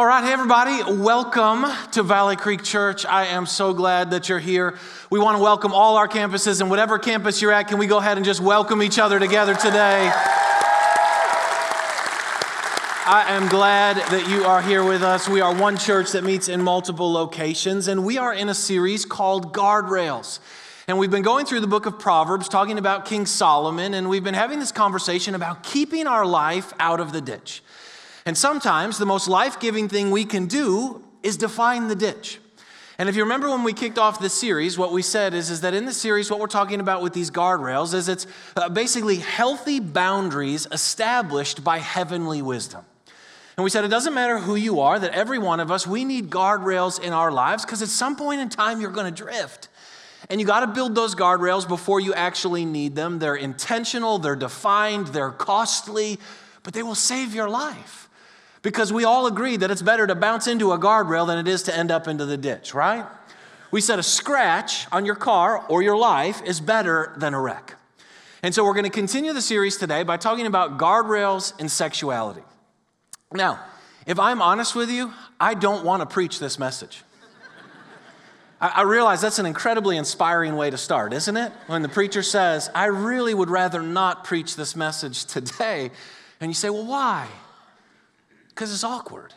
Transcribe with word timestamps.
All 0.00 0.06
right, 0.06 0.24
hey 0.24 0.32
everybody, 0.32 0.82
welcome 0.94 1.66
to 1.92 2.02
Valley 2.02 2.34
Creek 2.34 2.62
Church. 2.62 3.04
I 3.04 3.26
am 3.26 3.44
so 3.44 3.74
glad 3.74 4.12
that 4.12 4.30
you're 4.30 4.38
here. 4.38 4.78
We 5.10 5.18
want 5.18 5.36
to 5.36 5.42
welcome 5.42 5.74
all 5.74 5.98
our 5.98 6.08
campuses, 6.08 6.62
and 6.62 6.70
whatever 6.70 6.98
campus 6.98 7.42
you're 7.42 7.52
at, 7.52 7.68
can 7.68 7.76
we 7.76 7.86
go 7.86 7.98
ahead 7.98 8.16
and 8.16 8.24
just 8.24 8.40
welcome 8.40 8.82
each 8.82 8.98
other 8.98 9.18
together 9.18 9.52
today? 9.52 10.10
I 13.04 13.24
am 13.28 13.46
glad 13.48 13.96
that 13.96 14.26
you 14.30 14.46
are 14.46 14.62
here 14.62 14.82
with 14.82 15.02
us. 15.02 15.28
We 15.28 15.42
are 15.42 15.54
one 15.54 15.76
church 15.76 16.12
that 16.12 16.24
meets 16.24 16.48
in 16.48 16.62
multiple 16.62 17.12
locations, 17.12 17.86
and 17.86 18.02
we 18.02 18.16
are 18.16 18.32
in 18.32 18.48
a 18.48 18.54
series 18.54 19.04
called 19.04 19.52
Guardrails. 19.52 20.38
And 20.88 20.98
we've 20.98 21.10
been 21.10 21.20
going 21.20 21.44
through 21.44 21.60
the 21.60 21.66
book 21.66 21.84
of 21.84 21.98
Proverbs, 21.98 22.48
talking 22.48 22.78
about 22.78 23.04
King 23.04 23.26
Solomon, 23.26 23.92
and 23.92 24.08
we've 24.08 24.24
been 24.24 24.32
having 24.32 24.60
this 24.60 24.72
conversation 24.72 25.34
about 25.34 25.62
keeping 25.62 26.06
our 26.06 26.24
life 26.24 26.72
out 26.80 27.00
of 27.00 27.12
the 27.12 27.20
ditch. 27.20 27.62
And 28.26 28.36
sometimes 28.36 28.98
the 28.98 29.06
most 29.06 29.28
life 29.28 29.58
giving 29.60 29.88
thing 29.88 30.10
we 30.10 30.24
can 30.24 30.46
do 30.46 31.02
is 31.22 31.36
define 31.36 31.88
the 31.88 31.96
ditch. 31.96 32.38
And 32.98 33.08
if 33.08 33.16
you 33.16 33.22
remember 33.22 33.48
when 33.48 33.62
we 33.62 33.72
kicked 33.72 33.98
off 33.98 34.20
this 34.20 34.34
series, 34.34 34.76
what 34.76 34.92
we 34.92 35.00
said 35.00 35.32
is, 35.32 35.48
is 35.48 35.62
that 35.62 35.72
in 35.72 35.86
the 35.86 35.92
series, 35.92 36.30
what 36.30 36.38
we're 36.38 36.46
talking 36.46 36.80
about 36.80 37.00
with 37.00 37.14
these 37.14 37.30
guardrails 37.30 37.94
is 37.94 38.10
it's 38.10 38.26
uh, 38.56 38.68
basically 38.68 39.16
healthy 39.16 39.80
boundaries 39.80 40.66
established 40.70 41.64
by 41.64 41.78
heavenly 41.78 42.42
wisdom. 42.42 42.84
And 43.56 43.64
we 43.64 43.70
said 43.70 43.84
it 43.84 43.88
doesn't 43.88 44.12
matter 44.12 44.38
who 44.38 44.54
you 44.54 44.80
are, 44.80 44.98
that 44.98 45.12
every 45.12 45.38
one 45.38 45.60
of 45.60 45.70
us, 45.70 45.86
we 45.86 46.04
need 46.04 46.28
guardrails 46.28 47.02
in 47.02 47.14
our 47.14 47.32
lives 47.32 47.64
because 47.64 47.80
at 47.80 47.88
some 47.88 48.16
point 48.16 48.42
in 48.42 48.50
time 48.50 48.82
you're 48.82 48.90
going 48.90 49.12
to 49.12 49.24
drift. 49.24 49.68
And 50.28 50.38
you 50.38 50.46
got 50.46 50.60
to 50.60 50.66
build 50.66 50.94
those 50.94 51.14
guardrails 51.14 51.66
before 51.66 52.00
you 52.00 52.12
actually 52.12 52.66
need 52.66 52.96
them. 52.96 53.18
They're 53.18 53.34
intentional, 53.34 54.18
they're 54.18 54.36
defined, 54.36 55.06
they're 55.06 55.30
costly, 55.30 56.18
but 56.62 56.74
they 56.74 56.82
will 56.82 56.94
save 56.94 57.34
your 57.34 57.48
life. 57.48 58.09
Because 58.62 58.92
we 58.92 59.04
all 59.04 59.26
agree 59.26 59.56
that 59.56 59.70
it's 59.70 59.82
better 59.82 60.06
to 60.06 60.14
bounce 60.14 60.46
into 60.46 60.72
a 60.72 60.78
guardrail 60.78 61.26
than 61.26 61.38
it 61.38 61.48
is 61.48 61.62
to 61.64 61.76
end 61.76 61.90
up 61.90 62.06
into 62.06 62.26
the 62.26 62.36
ditch, 62.36 62.74
right? 62.74 63.06
We 63.70 63.80
said 63.80 63.98
a 63.98 64.02
scratch 64.02 64.86
on 64.92 65.06
your 65.06 65.14
car 65.14 65.64
or 65.68 65.82
your 65.82 65.96
life 65.96 66.42
is 66.44 66.60
better 66.60 67.14
than 67.16 67.34
a 67.34 67.40
wreck. 67.40 67.76
And 68.42 68.54
so 68.54 68.64
we're 68.64 68.74
going 68.74 68.84
to 68.84 68.90
continue 68.90 69.32
the 69.32 69.42
series 69.42 69.76
today 69.76 70.02
by 70.02 70.16
talking 70.16 70.46
about 70.46 70.78
guardrails 70.78 71.58
and 71.58 71.70
sexuality. 71.70 72.42
Now, 73.32 73.60
if 74.06 74.18
I'm 74.18 74.42
honest 74.42 74.74
with 74.74 74.90
you, 74.90 75.12
I 75.38 75.54
don't 75.54 75.84
want 75.84 76.00
to 76.00 76.06
preach 76.06 76.38
this 76.38 76.58
message. 76.58 77.02
I, 78.62 78.82
realize 78.82 79.22
that's 79.22 79.38
an 79.38 79.46
incredibly 79.46 79.96
inspiring 79.96 80.54
way 80.54 80.68
to 80.68 80.76
start, 80.76 81.14
isn't 81.14 81.36
it? 81.36 81.50
When 81.66 81.80
the 81.80 81.88
preacher 81.88 82.22
says, 82.22 82.68
I 82.74 82.86
really 82.86 83.32
would 83.32 83.48
rather 83.48 83.80
not 83.80 84.24
preach 84.24 84.54
this 84.54 84.76
message 84.76 85.24
today. 85.24 85.90
And 86.40 86.50
you 86.50 86.54
say, 86.54 86.68
well, 86.68 86.84
why? 86.84 87.26
Because 88.60 88.74
it's 88.74 88.84
awkward 88.84 89.32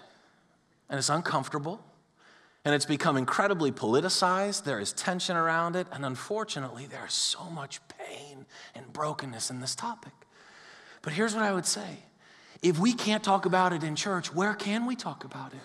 and 0.90 1.00
it's 1.00 1.08
uncomfortable 1.08 1.80
and 2.66 2.76
it's 2.76 2.86
become 2.86 3.16
incredibly 3.16 3.72
politicized. 3.72 4.66
There 4.66 4.82
is 4.82 4.92
tension 4.92 5.38
around 5.38 5.78
it, 5.78 5.88
and 5.94 6.06
unfortunately, 6.06 6.88
there 6.88 7.06
is 7.06 7.14
so 7.14 7.46
much 7.46 7.80
pain 7.88 8.46
and 8.76 8.92
brokenness 8.92 9.50
in 9.50 9.62
this 9.62 9.76
topic. 9.76 10.12
But 11.02 11.14
here's 11.14 11.34
what 11.34 11.42
I 11.46 11.54
would 11.54 11.66
say 11.66 12.00
if 12.62 12.78
we 12.78 12.92
can't 12.92 13.24
talk 13.24 13.46
about 13.46 13.72
it 13.72 13.82
in 13.82 13.96
church, 13.96 14.34
where 14.34 14.54
can 14.54 14.86
we 14.86 14.98
talk 14.98 15.24
about 15.24 15.54
it? 15.54 15.60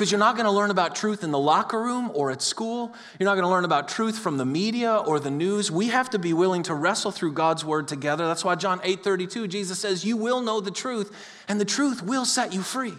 Because 0.00 0.10
you're 0.10 0.18
not 0.18 0.34
going 0.34 0.46
to 0.46 0.50
learn 0.50 0.70
about 0.70 0.94
truth 0.94 1.22
in 1.22 1.30
the 1.30 1.38
locker 1.38 1.78
room 1.78 2.10
or 2.14 2.30
at 2.30 2.40
school. 2.40 2.94
You're 3.18 3.26
not 3.26 3.34
going 3.34 3.44
to 3.44 3.50
learn 3.50 3.66
about 3.66 3.86
truth 3.86 4.18
from 4.18 4.38
the 4.38 4.46
media 4.46 4.96
or 4.96 5.20
the 5.20 5.30
news. 5.30 5.70
We 5.70 5.88
have 5.88 6.08
to 6.08 6.18
be 6.18 6.32
willing 6.32 6.62
to 6.62 6.74
wrestle 6.74 7.10
through 7.10 7.32
God's 7.32 7.66
word 7.66 7.86
together. 7.86 8.26
That's 8.26 8.42
why 8.42 8.54
John 8.54 8.80
8 8.82 9.04
32, 9.04 9.46
Jesus 9.46 9.78
says, 9.78 10.02
You 10.02 10.16
will 10.16 10.40
know 10.40 10.58
the 10.62 10.70
truth, 10.70 11.14
and 11.48 11.60
the 11.60 11.66
truth 11.66 12.02
will 12.02 12.24
set 12.24 12.54
you 12.54 12.62
free. 12.62 12.94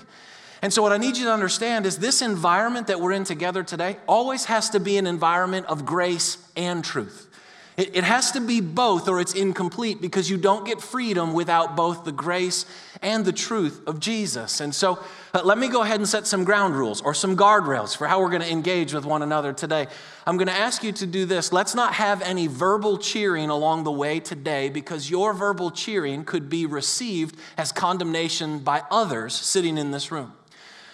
And 0.61 0.71
so, 0.71 0.83
what 0.83 0.91
I 0.91 0.97
need 0.97 1.17
you 1.17 1.25
to 1.25 1.33
understand 1.33 1.87
is 1.87 1.97
this 1.97 2.21
environment 2.21 2.85
that 2.85 3.01
we're 3.01 3.13
in 3.13 3.23
together 3.23 3.63
today 3.63 3.97
always 4.07 4.45
has 4.45 4.69
to 4.69 4.79
be 4.79 4.99
an 4.99 5.07
environment 5.07 5.65
of 5.65 5.87
grace 5.87 6.37
and 6.55 6.85
truth. 6.85 7.31
It, 7.81 7.95
it 7.95 8.03
has 8.03 8.31
to 8.33 8.41
be 8.41 8.61
both, 8.61 9.07
or 9.07 9.19
it's 9.19 9.33
incomplete 9.33 10.01
because 10.01 10.29
you 10.29 10.37
don't 10.37 10.67
get 10.67 10.79
freedom 10.81 11.33
without 11.33 11.75
both 11.75 12.03
the 12.03 12.11
grace 12.11 12.67
and 13.01 13.25
the 13.25 13.31
truth 13.31 13.81
of 13.87 13.99
Jesus. 13.99 14.61
And 14.61 14.75
so, 14.75 14.99
uh, 15.33 15.41
let 15.43 15.57
me 15.57 15.67
go 15.67 15.81
ahead 15.81 15.99
and 15.99 16.07
set 16.07 16.27
some 16.27 16.43
ground 16.43 16.75
rules 16.75 17.01
or 17.01 17.15
some 17.15 17.35
guardrails 17.35 17.97
for 17.97 18.05
how 18.05 18.21
we're 18.21 18.29
going 18.29 18.43
to 18.43 18.51
engage 18.51 18.93
with 18.93 19.03
one 19.03 19.23
another 19.23 19.51
today. 19.51 19.87
I'm 20.27 20.37
going 20.37 20.47
to 20.47 20.53
ask 20.53 20.83
you 20.83 20.91
to 20.91 21.07
do 21.07 21.25
this. 21.25 21.51
Let's 21.51 21.73
not 21.73 21.95
have 21.95 22.21
any 22.21 22.45
verbal 22.45 22.99
cheering 22.99 23.49
along 23.49 23.83
the 23.83 23.91
way 23.91 24.19
today 24.19 24.69
because 24.69 25.09
your 25.09 25.33
verbal 25.33 25.71
cheering 25.71 26.23
could 26.23 26.51
be 26.51 26.67
received 26.67 27.35
as 27.57 27.71
condemnation 27.71 28.59
by 28.59 28.83
others 28.91 29.33
sitting 29.33 29.79
in 29.79 29.89
this 29.89 30.11
room. 30.11 30.33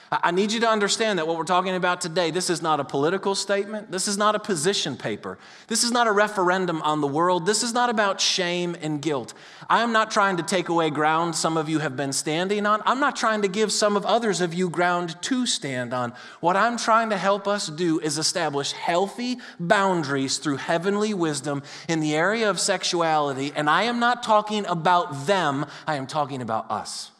I 0.09 0.31
need 0.31 0.53
you 0.53 0.61
to 0.61 0.69
understand 0.69 1.19
that 1.19 1.27
what 1.27 1.35
we're 1.35 1.43
talking 1.43 1.75
about 1.75 1.99
today, 1.99 2.31
this 2.31 2.49
is 2.49 2.61
not 2.61 2.79
a 2.79 2.85
political 2.85 3.35
statement. 3.35 3.91
This 3.91 4.07
is 4.07 4.17
not 4.17 4.35
a 4.35 4.39
position 4.39 4.95
paper. 4.95 5.37
This 5.67 5.83
is 5.83 5.91
not 5.91 6.07
a 6.07 6.13
referendum 6.13 6.81
on 6.81 7.01
the 7.01 7.07
world. 7.07 7.45
This 7.45 7.61
is 7.61 7.73
not 7.73 7.89
about 7.89 8.21
shame 8.21 8.77
and 8.81 9.01
guilt. 9.01 9.33
I 9.69 9.81
am 9.81 9.91
not 9.91 10.09
trying 10.09 10.37
to 10.37 10.43
take 10.43 10.69
away 10.69 10.91
ground 10.91 11.35
some 11.35 11.57
of 11.57 11.67
you 11.67 11.79
have 11.79 11.97
been 11.97 12.13
standing 12.13 12.65
on. 12.65 12.81
I'm 12.85 13.01
not 13.01 13.17
trying 13.17 13.41
to 13.41 13.49
give 13.49 13.69
some 13.69 13.97
of 13.97 14.05
others 14.05 14.39
of 14.39 14.53
you 14.53 14.69
ground 14.69 15.21
to 15.23 15.45
stand 15.45 15.93
on. 15.93 16.13
What 16.39 16.55
I'm 16.55 16.77
trying 16.77 17.09
to 17.09 17.17
help 17.17 17.45
us 17.45 17.67
do 17.67 17.99
is 17.99 18.17
establish 18.17 18.71
healthy 18.71 19.39
boundaries 19.59 20.37
through 20.37 20.57
heavenly 20.57 21.13
wisdom 21.13 21.63
in 21.89 21.99
the 21.99 22.15
area 22.15 22.49
of 22.49 22.61
sexuality. 22.61 23.51
And 23.53 23.69
I 23.69 23.83
am 23.83 23.99
not 23.99 24.23
talking 24.23 24.65
about 24.67 25.27
them, 25.27 25.65
I 25.85 25.95
am 25.95 26.07
talking 26.07 26.41
about 26.41 26.71
us. 26.71 27.11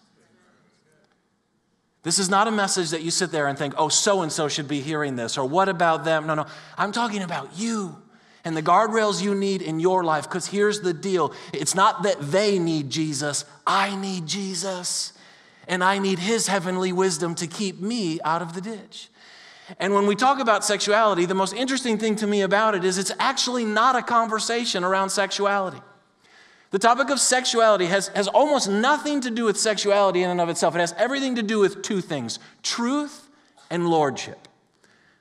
This 2.04 2.20
is 2.20 2.30
not 2.30 2.48
a 2.48 2.52
message 2.52 2.92
that 2.92 3.02
you 3.02 3.12
sit 3.12 3.32
there 3.32 3.48
and 3.48 3.58
think, 3.58 3.74
oh, 3.78 3.90
so 3.90 4.22
and 4.22 4.32
so 4.32 4.48
should 4.48 4.68
be 4.68 4.82
hearing 4.82 5.16
this, 5.16 5.38
or 5.38 5.46
what 5.46 5.68
about 5.68 6.06
them? 6.06 6.28
No, 6.28 6.36
no. 6.36 6.46
I'm 6.78 6.92
talking 6.92 7.22
about 7.22 7.58
you 7.58 7.98
and 8.46 8.56
the 8.56 8.64
guardrails 8.64 9.22
you 9.22 9.36
need 9.36 9.62
in 9.62 9.80
your 9.80 10.04
life, 10.04 10.24
because 10.24 10.48
here's 10.48 10.82
the 10.82 10.94
deal 10.94 11.34
it's 11.54 11.76
not 11.76 12.04
that 12.04 12.20
they 12.20 12.60
need 12.60 12.90
Jesus, 12.90 13.46
I 13.66 13.96
need 13.96 14.26
Jesus. 14.26 15.14
And 15.70 15.84
I 15.84 16.00
need 16.00 16.20
his 16.20 16.48
heavenly 16.48 16.94
wisdom 16.94 17.36
to 17.36 17.46
keep 17.46 17.82
me 17.82 18.22
out 18.22 18.42
of 18.42 18.54
the 18.54 18.62
ditch. 18.62 19.10
And 19.80 19.94
when 19.94 20.08
we 20.08 20.16
talk 20.16 20.40
about 20.40 20.64
sexuality, 20.64 21.26
the 21.26 21.36
most 21.36 21.54
interesting 21.54 21.98
thing 21.98 22.16
to 22.18 22.28
me 22.28 22.42
about 22.42 22.74
it 22.74 22.86
is 22.86 22.98
it's 22.98 23.12
actually 23.20 23.66
not 23.66 23.98
a 23.98 24.02
conversation 24.02 24.86
around 24.86 25.10
sexuality. 25.10 25.82
The 26.72 26.80
topic 26.80 27.10
of 27.10 27.20
sexuality 27.20 27.86
has, 27.86 28.10
has 28.10 28.28
almost 28.28 28.70
nothing 28.70 29.22
to 29.22 29.32
do 29.32 29.46
with 29.46 29.58
sexuality 29.58 30.24
in 30.24 30.30
and 30.30 30.42
of 30.42 30.50
itself. 30.50 30.76
It 30.76 30.80
has 30.80 30.94
everything 30.98 31.36
to 31.36 31.44
do 31.44 31.60
with 31.60 31.82
two 31.82 32.02
things 32.02 32.40
truth 32.62 33.30
and 33.70 33.88
lordship. 33.88 34.48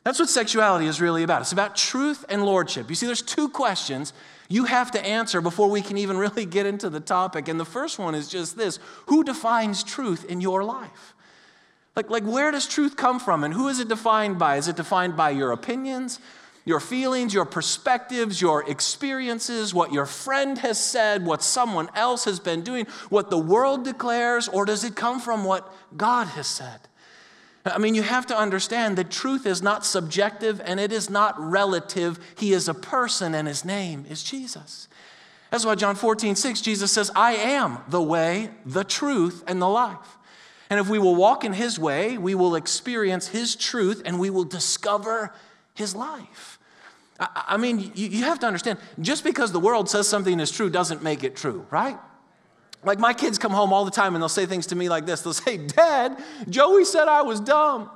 That's 0.03 0.19
what 0.19 0.29
sexuality 0.29 0.87
is 0.87 1.01
really 1.01 1.25
about. 1.25 1.43
It's 1.43 1.53
about 1.53 1.75
truth 1.75 2.25
and 2.29 2.45
lordship. 2.45 2.89
You 2.89 2.95
see, 2.95 3.07
there's 3.07 3.23
two 3.23 3.49
questions 3.49 4.13
you 4.49 4.65
have 4.65 4.93
to 4.93 5.05
answer 5.05 5.41
before 5.41 5.69
we 5.69 5.83
can 5.83 5.99
even 5.99 6.17
really 6.25 6.47
get 6.47 6.67
into 6.67 6.89
the 6.91 7.01
topic. 7.01 7.49
And 7.49 7.59
the 7.59 7.65
first 7.65 7.99
one 7.99 8.15
is 8.15 8.29
just 8.29 8.57
this 8.57 8.79
Who 9.07 9.25
defines 9.25 9.85
truth 9.85 10.25
in 10.25 10.41
your 10.41 10.65
life? 10.65 11.15
Like, 11.95 12.11
like 12.11 12.25
where 12.25 12.51
does 12.51 12.69
truth 12.69 12.97
come 12.97 13.19
from 13.19 13.43
and 13.43 13.55
who 13.55 13.69
is 13.69 13.81
it 13.81 13.89
defined 13.89 14.39
by? 14.39 14.57
Is 14.57 14.69
it 14.69 14.77
defined 14.77 15.17
by 15.17 15.31
your 15.31 15.53
opinions? 15.53 16.21
Your 16.67 16.81
feelings, 16.81 17.33
your 17.33 17.45
perspectives, 17.45 18.43
your 18.43 18.69
experiences, 18.69 19.73
what 19.73 19.93
your 19.93 20.05
friend 20.05 20.59
has 20.59 20.79
said, 20.79 21.25
what 21.25 21.43
someone 21.43 21.89
else 21.95 22.25
has 22.25 22.41
been 22.41 22.63
doing, 22.63 22.87
what 23.09 23.31
the 23.31 23.39
world 23.39 23.85
declares, 23.85 24.49
or 24.49 24.67
does 24.67 24.83
it 24.83 24.97
come 24.97 25.21
from 25.21 25.45
what 25.45 25.73
God 25.97 26.27
has 26.27 26.49
said? 26.49 26.81
I 27.65 27.79
mean, 27.79 27.95
you 27.95 28.03
have 28.03 28.27
to 28.27 28.37
understand 28.37 28.99
that 28.99 29.11
truth 29.11 29.47
is 29.47 29.63
not 29.63 29.87
subjective 29.87 30.61
and 30.65 30.79
it 30.79 30.93
is 30.93 31.09
not 31.09 31.35
relative. 31.39 32.19
He 32.37 32.53
is 32.53 32.69
a 32.69 32.75
person 32.75 33.35
and 33.35 33.47
his 33.47 33.65
name 33.65 34.05
is 34.09 34.23
Jesus. 34.23 34.89
That's 35.51 35.65
why 35.65 35.77
John 35.77 35.95
14, 35.95 36.35
6, 36.35 36.61
Jesus 36.61 36.93
says, 36.93 37.13
I 37.15 37.35
am 37.35 37.79
the 37.89 38.03
way, 38.03 38.51
the 38.65 38.85
truth, 38.85 39.45
and 39.47 39.63
the 39.63 39.69
life. 39.69 40.19
And 40.69 40.81
if 40.81 40.89
we 40.89 40.99
will 40.99 41.15
walk 41.15 41.45
in 41.45 41.53
his 41.53 41.79
way, 41.79 42.19
we 42.19 42.35
will 42.35 42.57
experience 42.57 43.29
his 43.29 43.55
truth 43.55 44.03
and 44.05 44.19
we 44.19 44.31
will 44.31 44.45
discover 44.45 45.33
his 45.77 45.95
life. 45.95 46.59
I 47.19 47.57
mean, 47.57 47.93
you 47.95 48.25
have 48.25 48.41
to 48.41 48.47
understand, 48.47 48.79
just 49.01 49.25
because 49.25 49.53
the 49.53 49.61
world 49.61 49.89
says 49.89 50.07
something 50.07 50.39
is 50.39 50.51
true 50.51 50.69
doesn't 50.69 51.03
make 51.03 51.25
it 51.25 51.35
true, 51.35 51.67
right? 51.71 51.99
Like 52.85 52.99
my 52.99 53.15
kids 53.15 53.39
come 53.39 53.53
home 53.53 53.73
all 53.73 53.85
the 53.85 53.91
time 53.91 54.15
and 54.15 54.23
they'll 54.23 54.29
say 54.29 54.45
things 54.45 54.67
to 54.67 54.77
me 54.77 54.89
like 54.89 55.07
this. 55.07 55.23
They'll 55.23 55.33
say, 55.33 55.57
Dad, 55.57 56.23
Joey 56.49 56.85
said 56.85 57.09
I 57.09 57.23
was 57.23 57.41
dumb. 57.41 57.91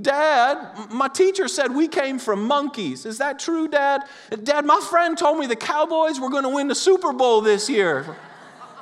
Dad, 0.00 0.90
my 0.90 1.08
teacher 1.08 1.48
said 1.48 1.74
we 1.74 1.86
came 1.86 2.18
from 2.18 2.46
monkeys. 2.46 3.06
Is 3.06 3.18
that 3.18 3.38
true, 3.38 3.68
Dad? 3.68 4.02
Dad, 4.42 4.64
my 4.64 4.80
friend 4.90 5.16
told 5.16 5.38
me 5.38 5.46
the 5.46 5.54
Cowboys 5.54 6.18
were 6.18 6.30
going 6.30 6.44
to 6.44 6.48
win 6.48 6.66
the 6.66 6.74
Super 6.74 7.12
Bowl 7.12 7.42
this 7.42 7.68
year. 7.68 8.16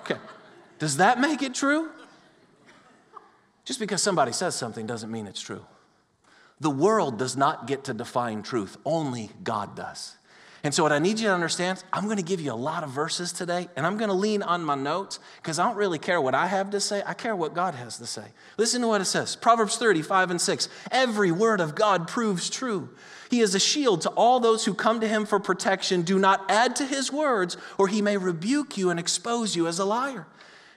Okay. 0.00 0.16
Does 0.78 0.96
that 0.98 1.20
make 1.20 1.42
it 1.42 1.54
true? 1.54 1.90
Just 3.64 3.78
because 3.78 4.02
somebody 4.02 4.32
says 4.32 4.54
something 4.54 4.86
doesn't 4.86 5.10
mean 5.10 5.26
it's 5.26 5.40
true. 5.40 5.64
The 6.60 6.70
world 6.70 7.18
does 7.18 7.36
not 7.36 7.66
get 7.66 7.84
to 7.84 7.94
define 7.94 8.42
truth, 8.42 8.76
only 8.84 9.30
God 9.42 9.74
does. 9.74 10.16
And 10.62 10.74
so, 10.74 10.82
what 10.82 10.92
I 10.92 10.98
need 10.98 11.18
you 11.18 11.28
to 11.28 11.32
understand, 11.32 11.82
I'm 11.90 12.04
going 12.04 12.18
to 12.18 12.22
give 12.22 12.40
you 12.40 12.52
a 12.52 12.54
lot 12.54 12.84
of 12.84 12.90
verses 12.90 13.32
today, 13.32 13.68
and 13.76 13.86
I'm 13.86 13.96
going 13.96 14.10
to 14.10 14.14
lean 14.14 14.42
on 14.42 14.62
my 14.62 14.74
notes 14.74 15.18
because 15.36 15.58
I 15.58 15.66
don't 15.66 15.76
really 15.76 15.98
care 15.98 16.20
what 16.20 16.34
I 16.34 16.48
have 16.48 16.68
to 16.70 16.80
say. 16.80 17.02
I 17.06 17.14
care 17.14 17.34
what 17.34 17.54
God 17.54 17.74
has 17.74 17.96
to 17.96 18.04
say. 18.04 18.24
Listen 18.58 18.82
to 18.82 18.88
what 18.88 19.00
it 19.00 19.06
says 19.06 19.36
Proverbs 19.36 19.78
35 19.78 20.32
and 20.32 20.40
6. 20.40 20.68
Every 20.90 21.32
word 21.32 21.62
of 21.62 21.74
God 21.74 22.06
proves 22.06 22.50
true. 22.50 22.90
He 23.30 23.40
is 23.40 23.54
a 23.54 23.60
shield 23.60 24.02
to 24.02 24.10
all 24.10 24.38
those 24.38 24.66
who 24.66 24.74
come 24.74 25.00
to 25.00 25.08
him 25.08 25.24
for 25.24 25.40
protection. 25.40 26.02
Do 26.02 26.18
not 26.18 26.50
add 26.50 26.76
to 26.76 26.84
his 26.84 27.10
words, 27.10 27.56
or 27.78 27.88
he 27.88 28.02
may 28.02 28.18
rebuke 28.18 28.76
you 28.76 28.90
and 28.90 29.00
expose 29.00 29.56
you 29.56 29.66
as 29.66 29.78
a 29.78 29.86
liar. 29.86 30.26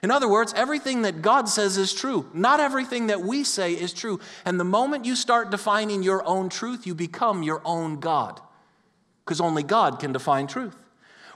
In 0.04 0.10
other 0.10 0.28
words, 0.28 0.52
everything 0.54 1.00
that 1.02 1.22
God 1.22 1.48
says 1.48 1.78
is 1.78 1.94
true. 1.94 2.28
Not 2.34 2.60
everything 2.60 3.06
that 3.06 3.22
we 3.22 3.42
say 3.42 3.72
is 3.72 3.94
true. 3.94 4.20
And 4.44 4.60
the 4.60 4.64
moment 4.64 5.06
you 5.06 5.16
start 5.16 5.50
defining 5.50 6.02
your 6.02 6.22
own 6.28 6.50
truth, 6.50 6.86
you 6.86 6.94
become 6.94 7.42
your 7.42 7.62
own 7.64 8.00
God 8.00 8.38
because 9.24 9.40
only 9.40 9.62
God 9.62 9.98
can 10.00 10.12
define 10.12 10.46
truth. 10.46 10.76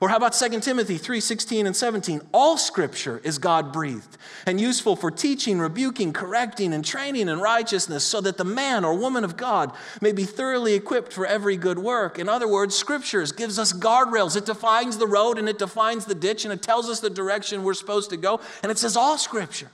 Or 0.01 0.09
how 0.09 0.17
about 0.17 0.35
2 0.35 0.63
Timothy 0.63 0.97
3:16 0.97 1.67
and 1.67 1.75
17? 1.75 2.21
All 2.33 2.57
scripture 2.57 3.21
is 3.25 3.39
God 3.39 3.73
breathed 3.73 4.17
and 4.47 4.61
useful 4.61 4.95
for 4.95 5.11
teaching, 5.11 5.59
rebuking, 5.59 6.13
correcting, 6.13 6.73
and 6.73 6.85
training 6.85 7.29
in 7.29 7.41
righteousness, 7.41 8.05
so 8.05 8.21
that 8.21 8.37
the 8.37 8.45
man 8.45 8.85
or 8.85 8.95
woman 8.95 9.25
of 9.25 9.37
God 9.37 9.73
may 10.01 10.13
be 10.13 10.25
thoroughly 10.25 10.75
equipped 10.75 11.13
for 11.13 11.27
every 11.27 11.57
good 11.57 11.81
work. 11.81 12.19
In 12.19 12.29
other 12.29 12.47
words, 12.47 12.77
scriptures 12.77 13.33
gives 13.33 13.59
us 13.59 13.73
guardrails. 13.73 14.37
It 14.37 14.47
defines 14.47 14.99
the 14.99 15.07
road 15.07 15.37
and 15.37 15.49
it 15.49 15.59
defines 15.59 16.05
the 16.05 16.15
ditch 16.15 16.45
and 16.45 16.55
it 16.55 16.63
tells 16.63 16.89
us 16.89 17.01
the 17.01 17.11
direction 17.11 17.65
we're 17.65 17.75
supposed 17.75 18.11
to 18.11 18.17
go. 18.17 18.41
And 18.63 18.71
it 18.71 18.79
says 18.79 18.97
all 18.97 19.19
scripture, 19.19 19.71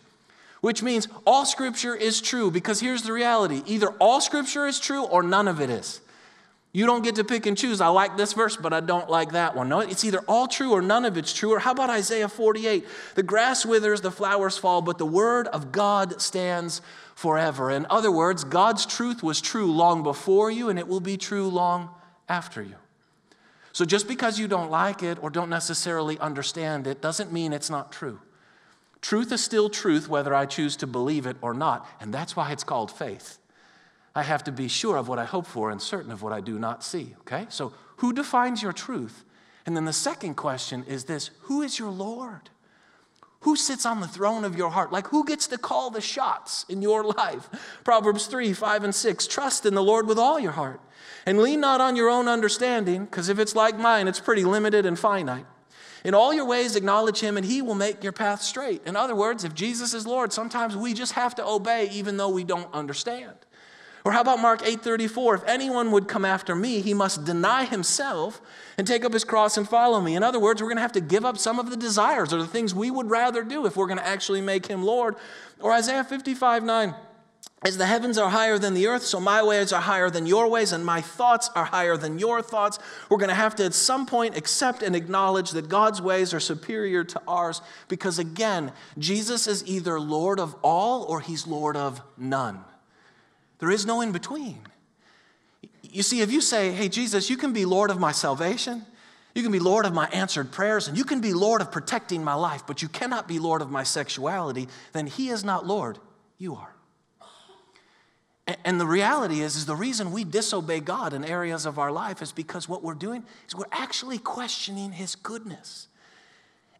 which 0.62 0.82
means 0.82 1.06
all 1.26 1.44
scripture 1.44 1.94
is 1.94 2.22
true 2.22 2.50
because 2.50 2.80
here's 2.80 3.02
the 3.02 3.12
reality 3.12 3.62
either 3.66 3.88
all 4.00 4.22
scripture 4.22 4.66
is 4.66 4.80
true 4.80 5.04
or 5.04 5.22
none 5.22 5.48
of 5.48 5.60
it 5.60 5.68
is. 5.68 6.00
You 6.76 6.86
don't 6.86 7.04
get 7.04 7.14
to 7.14 7.24
pick 7.24 7.46
and 7.46 7.56
choose. 7.56 7.80
I 7.80 7.86
like 7.86 8.16
this 8.16 8.32
verse, 8.32 8.56
but 8.56 8.72
I 8.72 8.80
don't 8.80 9.08
like 9.08 9.30
that 9.30 9.54
one. 9.54 9.68
No, 9.68 9.78
it's 9.78 10.02
either 10.02 10.18
all 10.26 10.48
true 10.48 10.72
or 10.72 10.82
none 10.82 11.04
of 11.04 11.16
it's 11.16 11.32
true. 11.32 11.54
Or 11.54 11.60
how 11.60 11.70
about 11.70 11.88
Isaiah 11.88 12.28
48? 12.28 12.84
The 13.14 13.22
grass 13.22 13.64
withers, 13.64 14.00
the 14.00 14.10
flowers 14.10 14.58
fall, 14.58 14.82
but 14.82 14.98
the 14.98 15.06
word 15.06 15.46
of 15.46 15.70
God 15.70 16.20
stands 16.20 16.82
forever. 17.14 17.70
In 17.70 17.86
other 17.88 18.10
words, 18.10 18.42
God's 18.42 18.86
truth 18.86 19.22
was 19.22 19.40
true 19.40 19.70
long 19.70 20.02
before 20.02 20.50
you, 20.50 20.68
and 20.68 20.76
it 20.76 20.88
will 20.88 20.98
be 20.98 21.16
true 21.16 21.48
long 21.48 21.90
after 22.28 22.60
you. 22.60 22.74
So 23.72 23.84
just 23.84 24.08
because 24.08 24.40
you 24.40 24.48
don't 24.48 24.68
like 24.68 25.00
it 25.04 25.22
or 25.22 25.30
don't 25.30 25.50
necessarily 25.50 26.18
understand 26.18 26.88
it 26.88 27.00
doesn't 27.00 27.32
mean 27.32 27.52
it's 27.52 27.70
not 27.70 27.92
true. 27.92 28.18
Truth 29.00 29.30
is 29.30 29.44
still 29.44 29.70
truth, 29.70 30.08
whether 30.08 30.34
I 30.34 30.46
choose 30.46 30.74
to 30.78 30.88
believe 30.88 31.26
it 31.26 31.36
or 31.40 31.54
not, 31.54 31.86
and 32.00 32.12
that's 32.12 32.34
why 32.34 32.50
it's 32.50 32.64
called 32.64 32.90
faith. 32.90 33.38
I 34.14 34.22
have 34.22 34.44
to 34.44 34.52
be 34.52 34.68
sure 34.68 34.96
of 34.96 35.08
what 35.08 35.18
I 35.18 35.24
hope 35.24 35.46
for 35.46 35.70
and 35.70 35.80
certain 35.80 36.12
of 36.12 36.22
what 36.22 36.32
I 36.32 36.40
do 36.40 36.58
not 36.58 36.84
see. 36.84 37.14
Okay? 37.20 37.46
So, 37.48 37.72
who 37.96 38.12
defines 38.12 38.62
your 38.62 38.72
truth? 38.72 39.24
And 39.66 39.76
then 39.76 39.84
the 39.84 39.92
second 39.92 40.34
question 40.34 40.84
is 40.84 41.04
this 41.04 41.30
Who 41.42 41.62
is 41.62 41.78
your 41.78 41.90
Lord? 41.90 42.50
Who 43.40 43.56
sits 43.56 43.84
on 43.84 44.00
the 44.00 44.08
throne 44.08 44.44
of 44.44 44.56
your 44.56 44.70
heart? 44.70 44.90
Like, 44.90 45.08
who 45.08 45.24
gets 45.24 45.46
to 45.48 45.58
call 45.58 45.90
the 45.90 46.00
shots 46.00 46.64
in 46.68 46.80
your 46.80 47.04
life? 47.16 47.48
Proverbs 47.84 48.26
3 48.26 48.52
5 48.52 48.84
and 48.84 48.94
6. 48.94 49.26
Trust 49.26 49.66
in 49.66 49.74
the 49.74 49.82
Lord 49.82 50.06
with 50.06 50.18
all 50.18 50.38
your 50.38 50.52
heart 50.52 50.80
and 51.26 51.40
lean 51.40 51.60
not 51.60 51.80
on 51.80 51.96
your 51.96 52.08
own 52.08 52.28
understanding, 52.28 53.04
because 53.04 53.28
if 53.28 53.38
it's 53.38 53.54
like 53.54 53.78
mine, 53.78 54.08
it's 54.08 54.20
pretty 54.20 54.44
limited 54.44 54.86
and 54.86 54.98
finite. 54.98 55.46
In 56.04 56.14
all 56.14 56.34
your 56.34 56.44
ways, 56.44 56.76
acknowledge 56.76 57.20
him, 57.20 57.38
and 57.38 57.46
he 57.46 57.62
will 57.62 57.74
make 57.74 58.02
your 58.02 58.12
path 58.12 58.42
straight. 58.42 58.82
In 58.84 58.94
other 58.94 59.14
words, 59.14 59.42
if 59.42 59.54
Jesus 59.54 59.94
is 59.94 60.06
Lord, 60.06 60.34
sometimes 60.34 60.76
we 60.76 60.92
just 60.92 61.12
have 61.12 61.34
to 61.36 61.46
obey 61.46 61.88
even 61.92 62.18
though 62.18 62.28
we 62.28 62.44
don't 62.44 62.72
understand. 62.74 63.34
Or 64.04 64.12
how 64.12 64.20
about 64.20 64.38
Mark 64.38 64.62
8:34? 64.62 65.34
If 65.34 65.44
anyone 65.46 65.90
would 65.90 66.08
come 66.08 66.26
after 66.26 66.54
me, 66.54 66.82
he 66.82 66.92
must 66.92 67.24
deny 67.24 67.64
himself 67.64 68.42
and 68.76 68.86
take 68.86 69.02
up 69.02 69.14
his 69.14 69.24
cross 69.24 69.56
and 69.56 69.66
follow 69.66 70.00
me. 70.00 70.14
In 70.14 70.22
other 70.22 70.38
words, 70.38 70.60
we're 70.60 70.68
going 70.68 70.76
to 70.76 70.82
have 70.82 70.92
to 70.92 71.00
give 71.00 71.24
up 71.24 71.38
some 71.38 71.58
of 71.58 71.70
the 71.70 71.76
desires 71.76 72.32
or 72.32 72.36
the 72.36 72.46
things 72.46 72.74
we 72.74 72.90
would 72.90 73.08
rather 73.08 73.42
do 73.42 73.64
if 73.64 73.76
we're 73.76 73.86
going 73.86 73.98
to 73.98 74.06
actually 74.06 74.42
make 74.42 74.66
him 74.66 74.84
Lord. 74.84 75.16
Or 75.58 75.72
Isaiah 75.72 76.04
55:9. 76.04 76.94
As 77.64 77.78
the 77.78 77.86
heavens 77.86 78.18
are 78.18 78.28
higher 78.28 78.58
than 78.58 78.74
the 78.74 78.86
earth, 78.88 79.04
so 79.04 79.18
my 79.18 79.42
ways 79.42 79.72
are 79.72 79.80
higher 79.80 80.10
than 80.10 80.26
your 80.26 80.48
ways, 80.48 80.70
and 80.70 80.84
my 80.84 81.00
thoughts 81.00 81.48
are 81.54 81.64
higher 81.64 81.96
than 81.96 82.18
your 82.18 82.42
thoughts. 82.42 82.78
We're 83.08 83.16
going 83.16 83.30
to 83.30 83.34
have 83.34 83.54
to, 83.54 83.64
at 83.64 83.72
some 83.72 84.04
point, 84.04 84.36
accept 84.36 84.82
and 84.82 84.94
acknowledge 84.94 85.52
that 85.52 85.70
God's 85.70 86.02
ways 86.02 86.34
are 86.34 86.40
superior 86.40 87.04
to 87.04 87.22
ours 87.26 87.62
because, 87.88 88.18
again, 88.18 88.70
Jesus 88.98 89.46
is 89.46 89.66
either 89.66 89.98
Lord 89.98 90.40
of 90.40 90.54
all 90.60 91.04
or 91.04 91.20
he's 91.20 91.46
Lord 91.46 91.74
of 91.74 92.02
none. 92.18 92.66
There 93.58 93.70
is 93.70 93.86
no 93.86 94.00
in 94.00 94.12
between. 94.12 94.58
You 95.82 96.02
see, 96.02 96.20
if 96.20 96.32
you 96.32 96.40
say, 96.40 96.72
hey, 96.72 96.88
Jesus, 96.88 97.30
you 97.30 97.36
can 97.36 97.52
be 97.52 97.64
Lord 97.64 97.90
of 97.90 98.00
my 98.00 98.12
salvation, 98.12 98.84
you 99.34 99.42
can 99.42 99.52
be 99.52 99.58
Lord 99.58 99.86
of 99.86 99.92
my 99.92 100.06
answered 100.08 100.52
prayers, 100.52 100.88
and 100.88 100.96
you 100.96 101.04
can 101.04 101.20
be 101.20 101.32
Lord 101.32 101.60
of 101.60 101.70
protecting 101.70 102.22
my 102.22 102.34
life, 102.34 102.64
but 102.66 102.82
you 102.82 102.88
cannot 102.88 103.28
be 103.28 103.38
Lord 103.38 103.62
of 103.62 103.70
my 103.70 103.82
sexuality, 103.82 104.68
then 104.92 105.06
He 105.06 105.28
is 105.28 105.44
not 105.44 105.66
Lord, 105.66 105.98
you 106.38 106.54
are. 106.54 106.74
And 108.64 108.78
the 108.78 108.86
reality 108.86 109.40
is, 109.40 109.56
is 109.56 109.64
the 109.64 109.74
reason 109.74 110.12
we 110.12 110.22
disobey 110.22 110.80
God 110.80 111.14
in 111.14 111.24
areas 111.24 111.64
of 111.64 111.78
our 111.78 111.90
life 111.90 112.20
is 112.20 112.30
because 112.30 112.68
what 112.68 112.82
we're 112.82 112.94
doing 112.94 113.24
is 113.48 113.54
we're 113.54 113.64
actually 113.72 114.18
questioning 114.18 114.92
His 114.92 115.14
goodness. 115.14 115.88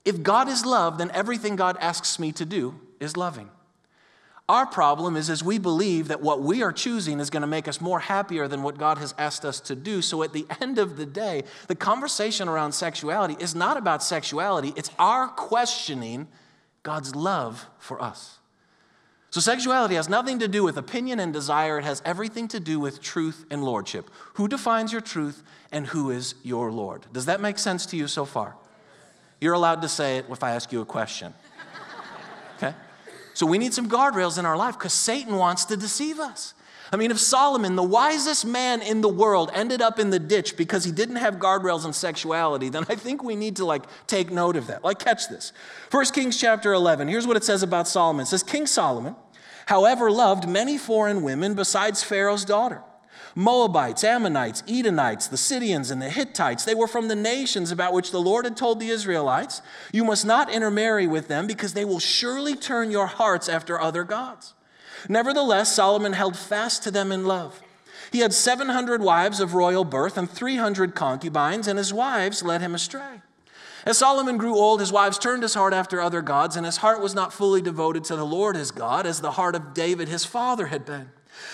If 0.05 0.23
God 0.23 0.49
is 0.49 0.67
love, 0.67 0.99
then 0.99 1.11
everything 1.13 1.57
God 1.57 1.79
asks 1.81 2.19
me 2.19 2.33
to 2.33 2.45
do 2.45 2.79
is 3.01 3.17
loving. 3.17 3.49
Our 4.49 4.67
problem 4.67 5.17
is, 5.17 5.31
is 5.31 5.43
we 5.43 5.59
believe 5.59 6.09
that 6.09 6.21
what 6.21 6.43
we 6.43 6.63
are 6.63 6.73
choosing 6.73 7.19
is 7.19 7.31
going 7.31 7.41
to 7.41 7.47
make 7.47 7.67
us 7.67 7.81
more 7.81 8.01
happier 8.01 8.47
than 8.47 8.63
what 8.63 8.77
God 8.77 8.99
has 8.99 9.15
asked 9.17 9.45
us 9.45 9.59
to 9.61 9.75
do. 9.75 10.03
So 10.03 10.23
at 10.23 10.35
the 10.35 10.47
end 10.61 10.79
of 10.79 10.97
the 10.97 11.07
day, 11.07 11.45
the 11.67 11.75
conversation 11.75 12.49
around 12.49 12.73
sexuality 12.73 13.37
is 13.41 13.55
not 13.55 13.77
about 13.77 14.03
sexuality, 14.03 14.75
it's 14.77 14.91
our 14.99 15.29
questioning 15.29 16.29
God's 16.83 17.15
love 17.15 17.67
for 17.79 18.03
us. 18.03 18.39
So 19.31 19.41
sexuality 19.41 19.97
has 19.97 20.09
nothing 20.09 20.39
to 20.41 20.47
do 20.47 20.63
with 20.63 20.77
opinion 20.77 21.19
and 21.19 21.33
desire, 21.33 21.79
it 21.79 21.85
has 21.85 22.03
everything 22.05 22.47
to 22.49 22.61
do 22.61 22.79
with 22.79 23.01
truth 23.01 23.47
and 23.51 23.65
lordship. 23.65 24.11
Who 24.35 24.47
defines 24.47 24.93
your 24.93 25.01
truth 25.01 25.43
and 25.73 25.87
who 25.87 26.11
is 26.11 26.35
your 26.45 26.71
Lord? 26.71 27.07
Does 27.13 27.27
that 27.27 27.41
make 27.41 27.59
sense 27.59 27.87
to 27.87 27.97
you 27.97 28.07
so 28.07 28.27
far? 28.27 28.55
You're 29.41 29.55
allowed 29.55 29.83
to 29.83 29.89
say 29.89 30.19
it 30.19 30.27
if 30.31 30.45
I 30.45 30.53
ask 30.53 30.71
you 30.71 30.83
a 30.83 30.85
question. 30.85 31.35
So 33.35 33.47
we 33.47 33.59
need 33.59 33.75
some 33.75 33.89
guardrails 33.89 34.39
in 34.39 34.47
our 34.47 34.57
life 34.57 34.79
because 34.79 34.93
Satan 34.93 35.37
wants 35.37 35.67
to 35.67 35.77
deceive 35.77 36.19
us. 36.19 36.55
I 36.93 36.97
mean, 36.97 37.11
if 37.11 37.19
Solomon, 37.19 37.75
the 37.75 37.83
wisest 37.83 38.47
man 38.47 38.81
in 38.81 39.01
the 39.01 39.09
world, 39.09 39.51
ended 39.53 39.83
up 39.83 39.99
in 39.99 40.11
the 40.11 40.19
ditch 40.21 40.57
because 40.57 40.85
he 40.85 40.93
didn't 40.93 41.17
have 41.17 41.37
guardrails 41.37 41.85
on 41.85 41.93
sexuality, 41.93 42.69
then 42.69 42.85
I 42.89 42.95
think 42.95 43.25
we 43.25 43.35
need 43.35 43.57
to 43.57 43.65
like 43.65 43.85
take 44.07 44.31
note 44.31 44.57
of 44.57 44.69
that. 44.69 44.85
Like, 44.85 45.01
catch 45.01 45.29
this. 45.29 45.53
First 45.91 46.15
Kings 46.15 46.39
chapter 46.39 46.73
11. 46.73 47.09
Here's 47.09 47.27
what 47.27 47.37
it 47.37 47.43
says 47.43 47.65
about 47.65 47.89
Solomon. 47.89 48.23
It 48.23 48.27
says, 48.27 48.45
King 48.45 48.67
Solomon, 48.67 49.17
however, 49.67 50.11
loved 50.11 50.49
many 50.49 50.79
foreign 50.79 51.23
women 51.23 51.55
besides 51.55 52.05
Pharaoh's 52.05 52.45
daughter. 52.45 52.83
Moabites, 53.35 54.05
Ammonites, 54.05 54.63
Edomites, 54.69 55.27
the 55.27 55.37
Sidonians, 55.37 55.91
and 55.91 56.01
the 56.01 56.11
Hittites. 56.11 56.65
They 56.65 56.75
were 56.75 56.87
from 56.87 57.09
the 57.09 57.17
nations 57.17 57.73
about 57.73 57.93
which 57.93 58.11
the 58.11 58.21
Lord 58.21 58.45
had 58.45 58.57
told 58.57 58.79
the 58.79 58.91
Israelites, 58.91 59.61
You 59.93 60.05
must 60.05 60.25
not 60.25 60.53
intermarry 60.53 61.07
with 61.07 61.29
them 61.29 61.47
because 61.47 61.75
they 61.75 61.85
will 61.85 61.99
surely 61.99 62.55
turn 62.55 62.91
your 62.91 63.07
hearts 63.07 63.49
after 63.49 63.81
other 63.81 64.05
gods. 64.05 64.55
Nevertheless, 65.09 65.75
Solomon 65.75 66.13
held 66.13 66.37
fast 66.37 66.83
to 66.85 66.91
them 66.91 67.11
in 67.11 67.27
love. 67.27 67.61
He 68.13 68.21
had 68.21 68.33
700 68.33 69.03
wives 69.03 69.41
of 69.41 69.55
royal 69.55 69.85
birth 69.85 70.17
and 70.17 70.31
300 70.31 70.95
concubines, 70.95 71.67
and 71.67 71.79
his 71.79 71.93
wives 71.93 72.43
led 72.43 72.61
him 72.61 72.75
astray. 72.75 73.23
As 73.85 73.99
Solomon 73.99 74.39
grew 74.39 74.57
old, 74.57 74.81
his 74.81 74.93
wives 74.93 75.19
turned 75.19 75.43
his 75.43 75.55
heart 75.55 75.75
after 75.75 76.01
other 76.01 76.23
gods, 76.23 76.57
and 76.57 76.65
his 76.65 76.79
heart 76.79 77.03
was 77.03 77.15
not 77.15 77.33
fully 77.33 77.61
devoted 77.61 78.05
to 78.05 78.17
the 78.17 78.25
Lord 78.25 78.57
his 78.57 78.71
God, 78.71 79.05
as 79.05 79.21
the 79.21 79.33
heart 79.33 79.55
of 79.55 79.75
David 79.75 80.09
his 80.09 80.25
father 80.25 80.69
had 80.69 80.87
been. 80.87 81.11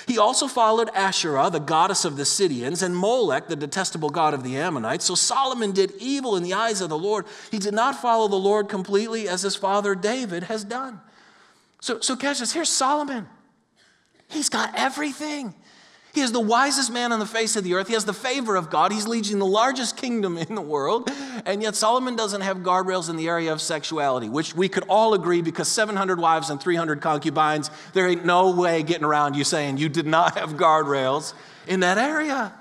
He 0.06 0.18
also 0.18 0.46
followed 0.46 0.88
Asherah, 0.94 1.50
the 1.50 1.58
goddess 1.58 2.04
of 2.04 2.16
the 2.16 2.24
Sidonians, 2.24 2.82
and 2.82 2.96
Molech, 2.96 3.48
the 3.48 3.56
detestable 3.56 4.10
god 4.10 4.34
of 4.34 4.42
the 4.42 4.56
Ammonites. 4.56 5.04
So 5.04 5.14
Solomon 5.14 5.72
did 5.72 5.92
evil 5.98 6.36
in 6.36 6.42
the 6.42 6.54
eyes 6.54 6.80
of 6.80 6.88
the 6.88 6.98
Lord. 6.98 7.26
He 7.50 7.58
did 7.58 7.74
not 7.74 8.00
follow 8.00 8.28
the 8.28 8.36
Lord 8.36 8.68
completely 8.68 9.28
as 9.28 9.42
his 9.42 9.56
father 9.56 9.94
David 9.94 10.44
has 10.44 10.64
done. 10.64 11.00
So, 11.80 12.00
so 12.00 12.16
catch 12.16 12.40
this. 12.40 12.52
Here's 12.52 12.68
Solomon. 12.68 13.28
He's 14.28 14.48
got 14.48 14.72
everything. 14.76 15.54
He 16.12 16.20
is 16.20 16.32
the 16.32 16.40
wisest 16.40 16.92
man 16.92 17.12
on 17.12 17.20
the 17.20 17.26
face 17.26 17.54
of 17.54 17.62
the 17.62 17.74
earth. 17.74 17.86
He 17.86 17.94
has 17.94 18.04
the 18.04 18.12
favor 18.12 18.56
of 18.56 18.68
God. 18.68 18.92
He's 18.92 19.06
leading 19.06 19.38
the 19.38 19.46
largest 19.46 19.96
kingdom 19.96 20.36
in 20.36 20.54
the 20.54 20.60
world. 20.60 21.08
And 21.44 21.62
yet, 21.62 21.76
Solomon 21.76 22.16
doesn't 22.16 22.40
have 22.40 22.58
guardrails 22.58 23.08
in 23.08 23.16
the 23.16 23.28
area 23.28 23.52
of 23.52 23.60
sexuality, 23.60 24.28
which 24.28 24.54
we 24.54 24.68
could 24.68 24.84
all 24.88 25.14
agree 25.14 25.40
because 25.40 25.68
700 25.68 26.18
wives 26.18 26.50
and 26.50 26.60
300 26.60 27.00
concubines, 27.00 27.70
there 27.92 28.08
ain't 28.08 28.24
no 28.24 28.50
way 28.50 28.82
getting 28.82 29.04
around 29.04 29.36
you 29.36 29.44
saying 29.44 29.78
you 29.78 29.88
did 29.88 30.06
not 30.06 30.36
have 30.36 30.54
guardrails 30.54 31.32
in 31.68 31.80
that 31.80 31.98
area. 31.98 32.52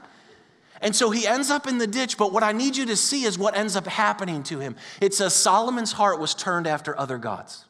And 0.82 0.96
so 0.96 1.10
he 1.10 1.28
ends 1.28 1.50
up 1.50 1.68
in 1.68 1.78
the 1.78 1.88
ditch, 1.88 2.18
but 2.18 2.32
what 2.32 2.44
I 2.44 2.52
need 2.52 2.78
you 2.78 2.86
to 2.86 2.96
see 2.96 3.24
is 3.24 3.38
what 3.38 3.58
ends 3.58 3.76
up 3.76 3.86
happening 3.86 4.44
to 4.44 4.60
him. 4.60 4.76
It 5.02 5.14
says 5.14 5.34
Solomon's 5.34 5.92
heart 5.92 6.20
was 6.20 6.34
turned 6.34 6.68
after 6.68 6.98
other 6.98 7.18
gods 7.18 7.66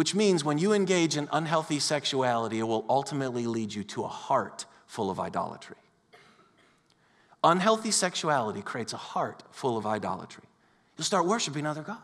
which 0.00 0.14
means 0.14 0.42
when 0.42 0.56
you 0.56 0.72
engage 0.72 1.18
in 1.18 1.28
unhealthy 1.30 1.78
sexuality, 1.78 2.58
it 2.58 2.62
will 2.62 2.86
ultimately 2.88 3.46
lead 3.46 3.74
you 3.74 3.84
to 3.84 4.02
a 4.02 4.08
heart 4.08 4.64
full 4.86 5.10
of 5.10 5.20
idolatry. 5.20 5.76
Unhealthy 7.44 7.90
sexuality 7.90 8.62
creates 8.62 8.94
a 8.94 8.96
heart 8.96 9.42
full 9.50 9.76
of 9.76 9.84
idolatry. 9.84 10.44
You'll 10.96 11.04
start 11.04 11.26
worshiping 11.26 11.66
other 11.66 11.82
gods. 11.82 12.00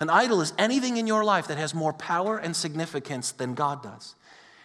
An 0.00 0.10
idol 0.10 0.42
is 0.42 0.52
anything 0.58 0.98
in 0.98 1.06
your 1.06 1.24
life 1.24 1.48
that 1.48 1.56
has 1.56 1.72
more 1.72 1.94
power 1.94 2.36
and 2.36 2.54
significance 2.54 3.32
than 3.32 3.54
God 3.54 3.82
does. 3.82 4.14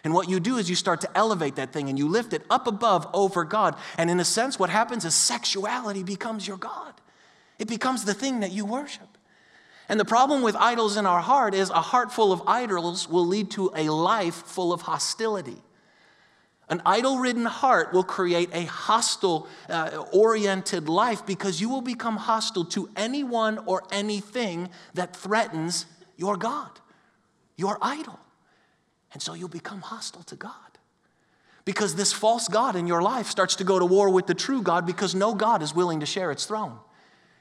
And 0.04 0.12
what 0.12 0.28
you 0.28 0.38
do 0.38 0.58
is 0.58 0.68
you 0.68 0.76
start 0.76 1.00
to 1.00 1.16
elevate 1.16 1.56
that 1.56 1.72
thing 1.72 1.88
and 1.88 1.98
you 1.98 2.08
lift 2.08 2.34
it 2.34 2.42
up 2.50 2.66
above 2.66 3.08
over 3.14 3.44
God. 3.44 3.74
And 3.96 4.10
in 4.10 4.20
a 4.20 4.24
sense, 4.26 4.58
what 4.58 4.68
happens 4.68 5.06
is 5.06 5.14
sexuality 5.14 6.02
becomes 6.02 6.46
your 6.46 6.58
God, 6.58 6.92
it 7.58 7.68
becomes 7.68 8.04
the 8.04 8.12
thing 8.12 8.40
that 8.40 8.52
you 8.52 8.66
worship. 8.66 9.13
And 9.88 10.00
the 10.00 10.04
problem 10.04 10.42
with 10.42 10.56
idols 10.56 10.96
in 10.96 11.06
our 11.06 11.20
heart 11.20 11.54
is 11.54 11.70
a 11.70 11.80
heart 11.80 12.10
full 12.10 12.32
of 12.32 12.42
idols 12.46 13.08
will 13.08 13.26
lead 13.26 13.50
to 13.52 13.70
a 13.76 13.90
life 13.90 14.34
full 14.34 14.72
of 14.72 14.82
hostility. 14.82 15.58
An 16.68 16.80
idol 16.86 17.18
ridden 17.18 17.44
heart 17.44 17.92
will 17.92 18.02
create 18.02 18.48
a 18.54 18.64
hostile 18.64 19.46
uh, 19.68 20.04
oriented 20.12 20.88
life 20.88 21.26
because 21.26 21.60
you 21.60 21.68
will 21.68 21.82
become 21.82 22.16
hostile 22.16 22.64
to 22.66 22.88
anyone 22.96 23.58
or 23.66 23.82
anything 23.92 24.70
that 24.94 25.14
threatens 25.14 25.84
your 26.16 26.38
God, 26.38 26.70
your 27.56 27.76
idol. 27.82 28.18
And 29.12 29.20
so 29.20 29.34
you'll 29.34 29.48
become 29.48 29.82
hostile 29.82 30.22
to 30.24 30.36
God. 30.36 30.52
Because 31.66 31.94
this 31.94 32.12
false 32.12 32.48
God 32.48 32.76
in 32.76 32.86
your 32.86 33.02
life 33.02 33.26
starts 33.26 33.56
to 33.56 33.64
go 33.64 33.78
to 33.78 33.86
war 33.86 34.08
with 34.10 34.26
the 34.26 34.34
true 34.34 34.62
God 34.62 34.86
because 34.86 35.14
no 35.14 35.34
God 35.34 35.62
is 35.62 35.74
willing 35.74 36.00
to 36.00 36.06
share 36.06 36.30
its 36.30 36.46
throne. 36.46 36.78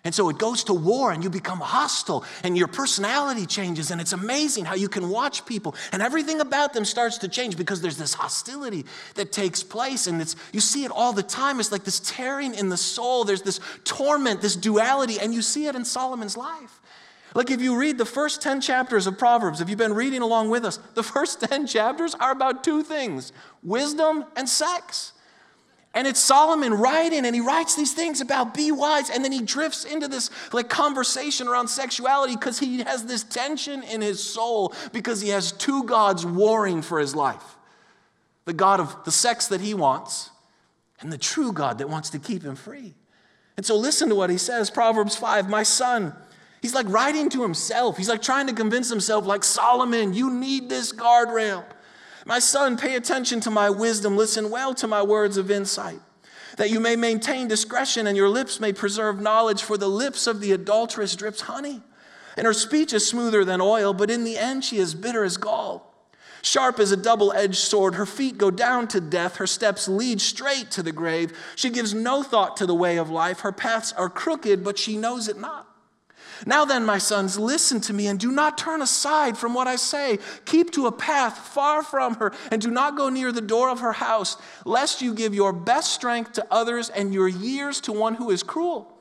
And 0.05 0.13
so 0.13 0.27
it 0.27 0.37
goes 0.37 0.65
to 0.65 0.73
war 0.73 1.13
and 1.13 1.23
you 1.23 1.29
become 1.29 1.59
hostile 1.59 2.25
and 2.43 2.57
your 2.57 2.67
personality 2.67 3.45
changes. 3.45 3.89
And 3.89 4.01
it's 4.01 4.11
amazing 4.11 4.65
how 4.65 4.75
you 4.75 4.89
can 4.89 5.09
watch 5.09 5.45
people 5.45 5.75
and 5.93 6.01
everything 6.01 6.41
about 6.41 6.73
them 6.73 6.83
starts 6.83 7.19
to 7.19 7.29
change 7.29 7.55
because 7.55 7.79
there's 7.79 7.97
this 7.97 8.13
hostility 8.13 8.85
that 9.15 9.31
takes 9.31 9.63
place. 9.63 10.07
And 10.07 10.21
it's, 10.21 10.35
you 10.51 10.59
see 10.59 10.83
it 10.83 10.91
all 10.91 11.13
the 11.13 11.23
time. 11.23 11.61
It's 11.61 11.71
like 11.71 11.85
this 11.85 12.01
tearing 12.01 12.53
in 12.53 12.67
the 12.67 12.75
soul. 12.75 13.23
There's 13.23 13.43
this 13.43 13.61
torment, 13.85 14.41
this 14.41 14.57
duality. 14.57 15.19
And 15.19 15.33
you 15.33 15.41
see 15.41 15.67
it 15.67 15.75
in 15.75 15.85
Solomon's 15.85 16.35
life. 16.35 16.81
Like 17.33 17.49
if 17.49 17.61
you 17.61 17.77
read 17.77 17.97
the 17.97 18.05
first 18.05 18.41
10 18.41 18.59
chapters 18.59 19.07
of 19.07 19.17
Proverbs, 19.17 19.61
if 19.61 19.69
you've 19.69 19.79
been 19.79 19.93
reading 19.93 20.21
along 20.21 20.49
with 20.49 20.65
us, 20.65 20.79
the 20.95 21.03
first 21.03 21.39
10 21.39 21.65
chapters 21.65 22.13
are 22.15 22.31
about 22.31 22.63
two 22.63 22.83
things 22.83 23.31
wisdom 23.63 24.25
and 24.35 24.49
sex. 24.49 25.12
And 25.95 26.07
it's 26.07 26.19
Solomon 26.19 26.73
writing, 26.73 27.25
and 27.25 27.35
he 27.35 27.41
writes 27.41 27.75
these 27.75 27.93
things 27.93 28.19
about 28.19 28.55
be 28.55 28.71
wise, 28.71 29.11
and 29.11 29.23
then 29.23 29.31
he 29.31 29.41
drifts 29.41 29.85
into 29.85 30.07
this 30.07 30.31
like 30.51 30.67
conversation 30.67 31.47
around 31.47 31.67
sexuality 31.67 32.35
because 32.35 32.57
he 32.57 32.79
has 32.79 33.05
this 33.05 33.23
tension 33.23 33.83
in 33.83 34.01
his 34.01 34.21
soul 34.21 34.73
because 34.91 35.21
he 35.21 35.29
has 35.29 35.51
two 35.51 35.83
gods 35.83 36.25
warring 36.25 36.81
for 36.81 36.99
his 36.99 37.15
life 37.15 37.57
the 38.45 38.53
God 38.53 38.79
of 38.79 39.05
the 39.05 39.11
sex 39.11 39.47
that 39.47 39.61
he 39.61 39.73
wants, 39.73 40.29
and 40.99 41.13
the 41.13 41.17
true 41.17 41.53
God 41.53 41.77
that 41.77 41.89
wants 41.89 42.09
to 42.09 42.19
keep 42.19 42.43
him 42.43 42.55
free. 42.55 42.93
And 43.55 43.65
so 43.65 43.77
listen 43.77 44.09
to 44.09 44.15
what 44.15 44.29
he 44.29 44.37
says 44.37 44.69
Proverbs 44.69 45.15
5 45.15 45.49
My 45.49 45.63
son, 45.63 46.13
he's 46.61 46.73
like 46.73 46.89
writing 46.89 47.29
to 47.29 47.43
himself. 47.43 47.97
He's 47.97 48.09
like 48.09 48.21
trying 48.21 48.47
to 48.47 48.53
convince 48.53 48.89
himself, 48.89 49.25
like 49.25 49.43
Solomon, 49.43 50.13
you 50.13 50.31
need 50.31 50.69
this 50.69 50.91
guardrail. 50.91 51.63
My 52.25 52.39
son, 52.39 52.77
pay 52.77 52.95
attention 52.95 53.39
to 53.41 53.51
my 53.51 53.69
wisdom, 53.69 54.15
listen 54.15 54.49
well 54.49 54.73
to 54.75 54.87
my 54.87 55.01
words 55.01 55.37
of 55.37 55.51
insight, 55.51 55.99
that 56.57 56.69
you 56.69 56.79
may 56.79 56.95
maintain 56.95 57.47
discretion 57.47 58.07
and 58.07 58.15
your 58.15 58.29
lips 58.29 58.59
may 58.59 58.71
preserve 58.71 59.19
knowledge, 59.19 59.61
for 59.61 59.77
the 59.77 59.89
lips 59.89 60.25
of 60.27 60.39
the 60.39 60.53
adulteress 60.53 61.15
drips 61.15 61.41
honey, 61.41 61.81
and 62.37 62.47
her 62.47 62.53
speech 62.53 62.93
is 62.93 63.07
smoother 63.07 63.43
than 63.43 63.59
oil, 63.59 63.93
but 63.93 64.09
in 64.09 64.23
the 64.23 64.37
end 64.37 64.63
she 64.63 64.77
is 64.77 64.95
bitter 64.95 65.23
as 65.23 65.37
gall. 65.37 65.89
Sharp 66.41 66.79
as 66.79 66.91
a 66.91 66.97
double 66.97 67.31
edged 67.33 67.55
sword, 67.55 67.95
her 67.95 68.05
feet 68.05 68.37
go 68.37 68.51
down 68.51 68.87
to 68.89 68.99
death, 68.99 69.37
her 69.37 69.47
steps 69.47 69.87
lead 69.87 70.19
straight 70.19 70.71
to 70.71 70.83
the 70.83 70.91
grave. 70.91 71.31
She 71.55 71.69
gives 71.69 71.93
no 71.93 72.21
thought 72.21 72.57
to 72.57 72.65
the 72.65 72.75
way 72.75 72.97
of 72.97 73.09
life, 73.09 73.41
her 73.41 73.53
paths 73.53 73.93
are 73.93 74.09
crooked, 74.09 74.63
but 74.63 74.77
she 74.77 74.97
knows 74.97 75.27
it 75.29 75.39
not. 75.39 75.72
Now 76.45 76.65
then, 76.65 76.85
my 76.85 76.97
sons, 76.97 77.39
listen 77.39 77.81
to 77.81 77.93
me 77.93 78.07
and 78.07 78.19
do 78.19 78.31
not 78.31 78.57
turn 78.57 78.81
aside 78.81 79.37
from 79.37 79.53
what 79.53 79.67
I 79.67 79.75
say. 79.75 80.19
Keep 80.45 80.71
to 80.71 80.87
a 80.87 80.91
path 80.91 81.37
far 81.37 81.83
from 81.83 82.15
her 82.15 82.31
and 82.51 82.61
do 82.61 82.71
not 82.71 82.95
go 82.95 83.09
near 83.09 83.31
the 83.31 83.41
door 83.41 83.69
of 83.69 83.79
her 83.79 83.93
house, 83.93 84.37
lest 84.65 85.01
you 85.01 85.13
give 85.13 85.33
your 85.33 85.53
best 85.53 85.93
strength 85.93 86.33
to 86.33 86.47
others 86.51 86.89
and 86.89 87.13
your 87.13 87.27
years 87.27 87.81
to 87.81 87.91
one 87.91 88.15
who 88.15 88.29
is 88.29 88.43
cruel. 88.43 88.92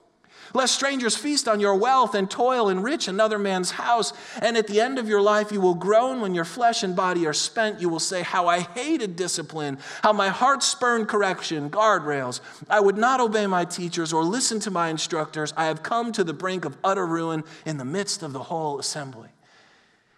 Lest 0.55 0.75
strangers 0.75 1.17
feast 1.17 1.49
on 1.49 1.61
your 1.61 1.77
wealth 1.77 2.15
and 2.15 2.31
toil 2.31 2.69
enrich 2.69 3.09
another 3.09 3.39
man's 3.39 3.71
house. 3.71 4.13
And 4.41 4.57
at 4.57 4.67
the 4.67 4.81
end 4.81 4.99
of 4.99 5.09
your 5.09 5.23
life, 5.23 5.51
you 5.51 5.61
will 5.61 5.75
groan 5.75 6.21
when 6.21 6.35
your 6.35 6.45
flesh 6.45 6.83
and 6.83 6.95
body 6.95 7.27
are 7.27 7.33
spent. 7.33 7.81
You 7.81 7.89
will 7.89 8.01
say, 8.01 8.23
How 8.23 8.49
I 8.49 8.61
hated 8.61 9.17
discipline, 9.17 9.79
how 10.03 10.13
my 10.13 10.29
heart 10.29 10.63
spurned 10.63 11.09
correction, 11.09 11.71
guardrails. 11.71 12.41
I 12.69 12.81
would 12.81 12.99
not 12.99 13.21
obey 13.21 13.47
my 13.47 13.65
teachers 13.65 14.13
or 14.13 14.25
listen 14.25 14.61
to 14.61 14.71
my 14.71 14.89
instructors. 14.89 15.55
I 15.57 15.67
have 15.67 15.83
come 15.83 16.13
to 16.13 16.25
the 16.25 16.35
brink 16.35 16.65
of 16.65 16.77
utter 16.85 17.07
ruin 17.07 17.45
in 17.65 17.79
the 17.79 17.85
midst 17.85 18.23
of 18.23 18.33
the 18.33 18.43
whole 18.43 18.79
assembly. 18.79 19.29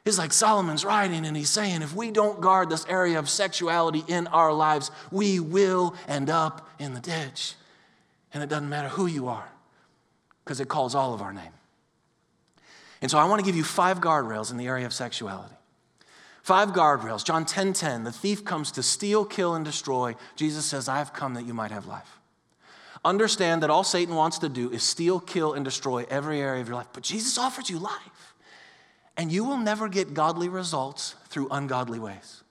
It's 0.05 0.19
like 0.19 0.35
Solomon's 0.35 0.85
writing, 0.85 1.25
and 1.25 1.35
he's 1.35 1.49
saying, 1.49 1.81
if 1.81 1.97
we 1.97 2.11
don't 2.11 2.41
guard 2.41 2.69
this 2.69 2.85
area 2.87 3.19
of 3.19 3.31
sexuality 3.31 4.05
in 4.07 4.27
our 4.27 4.53
lives, 4.53 4.91
we 5.11 5.41
will 5.41 5.95
end 6.07 6.29
up 6.29 6.69
in 6.79 6.93
the 6.93 7.01
ditch. 7.01 7.55
And 8.35 8.43
it 8.43 8.51
doesn't 8.51 8.69
matter 8.69 8.89
who 8.89 9.07
you 9.07 9.29
are 9.29 9.49
because 10.45 10.61
it 10.61 10.69
calls 10.69 10.95
all 10.95 11.15
of 11.15 11.23
our 11.23 11.33
name. 11.33 11.53
And 13.01 13.11
so 13.11 13.19
I 13.19 13.25
want 13.25 13.41
to 13.41 13.45
give 13.45 13.57
you 13.57 13.65
five 13.65 14.01
guardrails 14.01 14.51
in 14.51 14.57
the 14.57 14.67
area 14.67 14.87
of 14.87 14.93
sexuality. 14.93 15.55
Five 16.43 16.71
guardrails. 16.71 17.25
John 17.25 17.45
10:10, 17.45 17.47
10, 17.47 17.73
10, 17.73 18.05
the 18.05 18.13
thief 18.13 18.45
comes 18.45 18.71
to 18.73 18.83
steal, 18.83 19.25
kill 19.25 19.55
and 19.55 19.65
destroy. 19.65 20.15
Jesus 20.37 20.67
says, 20.67 20.89
"I 20.89 20.99
have 20.99 21.13
come 21.13 21.35
that 21.35 21.45
you 21.45 21.55
might 21.55 21.71
have 21.71 21.87
life." 21.87 22.19
Understand 23.05 23.63
that 23.63 23.71
all 23.71 23.85
Satan 23.85 24.15
wants 24.15 24.39
to 24.39 24.49
do 24.49 24.71
is 24.71 24.83
steal, 24.83 25.21
kill 25.21 25.53
and 25.53 25.65
destroy 25.65 26.07
every 26.09 26.41
area 26.41 26.63
of 26.63 26.69
your 26.69 26.77
life. 26.77 26.89
But 26.93 27.03
Jesus 27.03 27.37
offers 27.37 27.69
you 27.69 27.79
life. 27.79 28.35
And 29.17 29.31
you 29.31 29.45
will 29.45 29.59
never 29.59 29.89
get 29.89 30.15
godly 30.15 30.49
results 30.49 31.15
through 31.29 31.49
ungodly 31.51 31.99
ways. 31.99 32.43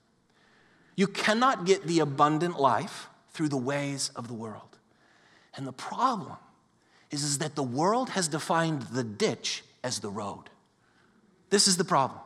You 0.95 1.07
cannot 1.07 1.65
get 1.65 1.87
the 1.87 1.99
abundant 1.99 2.59
life 2.59 3.09
through 3.31 3.49
the 3.49 3.57
ways 3.57 4.11
of 4.15 4.27
the 4.27 4.33
world. 4.33 4.77
And 5.55 5.67
the 5.67 5.73
problem 5.73 6.37
is, 7.13 7.23
is 7.23 7.37
that 7.37 7.55
the 7.55 7.63
world 7.63 8.09
has 8.09 8.27
defined 8.27 8.81
the 8.83 9.03
ditch 9.03 9.63
as 9.83 9.99
the 9.99 10.09
road. 10.09 10.49
This 11.49 11.67
is 11.67 11.77
the 11.77 11.85
problem. 11.85 12.19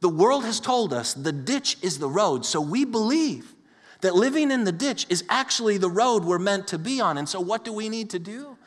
The 0.00 0.08
world 0.08 0.44
has 0.44 0.58
told 0.58 0.92
us 0.92 1.14
the 1.14 1.32
ditch 1.32 1.76
is 1.80 2.00
the 2.00 2.08
road, 2.08 2.44
so 2.44 2.60
we 2.60 2.84
believe 2.84 3.54
that 4.00 4.16
living 4.16 4.50
in 4.50 4.64
the 4.64 4.72
ditch 4.72 5.06
is 5.08 5.22
actually 5.28 5.78
the 5.78 5.88
road 5.88 6.24
we're 6.24 6.40
meant 6.40 6.66
to 6.68 6.78
be 6.78 7.00
on. 7.00 7.16
And 7.16 7.28
so, 7.28 7.40
what 7.40 7.64
do 7.64 7.72
we 7.72 7.88
need 7.88 8.10
to 8.10 8.18
do? 8.18 8.58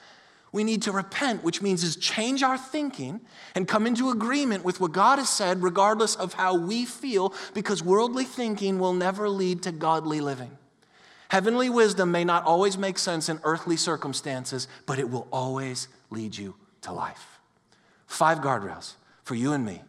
We 0.54 0.64
need 0.64 0.84
to 0.84 0.94
repent, 0.94 1.44
which 1.44 1.62
means 1.62 1.84
is 1.84 1.98
change 1.98 2.42
our 2.42 2.58
thinking 2.58 3.20
and 3.54 3.68
come 3.68 3.86
into 3.86 4.10
agreement 4.10 4.64
with 4.64 4.80
what 4.80 4.94
God 4.94 5.20
has 5.20 5.28
said, 5.28 5.62
regardless 5.62 6.16
of 6.16 6.36
how 6.36 6.56
we 6.56 6.86
feel, 6.86 7.34
because 7.54 7.84
worldly 7.84 8.24
thinking 8.24 8.80
will 8.80 8.94
never 8.94 9.28
lead 9.28 9.64
to 9.64 9.74
godly 9.74 10.22
living. 10.22 10.58
Heavenly 11.30 11.70
wisdom 11.70 12.12
may 12.12 12.24
not 12.24 12.46
always 12.46 12.78
make 12.78 12.98
sense 12.98 13.30
in 13.30 13.40
earthly 13.44 13.78
circumstances, 13.78 14.68
but 14.86 15.00
it 15.00 15.10
will 15.10 15.28
always 15.32 15.88
lead 16.10 16.38
you 16.38 16.56
to 16.82 16.92
life. 16.92 17.40
Five 18.06 18.40
guardrails 18.40 18.94
for 19.24 19.36
you 19.36 19.54
and 19.54 19.66
me, 19.66 19.82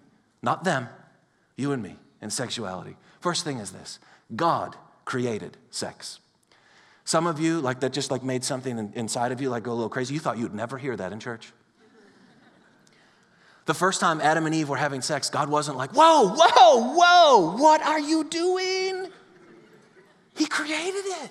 not 0.42 0.64
them, 0.64 0.88
you 1.56 1.72
and 1.72 1.82
me, 1.82 1.96
in 2.22 2.30
sexuality. 2.30 2.96
First 3.20 3.44
thing 3.44 3.58
is 3.58 3.70
this 3.70 3.98
God 4.34 4.76
created 5.04 5.56
sex. 5.70 6.20
Some 7.04 7.26
of 7.26 7.38
you, 7.38 7.60
like 7.60 7.80
that 7.80 7.92
just 7.92 8.10
like 8.10 8.24
made 8.24 8.42
something 8.42 8.92
inside 8.94 9.30
of 9.30 9.40
you 9.40 9.48
like 9.50 9.62
go 9.62 9.72
a 9.72 9.74
little 9.74 9.88
crazy. 9.88 10.14
You 10.14 10.20
thought 10.20 10.38
you'd 10.38 10.54
never 10.54 10.78
hear 10.78 10.96
that 10.96 11.12
in 11.12 11.20
church. 11.20 11.52
The 13.66 13.74
first 13.74 14.00
time 14.00 14.20
Adam 14.20 14.46
and 14.46 14.54
Eve 14.54 14.68
were 14.68 14.76
having 14.76 15.02
sex, 15.02 15.28
God 15.28 15.48
wasn't 15.48 15.76
like, 15.76 15.90
whoa, 15.90 16.28
whoa, 16.36 16.94
whoa, 16.94 17.56
what 17.56 17.82
are 17.82 17.98
you 17.98 18.22
doing? 18.22 18.85
Created 20.66 21.04
it. 21.06 21.30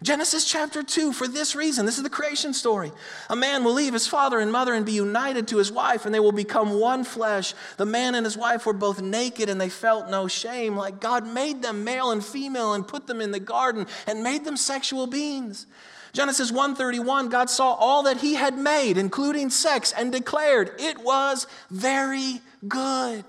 Genesis 0.00 0.44
chapter 0.44 0.84
2, 0.84 1.12
for 1.12 1.26
this 1.26 1.56
reason, 1.56 1.84
this 1.84 1.96
is 1.96 2.04
the 2.04 2.10
creation 2.10 2.54
story. 2.54 2.92
A 3.28 3.34
man 3.34 3.64
will 3.64 3.72
leave 3.72 3.92
his 3.92 4.06
father 4.06 4.38
and 4.38 4.52
mother 4.52 4.72
and 4.72 4.86
be 4.86 4.92
united 4.92 5.48
to 5.48 5.56
his 5.56 5.72
wife, 5.72 6.06
and 6.06 6.14
they 6.14 6.20
will 6.20 6.30
become 6.30 6.78
one 6.78 7.02
flesh. 7.02 7.54
The 7.78 7.86
man 7.86 8.14
and 8.14 8.24
his 8.24 8.36
wife 8.36 8.64
were 8.64 8.72
both 8.72 9.02
naked 9.02 9.48
and 9.48 9.60
they 9.60 9.68
felt 9.68 10.08
no 10.08 10.28
shame. 10.28 10.76
Like 10.76 11.00
God 11.00 11.26
made 11.26 11.62
them 11.62 11.82
male 11.82 12.12
and 12.12 12.24
female 12.24 12.74
and 12.74 12.86
put 12.86 13.08
them 13.08 13.20
in 13.20 13.32
the 13.32 13.40
garden 13.40 13.88
and 14.06 14.22
made 14.22 14.44
them 14.44 14.56
sexual 14.56 15.08
beings. 15.08 15.66
Genesis 16.12 16.52
1:31 16.52 17.28
God 17.28 17.50
saw 17.50 17.72
all 17.72 18.04
that 18.04 18.18
he 18.18 18.34
had 18.34 18.56
made 18.56 18.96
including 18.96 19.50
sex 19.50 19.92
and 19.92 20.12
declared 20.12 20.72
it 20.78 20.98
was 20.98 21.48
very 21.70 22.40
good. 22.68 23.24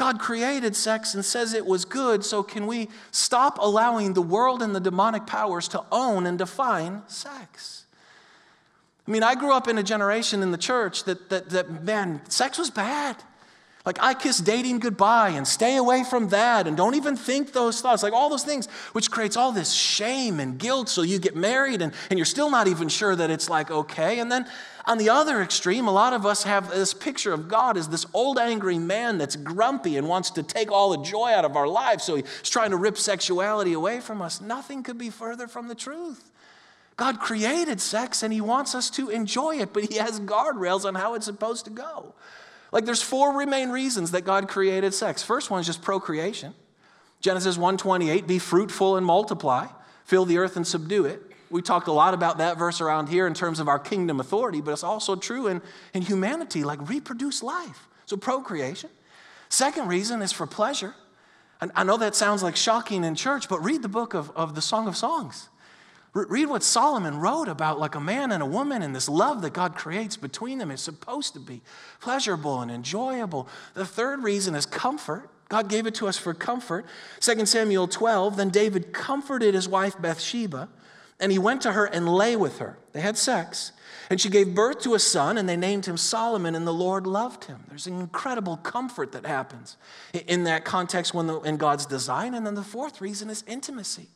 God 0.00 0.18
created 0.18 0.74
sex 0.74 1.14
and 1.14 1.22
says 1.22 1.52
it 1.52 1.66
was 1.66 1.84
good, 1.84 2.24
so 2.24 2.42
can 2.42 2.66
we 2.66 2.88
stop 3.10 3.58
allowing 3.60 4.14
the 4.14 4.22
world 4.22 4.62
and 4.62 4.74
the 4.74 4.80
demonic 4.80 5.26
powers 5.26 5.68
to 5.68 5.84
own 5.92 6.26
and 6.26 6.38
define 6.38 7.02
sex? 7.06 7.84
I 9.06 9.10
mean, 9.10 9.22
I 9.22 9.34
grew 9.34 9.52
up 9.52 9.68
in 9.68 9.76
a 9.76 9.82
generation 9.82 10.42
in 10.42 10.52
the 10.52 10.56
church 10.56 11.04
that, 11.04 11.28
that, 11.28 11.50
that 11.50 11.84
man, 11.84 12.22
sex 12.30 12.56
was 12.56 12.70
bad. 12.70 13.22
Like, 13.86 13.96
I 14.02 14.12
kiss 14.12 14.38
dating 14.38 14.80
goodbye 14.80 15.30
and 15.30 15.48
stay 15.48 15.76
away 15.76 16.04
from 16.04 16.28
that 16.28 16.66
and 16.66 16.76
don't 16.76 16.96
even 16.96 17.16
think 17.16 17.54
those 17.54 17.80
thoughts. 17.80 18.02
Like, 18.02 18.12
all 18.12 18.28
those 18.28 18.44
things, 18.44 18.66
which 18.92 19.10
creates 19.10 19.38
all 19.38 19.52
this 19.52 19.72
shame 19.72 20.38
and 20.38 20.58
guilt. 20.58 20.90
So 20.90 21.00
you 21.00 21.18
get 21.18 21.34
married 21.34 21.80
and, 21.80 21.94
and 22.10 22.18
you're 22.18 22.26
still 22.26 22.50
not 22.50 22.68
even 22.68 22.90
sure 22.90 23.16
that 23.16 23.30
it's 23.30 23.48
like 23.48 23.70
okay. 23.70 24.18
And 24.18 24.30
then 24.30 24.46
on 24.84 24.98
the 24.98 25.08
other 25.08 25.40
extreme, 25.40 25.88
a 25.88 25.92
lot 25.92 26.12
of 26.12 26.26
us 26.26 26.42
have 26.42 26.68
this 26.70 26.92
picture 26.92 27.32
of 27.32 27.48
God 27.48 27.78
as 27.78 27.88
this 27.88 28.04
old 28.12 28.38
angry 28.38 28.78
man 28.78 29.16
that's 29.16 29.36
grumpy 29.36 29.96
and 29.96 30.06
wants 30.06 30.30
to 30.32 30.42
take 30.42 30.70
all 30.70 30.90
the 30.90 31.02
joy 31.02 31.30
out 31.32 31.46
of 31.46 31.56
our 31.56 31.68
lives. 31.68 32.04
So 32.04 32.16
he's 32.16 32.50
trying 32.50 32.72
to 32.72 32.76
rip 32.76 32.98
sexuality 32.98 33.72
away 33.72 34.00
from 34.00 34.20
us. 34.20 34.42
Nothing 34.42 34.82
could 34.82 34.98
be 34.98 35.08
further 35.08 35.48
from 35.48 35.68
the 35.68 35.74
truth. 35.74 36.30
God 36.96 37.18
created 37.18 37.80
sex 37.80 38.22
and 38.22 38.30
he 38.30 38.42
wants 38.42 38.74
us 38.74 38.90
to 38.90 39.08
enjoy 39.08 39.56
it, 39.56 39.72
but 39.72 39.84
he 39.84 39.96
has 39.96 40.20
guardrails 40.20 40.84
on 40.84 40.94
how 40.94 41.14
it's 41.14 41.24
supposed 41.24 41.64
to 41.64 41.70
go. 41.70 42.14
Like 42.72 42.84
there's 42.84 43.02
four 43.02 43.44
main 43.46 43.70
reasons 43.70 44.12
that 44.12 44.22
God 44.22 44.48
created 44.48 44.94
sex. 44.94 45.22
First 45.22 45.50
one 45.50 45.60
is 45.60 45.66
just 45.66 45.82
procreation. 45.82 46.54
Genesis 47.20 47.58
1:28, 47.58 48.26
be 48.26 48.38
fruitful 48.38 48.96
and 48.96 49.04
multiply, 49.04 49.66
fill 50.04 50.24
the 50.24 50.38
earth 50.38 50.56
and 50.56 50.66
subdue 50.66 51.04
it. 51.04 51.22
We 51.50 51.62
talked 51.62 51.88
a 51.88 51.92
lot 51.92 52.14
about 52.14 52.38
that 52.38 52.58
verse 52.58 52.80
around 52.80 53.08
here 53.08 53.26
in 53.26 53.34
terms 53.34 53.58
of 53.58 53.68
our 53.68 53.78
kingdom 53.78 54.20
authority, 54.20 54.60
but 54.60 54.70
it's 54.70 54.84
also 54.84 55.16
true 55.16 55.48
in, 55.48 55.60
in 55.92 56.02
humanity, 56.02 56.62
like 56.62 56.88
reproduce 56.88 57.42
life. 57.42 57.88
So 58.06 58.16
procreation. 58.16 58.90
Second 59.48 59.88
reason 59.88 60.22
is 60.22 60.30
for 60.30 60.46
pleasure. 60.46 60.94
And 61.60 61.72
I 61.74 61.82
know 61.82 61.96
that 61.96 62.14
sounds 62.14 62.42
like 62.42 62.56
shocking 62.56 63.02
in 63.04 63.16
church, 63.16 63.48
but 63.48 63.62
read 63.62 63.82
the 63.82 63.88
book 63.88 64.14
of, 64.14 64.30
of 64.36 64.54
the 64.54 64.62
Song 64.62 64.86
of 64.86 64.96
Songs. 64.96 65.48
Read 66.12 66.46
what 66.46 66.64
Solomon 66.64 67.18
wrote 67.18 67.48
about 67.48 67.78
like 67.78 67.94
a 67.94 68.00
man 68.00 68.32
and 68.32 68.42
a 68.42 68.46
woman 68.46 68.82
and 68.82 68.94
this 68.94 69.08
love 69.08 69.42
that 69.42 69.52
God 69.52 69.76
creates 69.76 70.16
between 70.16 70.58
them 70.58 70.72
is 70.72 70.80
supposed 70.80 71.34
to 71.34 71.40
be 71.40 71.62
pleasurable 72.00 72.60
and 72.60 72.70
enjoyable. 72.70 73.46
The 73.74 73.86
third 73.86 74.24
reason 74.24 74.56
is 74.56 74.66
comfort. 74.66 75.30
God 75.48 75.68
gave 75.68 75.86
it 75.86 75.94
to 75.96 76.08
us 76.08 76.16
for 76.16 76.34
comfort. 76.34 76.86
2 77.20 77.46
Samuel 77.46 77.86
12, 77.86 78.36
then 78.36 78.50
David 78.50 78.92
comforted 78.92 79.54
his 79.54 79.68
wife 79.68 80.00
Bathsheba, 80.00 80.68
and 81.20 81.30
he 81.30 81.38
went 81.38 81.62
to 81.62 81.72
her 81.72 81.84
and 81.84 82.08
lay 82.08 82.34
with 82.34 82.58
her. 82.58 82.78
They 82.92 83.00
had 83.00 83.16
sex. 83.16 83.72
And 84.08 84.20
she 84.20 84.28
gave 84.28 84.54
birth 84.54 84.80
to 84.80 84.94
a 84.94 84.98
son, 84.98 85.38
and 85.38 85.48
they 85.48 85.56
named 85.56 85.86
him 85.86 85.96
Solomon, 85.96 86.56
and 86.56 86.66
the 86.66 86.72
Lord 86.72 87.06
loved 87.06 87.44
him. 87.44 87.64
There's 87.68 87.86
an 87.86 88.00
incredible 88.00 88.56
comfort 88.56 89.12
that 89.12 89.26
happens 89.26 89.76
in 90.26 90.44
that 90.44 90.64
context 90.64 91.14
when 91.14 91.28
the, 91.28 91.38
in 91.40 91.56
God's 91.56 91.86
design. 91.86 92.34
And 92.34 92.44
then 92.44 92.54
the 92.54 92.64
fourth 92.64 93.00
reason 93.00 93.30
is 93.30 93.44
intimacy. 93.46 94.08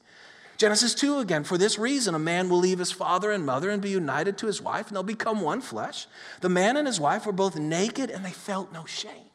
Genesis 0.57 0.95
2 0.95 1.19
again, 1.19 1.43
for 1.43 1.59
this 1.59 1.79
reason, 1.79 2.15
a 2.15 2.19
man 2.19 2.49
will 2.49 2.59
leave 2.59 2.79
his 2.79 2.93
father 2.93 3.33
and 3.33 3.45
mother 3.45 3.71
and 3.71 3.83
be 3.83 3.91
united 3.91 4.39
to 4.39 4.47
his 4.47 4.63
wife, 4.63 4.87
and 4.87 4.97
they'll 4.97 5.03
become 5.03 5.41
one 5.41 5.61
flesh. 5.61 6.07
The 6.41 6.49
man 6.49 6.77
and 6.77 6.87
his 6.87 7.01
wife 7.01 7.27
were 7.27 7.33
both 7.33 7.57
naked, 7.57 8.11
and 8.11 8.25
they 8.25 8.31
felt 8.31 8.73
no 8.73 8.85
shame. 8.85 9.31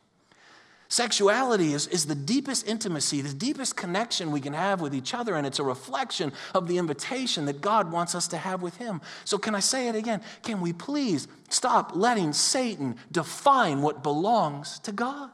Sexuality 0.92 1.74
is, 1.74 1.86
is 1.88 2.08
the 2.08 2.16
deepest 2.16 2.68
intimacy, 2.68 3.22
the 3.22 3.32
deepest 3.32 3.76
connection 3.76 4.32
we 4.32 4.42
can 4.42 4.54
have 4.54 4.82
with 4.82 4.96
each 4.96 5.14
other, 5.14 5.36
and 5.36 5.46
it's 5.46 5.60
a 5.60 5.64
reflection 5.64 6.34
of 6.56 6.68
the 6.68 6.80
invitation 6.80 7.46
that 7.46 7.62
God 7.62 7.92
wants 7.92 8.16
us 8.16 8.28
to 8.30 8.38
have 8.38 8.64
with 8.64 8.78
Him. 8.78 9.00
So, 9.24 9.38
can 9.38 9.54
I 9.54 9.60
say 9.60 9.88
it 9.88 9.96
again? 9.96 10.22
Can 10.42 10.62
we 10.62 10.74
please 10.74 11.28
stop 11.50 11.92
letting 11.94 12.34
Satan 12.34 12.96
define 13.12 13.84
what 13.84 14.02
belongs 14.02 14.80
to 14.80 14.92
God? 14.92 15.30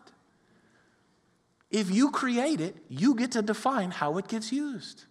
If 1.72 1.89
you 1.89 2.12
create 2.12 2.60
it, 2.60 2.75
you 2.89 3.15
get 3.15 3.32
to 3.32 3.42
define 3.42 3.92
how 3.92 4.18
it 4.18 4.27
gets 4.27 4.51
used. 4.51 5.06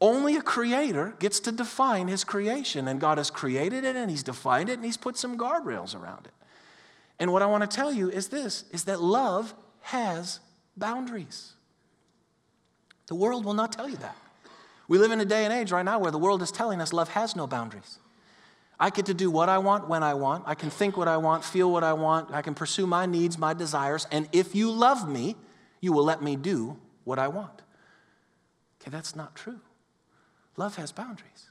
Only 0.00 0.36
a 0.36 0.42
creator 0.42 1.14
gets 1.18 1.40
to 1.40 1.52
define 1.52 2.08
his 2.08 2.22
creation, 2.22 2.86
and 2.86 3.00
God 3.00 3.18
has 3.18 3.30
created 3.30 3.84
it 3.84 3.96
and 3.96 4.10
he's 4.10 4.22
defined 4.22 4.68
it 4.68 4.74
and 4.74 4.84
he's 4.84 4.98
put 4.98 5.16
some 5.16 5.38
guardrails 5.38 5.98
around 5.98 6.26
it. 6.26 6.32
And 7.18 7.32
what 7.32 7.42
I 7.42 7.46
want 7.46 7.68
to 7.68 7.74
tell 7.74 7.92
you 7.92 8.10
is 8.10 8.28
this 8.28 8.64
is 8.72 8.84
that 8.84 9.00
love 9.00 9.54
has 9.80 10.40
boundaries. 10.76 11.54
The 13.06 13.14
world 13.14 13.44
will 13.44 13.54
not 13.54 13.72
tell 13.72 13.88
you 13.88 13.96
that. 13.98 14.16
We 14.88 14.98
live 14.98 15.12
in 15.12 15.20
a 15.20 15.24
day 15.24 15.44
and 15.44 15.52
age 15.52 15.72
right 15.72 15.84
now 15.84 15.98
where 15.98 16.10
the 16.10 16.18
world 16.18 16.42
is 16.42 16.52
telling 16.52 16.80
us 16.80 16.92
love 16.92 17.08
has 17.10 17.34
no 17.34 17.46
boundaries. 17.46 17.98
I 18.78 18.90
get 18.90 19.06
to 19.06 19.14
do 19.14 19.30
what 19.30 19.48
I 19.48 19.58
want 19.58 19.88
when 19.88 20.02
I 20.02 20.12
want. 20.12 20.44
I 20.46 20.54
can 20.54 20.68
think 20.68 20.98
what 20.98 21.08
I 21.08 21.16
want, 21.16 21.42
feel 21.42 21.72
what 21.72 21.82
I 21.82 21.94
want. 21.94 22.32
I 22.32 22.42
can 22.42 22.54
pursue 22.54 22.86
my 22.86 23.06
needs, 23.06 23.38
my 23.38 23.54
desires. 23.54 24.06
And 24.12 24.28
if 24.32 24.54
you 24.54 24.70
love 24.70 25.08
me, 25.08 25.36
you 25.80 25.92
will 25.92 26.04
let 26.04 26.20
me 26.20 26.36
do 26.36 26.76
what 27.04 27.18
I 27.18 27.28
want. 27.28 27.62
Okay, 28.80 28.90
that's 28.90 29.16
not 29.16 29.34
true. 29.34 29.60
Love 30.56 30.76
has 30.76 30.92
boundaries. 30.92 31.50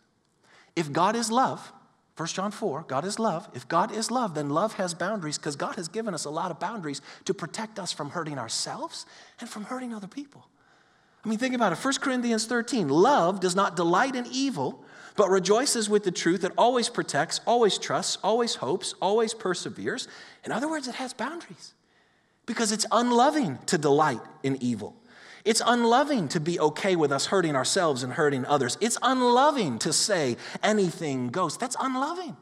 If 0.76 0.92
God 0.92 1.16
is 1.16 1.32
love, 1.32 1.72
1 2.18 2.28
John 2.30 2.52
4, 2.52 2.86
God 2.88 3.04
is 3.04 3.20
love. 3.20 3.50
If 3.54 3.68
God 3.68 3.92
is 3.92 4.10
love, 4.10 4.36
then 4.36 4.50
love 4.50 4.76
has 4.76 4.94
boundaries 4.94 5.38
because 5.38 5.56
God 5.56 5.76
has 5.76 5.90
given 5.90 6.14
us 6.14 6.26
a 6.26 6.30
lot 6.30 6.50
of 6.50 6.60
boundaries 6.60 7.02
to 7.26 7.34
protect 7.34 7.78
us 7.78 7.92
from 7.92 8.12
hurting 8.12 8.40
ourselves 8.40 9.06
and 9.40 9.50
from 9.50 9.66
hurting 9.66 9.94
other 9.94 10.08
people. 10.08 10.48
I 11.24 11.28
mean, 11.28 11.40
think 11.40 11.56
about 11.56 11.74
it. 11.74 11.84
1 11.84 11.94
Corinthians 11.96 12.46
13 12.46 12.88
love 12.88 13.40
does 13.40 13.56
not 13.56 13.76
delight 13.76 14.16
in 14.16 14.26
evil, 14.32 14.86
but 15.18 15.30
rejoices 15.30 15.90
with 15.90 16.04
the 16.04 16.12
truth 16.12 16.42
that 16.42 16.52
always 16.58 16.88
protects, 16.88 17.42
always 17.46 17.78
trusts, 17.78 18.18
always 18.24 18.56
hopes, 18.56 18.94
always 19.02 19.34
perseveres. 19.34 20.08
In 20.46 20.52
other 20.52 20.70
words, 20.70 20.88
it 20.88 20.96
has 20.96 21.14
boundaries 21.14 21.74
because 22.46 22.72
it's 22.72 22.86
unloving 22.92 23.58
to 23.66 23.78
delight 23.78 24.22
in 24.44 24.62
evil. 24.62 24.96
It's 25.46 25.62
unloving 25.64 26.28
to 26.30 26.40
be 26.40 26.60
okay 26.60 26.96
with 26.96 27.12
us 27.12 27.28
hurting 27.28 27.56
ourselves 27.56 28.02
and 28.02 28.12
hurting 28.12 28.46
others. 28.46 28.78
It's 28.82 28.98
unloving 29.04 29.78
to 29.80 29.94
say 29.94 30.38
anything 30.64 31.30
goes. 31.30 31.56
That's 31.56 31.78
unloving. 31.80 32.36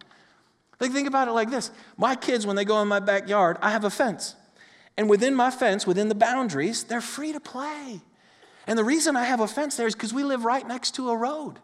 Like, 0.80 0.92
think 0.92 1.08
about 1.08 1.28
it 1.28 1.32
like 1.32 1.52
this 1.52 1.70
my 1.98 2.16
kids, 2.16 2.48
when 2.48 2.56
they 2.56 2.66
go 2.66 2.82
in 2.82 2.88
my 2.88 3.02
backyard, 3.02 3.58
I 3.62 3.72
have 3.72 3.84
a 3.84 3.90
fence. 3.90 4.36
And 4.96 5.10
within 5.10 5.36
my 5.36 5.52
fence, 5.52 5.86
within 5.86 6.08
the 6.08 6.16
boundaries, 6.16 6.84
they're 6.84 7.02
free 7.02 7.34
to 7.34 7.40
play. 7.40 8.00
And 8.68 8.80
the 8.80 8.84
reason 8.84 9.18
I 9.18 9.26
have 9.26 9.42
a 9.42 9.48
fence 9.48 9.76
there 9.76 9.88
is 9.88 9.96
because 9.96 10.14
we 10.14 10.24
live 10.24 10.46
right 10.46 10.66
next 10.66 10.96
to 10.96 11.10
a 11.10 11.18
road. 11.18 11.60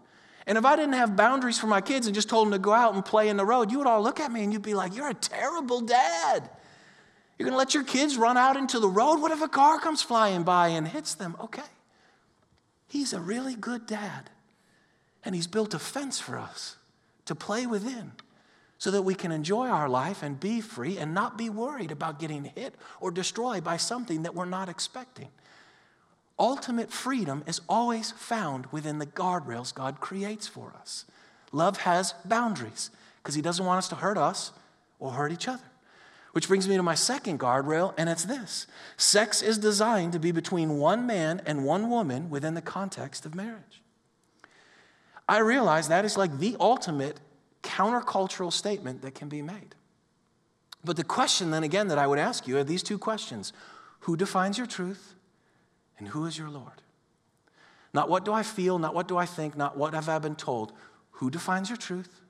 And 0.45 0.57
if 0.57 0.65
I 0.65 0.75
didn't 0.75 0.93
have 0.93 1.15
boundaries 1.15 1.59
for 1.59 1.67
my 1.67 1.79
kids 1.79 2.07
and 2.07 2.15
just 2.15 2.27
told 2.27 2.47
them 2.47 2.53
to 2.53 2.59
go 2.59 2.73
out 2.73 2.95
and 2.95 3.05
play 3.05 3.29
in 3.29 3.37
the 3.37 3.45
road, 3.45 3.71
you 3.71 3.77
would 3.77 3.87
all 3.87 4.01
look 4.01 4.19
at 4.19 4.31
me 4.31 4.43
and 4.43 4.51
you'd 4.51 4.61
be 4.61 4.73
like, 4.73 4.95
You're 4.95 5.09
a 5.09 5.13
terrible 5.13 5.81
dad. 5.81 6.49
You're 7.39 7.45
going 7.45 7.53
to 7.53 7.57
let 7.57 7.73
your 7.73 7.85
kids 7.85 8.17
run 8.17 8.35
out 8.35 8.57
into 8.57 8.79
the 8.79 8.89
road? 8.89 9.21
What 9.21 9.31
if 9.31 9.41
a 9.41 9.47
car 9.47 9.79
comes 9.79 10.01
flying 10.01 10.43
by 10.43 10.67
and 10.67 10.85
hits 10.85 11.15
them? 11.15 11.37
Okay. 11.39 11.63
He's 12.89 13.13
a 13.13 13.21
really 13.21 13.55
good 13.55 13.87
dad. 13.87 14.29
And 15.23 15.33
he's 15.33 15.47
built 15.47 15.73
a 15.73 15.79
fence 15.79 16.19
for 16.19 16.37
us 16.37 16.75
to 17.25 17.35
play 17.35 17.65
within 17.65 18.11
so 18.77 18.91
that 18.91 19.03
we 19.03 19.15
can 19.15 19.31
enjoy 19.31 19.67
our 19.67 19.87
life 19.87 20.21
and 20.21 20.39
be 20.39 20.59
free 20.59 20.97
and 20.97 21.13
not 21.13 21.37
be 21.37 21.49
worried 21.49 21.91
about 21.91 22.19
getting 22.19 22.43
hit 22.43 22.75
or 22.99 23.09
destroyed 23.09 23.63
by 23.63 23.77
something 23.77 24.23
that 24.23 24.35
we're 24.35 24.45
not 24.45 24.67
expecting. 24.67 25.29
Ultimate 26.37 26.91
freedom 26.91 27.43
is 27.47 27.61
always 27.69 28.11
found 28.11 28.65
within 28.67 28.99
the 28.99 29.05
guardrails 29.05 29.73
God 29.73 30.01
creates 30.01 30.47
for 30.47 30.73
us. 30.79 31.05
Love 31.51 31.79
has 31.79 32.13
boundaries 32.25 32.89
because 33.21 33.35
he 33.35 33.41
doesn't 33.41 33.65
want 33.65 33.77
us 33.77 33.89
to 33.89 33.95
hurt 33.95 34.17
us 34.17 34.51
or 34.99 35.11
hurt 35.11 35.31
each 35.31 35.47
other. 35.47 35.68
Which 36.39 36.47
brings 36.47 36.69
me 36.69 36.77
to 36.77 36.83
my 36.83 36.95
second 36.95 37.37
guardrail, 37.37 37.93
and 37.97 38.07
it's 38.07 38.23
this 38.23 38.65
sex 38.95 39.41
is 39.41 39.57
designed 39.57 40.13
to 40.13 40.19
be 40.19 40.31
between 40.31 40.77
one 40.77 41.05
man 41.05 41.41
and 41.45 41.65
one 41.65 41.89
woman 41.89 42.29
within 42.29 42.53
the 42.53 42.61
context 42.61 43.25
of 43.25 43.35
marriage. 43.35 43.81
I 45.27 45.39
realize 45.39 45.89
that 45.89 46.05
is 46.05 46.17
like 46.17 46.39
the 46.39 46.55
ultimate 46.57 47.19
countercultural 47.61 48.53
statement 48.53 49.01
that 49.01 49.15
can 49.15 49.27
be 49.27 49.41
made. 49.41 49.75
But 50.81 50.95
the 50.95 51.03
question, 51.03 51.51
then 51.51 51.65
again, 51.65 51.89
that 51.89 51.97
I 51.97 52.07
would 52.07 52.19
ask 52.19 52.47
you 52.47 52.57
are 52.57 52.63
these 52.63 52.83
two 52.83 52.97
questions 52.97 53.51
Who 54.03 54.15
defines 54.15 54.57
your 54.57 54.65
truth, 54.65 55.15
and 55.97 56.07
who 56.07 56.25
is 56.25 56.37
your 56.37 56.49
Lord? 56.49 56.81
Not 57.93 58.07
what 58.07 58.23
do 58.23 58.31
I 58.31 58.43
feel, 58.43 58.79
not 58.79 58.95
what 58.95 59.09
do 59.09 59.17
I 59.17 59.25
think, 59.25 59.57
not 59.57 59.75
what 59.75 59.93
have 59.93 60.07
I 60.07 60.19
been 60.19 60.37
told. 60.37 60.71
Who 61.11 61.29
defines 61.29 61.69
your 61.69 61.75
truth, 61.75 62.21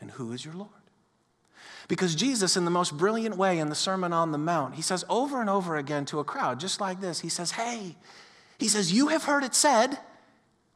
and 0.00 0.12
who 0.12 0.32
is 0.32 0.46
your 0.46 0.54
Lord? 0.54 0.83
Because 1.88 2.14
Jesus, 2.14 2.56
in 2.56 2.64
the 2.64 2.70
most 2.70 2.96
brilliant 2.96 3.36
way 3.36 3.58
in 3.58 3.68
the 3.68 3.74
Sermon 3.74 4.12
on 4.12 4.32
the 4.32 4.38
Mount, 4.38 4.74
he 4.74 4.82
says 4.82 5.04
over 5.08 5.40
and 5.40 5.50
over 5.50 5.76
again 5.76 6.04
to 6.06 6.18
a 6.18 6.24
crowd, 6.24 6.60
just 6.60 6.80
like 6.80 7.00
this, 7.00 7.20
he 7.20 7.28
says, 7.28 7.52
Hey, 7.52 7.96
he 8.58 8.68
says, 8.68 8.92
You 8.92 9.08
have 9.08 9.24
heard 9.24 9.44
it 9.44 9.54
said, 9.54 9.98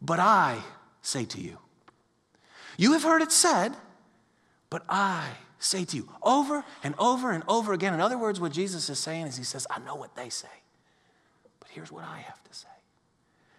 but 0.01 0.19
I 0.21 0.59
say 1.03 1.25
to 1.25 1.41
you. 1.41 1.59
You 2.77 2.93
have 2.93 3.03
heard 3.03 3.23
it 3.23 3.33
said, 3.33 3.75
but 4.71 4.85
I 4.89 5.27
say 5.59 5.85
to 5.87 5.97
you. 5.97 6.09
Over 6.23 6.65
and 6.85 6.95
over 6.99 7.33
and 7.33 7.43
over 7.49 7.73
again. 7.73 7.95
In 7.95 8.01
other 8.01 8.19
words, 8.19 8.39
what 8.39 8.53
Jesus 8.53 8.89
is 8.89 8.99
saying 8.99 9.27
is, 9.27 9.37
He 9.37 9.45
says, 9.45 9.67
I 9.71 9.79
know 9.81 9.97
what 9.97 10.15
they 10.15 10.29
say, 10.29 10.49
but 11.59 11.69
here's 11.71 11.91
what 11.91 12.05
I 12.05 12.19
have. 12.19 12.38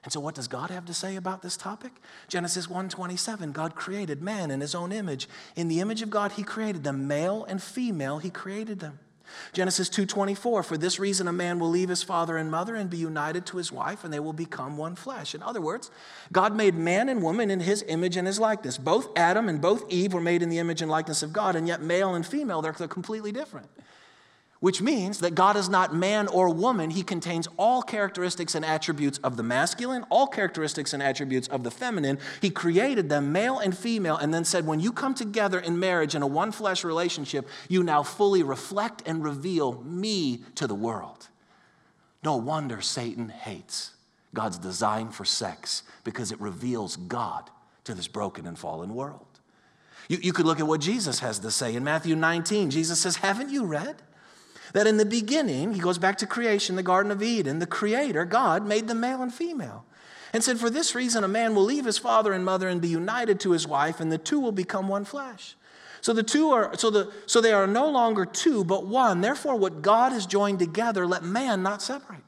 And 0.04 0.14
so 0.14 0.20
what 0.20 0.36
does 0.36 0.48
God 0.48 0.70
have 0.70 0.86
to 0.86 0.94
say 0.94 1.16
about 1.16 1.42
this 1.42 1.58
topic? 1.58 1.92
Genesis 2.28 2.68
1:27, 2.68 3.52
God 3.52 3.76
created 3.76 4.22
man 4.22 4.50
in 4.50 4.62
his 4.62 4.74
own 4.74 4.92
image. 4.92 5.28
In 5.56 5.68
the 5.68 5.82
image 5.82 6.02
of 6.02 6.10
God 6.10 6.34
he 6.34 6.44
created 6.44 6.84
them, 6.84 7.08
male 7.08 7.44
and 7.46 7.62
female 7.62 8.20
he 8.20 8.30
created 8.30 8.80
them. 8.80 9.00
Genesis 9.54 9.90
2:24, 9.90 10.64
for 10.64 10.78
this 10.78 11.00
reason 11.00 11.28
a 11.28 11.34
man 11.34 11.60
will 11.60 11.70
leave 11.70 11.90
his 11.90 12.02
father 12.02 12.38
and 12.38 12.50
mother 12.50 12.76
and 12.76 12.90
be 12.90 12.98
united 12.98 13.46
to 13.48 13.58
his 13.58 13.72
wife 13.72 14.04
and 14.04 14.14
they 14.14 14.20
will 14.20 14.34
become 14.34 14.78
one 14.78 14.96
flesh. 14.96 15.36
In 15.36 15.44
other 15.44 15.62
words, 15.62 15.92
God 16.32 16.56
made 16.56 16.76
man 16.76 17.10
and 17.10 17.22
woman 17.22 17.52
in 17.52 17.60
his 17.60 17.84
image 17.88 18.16
and 18.16 18.26
his 18.26 18.40
likeness. 18.40 18.78
Both 18.78 19.10
Adam 19.18 19.50
and 19.50 19.62
both 19.62 19.84
Eve 19.90 20.14
were 20.14 20.22
made 20.22 20.42
in 20.42 20.50
the 20.50 20.60
image 20.60 20.82
and 20.82 20.90
likeness 20.90 21.24
of 21.24 21.34
God, 21.34 21.56
and 21.56 21.68
yet 21.68 21.82
male 21.82 22.16
and 22.16 22.26
female 22.26 22.62
they're 22.62 22.74
completely 22.74 23.32
different. 23.32 23.68
Which 24.60 24.82
means 24.82 25.19
that 25.19 25.36
God 25.36 25.56
is 25.56 25.69
not 25.69 25.95
man 25.95 26.28
or 26.28 26.50
woman. 26.50 26.89
He 26.89 27.04
contains 27.04 27.48
all 27.58 27.82
characteristics 27.82 28.56
and 28.56 28.65
attributes 28.65 29.17
of 29.19 29.38
the 29.38 29.43
masculine, 29.43 30.06
all 30.10 30.28
characteristics 30.28 30.93
and 30.93 31.02
attributes 31.02 31.48
of 31.48 31.63
the 31.63 31.72
feminine. 31.72 32.19
He 32.41 32.50
created 32.50 33.08
them, 33.08 33.32
male 33.32 33.60
and 33.60 33.78
female, 33.78 34.17
and 34.17 34.34
then 34.34 34.43
said, 34.43 34.67
When 34.67 34.82
you 34.82 34.91
come 34.91 35.13
together 35.13 35.60
in 35.60 35.80
marriage 35.80 36.13
in 36.13 36.22
a 36.22 36.28
one 36.28 36.52
flesh 36.52 36.84
relationship, 36.84 37.48
you 37.69 37.84
now 37.84 38.04
fully 38.04 38.43
reflect 38.43 39.02
and 39.06 39.24
reveal 39.24 39.82
me 39.84 40.43
to 40.56 40.67
the 40.67 40.76
world. 40.76 41.30
No 42.22 42.36
wonder 42.36 42.82
Satan 42.82 43.30
hates 43.30 43.91
God's 44.34 44.58
design 44.58 45.10
for 45.10 45.24
sex 45.24 45.84
because 46.04 46.34
it 46.34 46.41
reveals 46.41 46.98
God 46.98 47.50
to 47.86 47.93
this 47.93 48.10
broken 48.10 48.45
and 48.45 48.60
fallen 48.60 48.93
world. 48.93 49.26
You, 50.10 50.17
you 50.22 50.34
could 50.34 50.45
look 50.45 50.60
at 50.60 50.67
what 50.67 50.82
Jesus 50.82 51.19
has 51.19 51.39
to 51.39 51.52
say 51.52 51.76
in 51.76 51.84
Matthew 51.86 52.15
19. 52.15 52.72
Jesus 52.72 53.00
says, 53.00 53.17
Haven't 53.17 53.52
you 53.52 53.63
read? 53.65 54.02
That 54.73 54.88
in 54.88 54.97
the 54.97 55.05
beginning, 55.05 55.73
he 55.73 55.79
goes 55.79 55.97
back 55.97 56.17
to 56.19 56.27
creation, 56.27 56.75
the 56.75 56.84
Garden 56.84 57.12
of 57.12 57.23
Eden, 57.23 57.60
the 57.60 57.65
Creator, 57.65 58.25
God, 58.25 58.65
made 58.65 58.88
them 58.88 58.99
male 58.99 59.21
and 59.21 59.34
female. 59.34 59.86
And 60.32 60.43
said, 60.43 60.60
For 60.60 60.69
this 60.69 60.93
reason, 60.93 61.23
a 61.23 61.27
man 61.27 61.55
will 61.55 61.63
leave 61.63 61.86
his 61.86 61.97
father 61.97 62.34
and 62.34 62.45
mother 62.45 62.67
and 62.67 62.82
be 62.82 62.88
united 62.88 63.39
to 63.41 63.51
his 63.51 63.67
wife, 63.67 63.99
and 63.99 64.12
the 64.12 64.17
two 64.17 64.39
will 64.39 64.51
become 64.51 64.88
one 64.88 65.05
flesh. 65.05 65.55
So 66.01 66.13
the 66.13 66.23
two 66.23 66.51
are 66.51 66.77
so 66.77 66.89
the 66.89 67.12
so 67.25 67.41
they 67.41 67.51
are 67.51 67.67
no 67.67 67.89
longer 67.89 68.25
two, 68.25 68.63
but 68.63 68.86
one. 68.86 69.21
Therefore, 69.21 69.55
what 69.55 69.82
God 69.82 70.12
has 70.12 70.25
joined 70.25 70.60
together, 70.60 71.05
let 71.05 71.23
man 71.23 71.62
not 71.62 71.82
separate. 71.82 72.21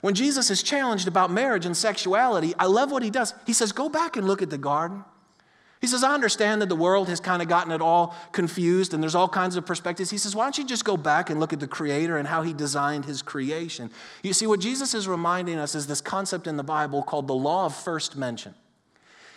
When 0.00 0.14
Jesus 0.14 0.50
is 0.50 0.62
challenged 0.62 1.08
about 1.08 1.30
marriage 1.30 1.66
and 1.66 1.76
sexuality, 1.76 2.54
I 2.58 2.66
love 2.66 2.90
what 2.90 3.02
he 3.02 3.10
does. 3.10 3.34
He 3.46 3.52
says, 3.52 3.72
Go 3.72 3.88
back 3.88 4.16
and 4.16 4.26
look 4.26 4.42
at 4.42 4.50
the 4.50 4.58
garden. 4.58 5.04
He 5.80 5.86
says, 5.86 6.02
I 6.02 6.12
understand 6.12 6.60
that 6.60 6.68
the 6.68 6.76
world 6.76 7.08
has 7.08 7.20
kind 7.20 7.40
of 7.40 7.48
gotten 7.48 7.70
it 7.70 7.80
all 7.80 8.16
confused 8.32 8.94
and 8.94 9.02
there's 9.02 9.14
all 9.14 9.28
kinds 9.28 9.54
of 9.54 9.64
perspectives. 9.64 10.10
He 10.10 10.18
says, 10.18 10.34
Why 10.34 10.44
don't 10.44 10.58
you 10.58 10.64
just 10.64 10.84
go 10.84 10.96
back 10.96 11.30
and 11.30 11.38
look 11.38 11.52
at 11.52 11.60
the 11.60 11.68
Creator 11.68 12.16
and 12.16 12.26
how 12.26 12.42
He 12.42 12.52
designed 12.52 13.04
His 13.04 13.22
creation? 13.22 13.90
You 14.22 14.32
see, 14.32 14.46
what 14.46 14.60
Jesus 14.60 14.92
is 14.92 15.06
reminding 15.06 15.56
us 15.56 15.76
is 15.76 15.86
this 15.86 16.00
concept 16.00 16.46
in 16.48 16.56
the 16.56 16.64
Bible 16.64 17.02
called 17.02 17.28
the 17.28 17.34
law 17.34 17.66
of 17.66 17.76
first 17.76 18.16
mention. 18.16 18.54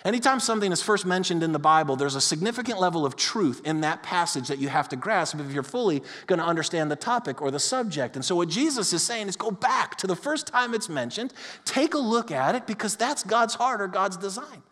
Anytime 0.04 0.40
something 0.40 0.72
is 0.72 0.82
first 0.82 1.06
mentioned 1.06 1.44
in 1.44 1.52
the 1.52 1.60
Bible, 1.60 1.96
there's 1.96 2.16
a 2.16 2.22
significant 2.22 2.80
level 2.80 3.06
of 3.06 3.16
truth 3.16 3.62
in 3.66 3.82
that 3.82 4.02
passage 4.02 4.48
that 4.48 4.58
you 4.58 4.68
have 4.68 4.90
to 4.90 4.96
grasp 4.96 5.40
if 5.40 5.52
you're 5.52 5.62
fully 5.62 6.02
going 6.26 6.40
to 6.40 6.46
understand 6.46 6.90
the 6.90 6.96
topic 6.96 7.40
or 7.40 7.52
the 7.52 7.60
subject. 7.60 8.16
And 8.16 8.26
so, 8.26 8.36
what 8.36 8.50
Jesus 8.50 8.94
is 8.94 9.04
saying 9.04 9.28
is 9.28 9.36
go 9.36 9.52
back 9.52 9.98
to 9.98 10.08
the 10.08 10.16
first 10.16 10.48
time 10.48 10.74
it's 10.74 10.90
mentioned, 10.90 11.34
take 11.66 11.94
a 11.94 12.00
look 12.00 12.32
at 12.32 12.56
it, 12.56 12.66
because 12.66 12.96
that's 12.96 13.24
God's 13.24 13.54
heart 13.54 13.80
or 13.80 13.88
God's 13.88 14.18
design. 14.18 14.64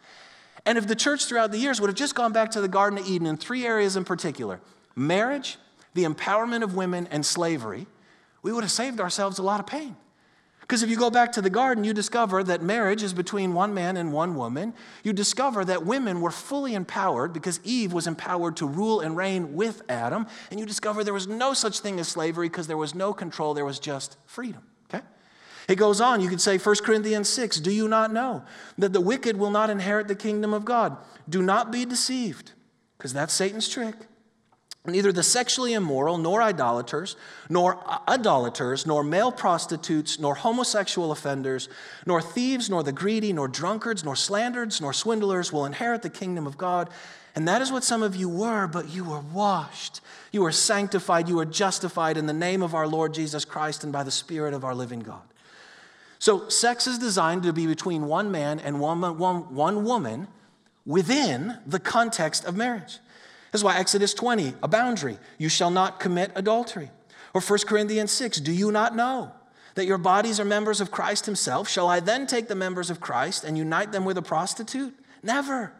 And 0.65 0.77
if 0.77 0.87
the 0.87 0.95
church 0.95 1.25
throughout 1.25 1.51
the 1.51 1.57
years 1.57 1.79
would 1.79 1.87
have 1.87 1.97
just 1.97 2.15
gone 2.15 2.33
back 2.33 2.51
to 2.51 2.61
the 2.61 2.67
Garden 2.67 2.99
of 2.99 3.07
Eden 3.07 3.27
in 3.27 3.37
three 3.37 3.65
areas 3.65 3.95
in 3.95 4.05
particular 4.05 4.59
marriage, 4.95 5.57
the 5.93 6.03
empowerment 6.03 6.63
of 6.63 6.75
women, 6.75 7.07
and 7.11 7.25
slavery, 7.25 7.87
we 8.41 8.51
would 8.51 8.63
have 8.63 8.71
saved 8.71 8.99
ourselves 8.99 9.39
a 9.39 9.43
lot 9.43 9.59
of 9.59 9.67
pain. 9.67 9.95
Because 10.69 10.83
if 10.83 10.89
you 10.91 10.97
go 10.97 11.09
back 11.09 11.31
to 11.31 11.41
the 11.41 11.49
garden, 11.49 11.83
you 11.83 11.95
discover 11.95 12.43
that 12.43 12.61
marriage 12.61 13.01
is 13.01 13.11
between 13.11 13.55
one 13.55 13.73
man 13.73 13.97
and 13.97 14.13
one 14.13 14.35
woman. 14.35 14.75
You 15.03 15.13
discover 15.13 15.65
that 15.65 15.83
women 15.83 16.21
were 16.21 16.29
fully 16.29 16.75
empowered 16.75 17.33
because 17.33 17.59
Eve 17.63 17.91
was 17.91 18.05
empowered 18.05 18.55
to 18.57 18.67
rule 18.67 18.99
and 18.99 19.17
reign 19.17 19.55
with 19.55 19.81
Adam. 19.89 20.27
And 20.51 20.59
you 20.59 20.67
discover 20.67 21.03
there 21.03 21.11
was 21.11 21.27
no 21.27 21.55
such 21.55 21.79
thing 21.79 21.99
as 21.99 22.07
slavery 22.07 22.49
because 22.49 22.67
there 22.67 22.77
was 22.77 22.93
no 22.93 23.13
control, 23.13 23.55
there 23.55 23.65
was 23.65 23.79
just 23.79 24.17
freedom. 24.27 24.61
It 25.69 25.75
goes 25.75 26.01
on, 26.01 26.19
you 26.19 26.29
could 26.29 26.41
say 26.41 26.57
1 26.57 26.75
Corinthians 26.77 27.29
6 27.29 27.59
Do 27.59 27.71
you 27.71 27.87
not 27.87 28.11
know 28.11 28.43
that 28.79 28.91
the 28.91 28.99
wicked 28.99 29.37
will 29.37 29.51
not 29.51 29.69
inherit 29.69 30.07
the 30.07 30.15
kingdom 30.15 30.51
of 30.51 30.65
God? 30.65 30.97
Do 31.29 31.43
not 31.43 31.71
be 31.71 31.85
deceived, 31.85 32.53
because 32.97 33.13
that's 33.13 33.31
Satan's 33.31 33.69
trick. 33.69 33.95
Neither 34.85 35.11
the 35.11 35.21
sexually 35.21 35.73
immoral, 35.73 36.17
nor 36.17 36.41
idolaters, 36.41 37.15
nor 37.49 37.79
uh, 37.85 37.99
idolaters, 38.07 38.87
nor 38.87 39.03
male 39.03 39.31
prostitutes, 39.31 40.17
nor 40.19 40.35
homosexual 40.35 41.11
offenders, 41.11 41.69
nor 42.05 42.19
thieves, 42.19 42.69
nor 42.69 42.81
the 42.81 42.91
greedy, 42.91 43.31
nor 43.31 43.47
drunkards, 43.47 44.03
nor 44.03 44.15
slanderers, 44.15 44.81
nor 44.81 44.91
swindlers 44.91 45.53
will 45.53 45.65
inherit 45.65 46.01
the 46.01 46.09
kingdom 46.09 46.47
of 46.47 46.57
God. 46.57 46.89
And 47.35 47.47
that 47.47 47.61
is 47.61 47.71
what 47.71 47.83
some 47.83 48.01
of 48.01 48.15
you 48.15 48.27
were, 48.27 48.65
but 48.65 48.89
you 48.89 49.03
were 49.03 49.19
washed. 49.19 50.01
You 50.31 50.41
were 50.41 50.51
sanctified. 50.51 51.29
You 51.29 51.35
were 51.35 51.45
justified 51.45 52.17
in 52.17 52.25
the 52.25 52.33
name 52.33 52.63
of 52.63 52.73
our 52.73 52.87
Lord 52.87 53.13
Jesus 53.13 53.45
Christ 53.45 53.83
and 53.83 53.93
by 53.93 54.01
the 54.01 54.09
Spirit 54.09 54.55
of 54.55 54.63
our 54.63 54.73
living 54.73 55.01
God. 55.01 55.21
So, 56.19 56.49
sex 56.49 56.85
is 56.85 56.99
designed 56.99 57.43
to 57.43 57.53
be 57.53 57.65
between 57.65 58.05
one 58.05 58.29
man 58.29 58.59
and 58.59 58.81
one, 58.81 59.17
one, 59.17 59.55
one 59.55 59.85
woman 59.85 60.27
within 60.85 61.57
the 61.65 61.79
context 61.79 62.43
of 62.43 62.57
marriage. 62.57 62.99
This 63.51 63.61
is 63.61 63.63
why 63.63 63.77
Exodus 63.77 64.13
20, 64.13 64.53
a 64.61 64.67
boundary, 64.67 65.17
you 65.37 65.47
shall 65.49 65.71
not 65.71 65.99
commit 65.99 66.31
adultery. 66.35 66.91
Or 67.33 67.41
1 67.41 67.59
Corinthians 67.59 68.11
6, 68.11 68.39
do 68.41 68.51
you 68.51 68.71
not 68.71 68.95
know 68.95 69.31
that 69.75 69.85
your 69.85 69.97
bodies 69.97 70.39
are 70.39 70.45
members 70.45 70.81
of 70.81 70.91
Christ 70.91 71.25
Himself? 71.25 71.69
Shall 71.69 71.87
I 71.87 71.99
then 72.01 72.27
take 72.27 72.47
the 72.47 72.55
members 72.55 72.89
of 72.89 72.99
Christ 72.99 73.43
and 73.45 73.57
unite 73.57 73.91
them 73.91 74.03
with 74.03 74.17
a 74.17 74.21
prostitute? 74.21 74.93
Never. 75.23 75.71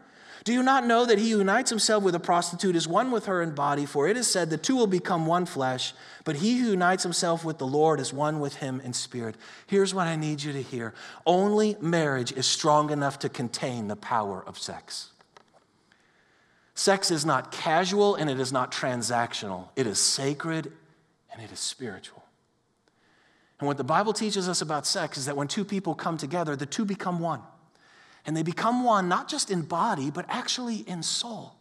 Do 0.44 0.54
you 0.54 0.62
not 0.62 0.86
know 0.86 1.04
that 1.04 1.18
he 1.18 1.30
who 1.30 1.38
unites 1.38 1.68
himself 1.68 2.02
with 2.02 2.14
a 2.14 2.20
prostitute 2.20 2.74
is 2.74 2.88
one 2.88 3.10
with 3.10 3.26
her 3.26 3.42
in 3.42 3.54
body? 3.54 3.84
For 3.84 4.08
it 4.08 4.16
is 4.16 4.26
said, 4.26 4.48
the 4.48 4.56
two 4.56 4.74
will 4.74 4.86
become 4.86 5.26
one 5.26 5.44
flesh, 5.44 5.92
but 6.24 6.36
he 6.36 6.58
who 6.58 6.70
unites 6.70 7.02
himself 7.02 7.44
with 7.44 7.58
the 7.58 7.66
Lord 7.66 8.00
is 8.00 8.12
one 8.12 8.40
with 8.40 8.56
him 8.56 8.80
in 8.82 8.94
spirit. 8.94 9.36
Here's 9.66 9.94
what 9.94 10.06
I 10.06 10.16
need 10.16 10.42
you 10.42 10.52
to 10.52 10.62
hear 10.62 10.94
only 11.26 11.76
marriage 11.80 12.32
is 12.32 12.46
strong 12.46 12.90
enough 12.90 13.18
to 13.20 13.28
contain 13.28 13.88
the 13.88 13.96
power 13.96 14.42
of 14.46 14.58
sex. 14.58 15.10
Sex 16.74 17.10
is 17.10 17.26
not 17.26 17.52
casual 17.52 18.14
and 18.14 18.30
it 18.30 18.40
is 18.40 18.52
not 18.52 18.72
transactional, 18.72 19.68
it 19.76 19.86
is 19.86 19.98
sacred 19.98 20.72
and 21.30 21.42
it 21.42 21.52
is 21.52 21.60
spiritual. 21.60 22.24
And 23.58 23.66
what 23.66 23.76
the 23.76 23.84
Bible 23.84 24.14
teaches 24.14 24.48
us 24.48 24.62
about 24.62 24.86
sex 24.86 25.18
is 25.18 25.26
that 25.26 25.36
when 25.36 25.46
two 25.46 25.66
people 25.66 25.94
come 25.94 26.16
together, 26.16 26.56
the 26.56 26.64
two 26.64 26.86
become 26.86 27.20
one. 27.20 27.42
And 28.26 28.36
they 28.36 28.42
become 28.42 28.84
one, 28.84 29.08
not 29.08 29.28
just 29.28 29.50
in 29.50 29.62
body, 29.62 30.10
but 30.10 30.26
actually 30.28 30.76
in 30.76 31.02
soul. 31.02 31.54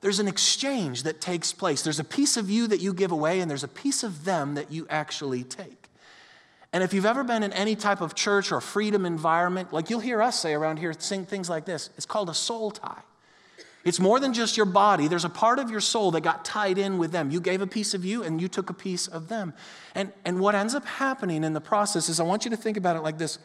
There's 0.00 0.18
an 0.18 0.28
exchange 0.28 1.04
that 1.04 1.20
takes 1.20 1.52
place. 1.52 1.82
There's 1.82 1.98
a 2.00 2.04
piece 2.04 2.36
of 2.36 2.50
you 2.50 2.66
that 2.68 2.80
you 2.80 2.92
give 2.92 3.12
away, 3.12 3.40
and 3.40 3.50
there's 3.50 3.64
a 3.64 3.68
piece 3.68 4.02
of 4.02 4.24
them 4.24 4.54
that 4.54 4.70
you 4.70 4.86
actually 4.90 5.42
take. 5.42 5.88
And 6.72 6.82
if 6.82 6.92
you've 6.92 7.06
ever 7.06 7.24
been 7.24 7.42
in 7.42 7.52
any 7.52 7.74
type 7.74 8.00
of 8.00 8.14
church 8.14 8.52
or 8.52 8.60
freedom 8.60 9.06
environment, 9.06 9.72
like 9.72 9.88
you'll 9.88 10.00
hear 10.00 10.20
us 10.20 10.38
say 10.38 10.52
around 10.52 10.78
here, 10.78 10.92
sing 10.98 11.24
things 11.24 11.48
like 11.48 11.64
this 11.64 11.90
it's 11.96 12.06
called 12.06 12.28
a 12.28 12.34
soul 12.34 12.70
tie. 12.70 13.02
It's 13.86 14.00
more 14.00 14.18
than 14.18 14.32
just 14.32 14.56
your 14.56 14.66
body. 14.66 15.06
There's 15.06 15.24
a 15.24 15.30
part 15.30 15.60
of 15.60 15.70
your 15.70 15.80
soul 15.80 16.10
that 16.10 16.22
got 16.22 16.44
tied 16.44 16.76
in 16.76 16.98
with 16.98 17.12
them. 17.12 17.30
You 17.30 17.40
gave 17.40 17.62
a 17.62 17.68
piece 17.68 17.94
of 17.94 18.04
you 18.04 18.24
and 18.24 18.42
you 18.42 18.48
took 18.48 18.68
a 18.68 18.74
piece 18.74 19.06
of 19.06 19.28
them. 19.28 19.54
And, 19.94 20.12
and 20.24 20.40
what 20.40 20.56
ends 20.56 20.74
up 20.74 20.84
happening 20.84 21.44
in 21.44 21.52
the 21.52 21.60
process 21.60 22.08
is 22.08 22.18
I 22.18 22.24
want 22.24 22.44
you 22.44 22.50
to 22.50 22.56
think 22.56 22.76
about 22.76 22.96
it 22.96 23.02
like 23.02 23.16
this 23.16 23.38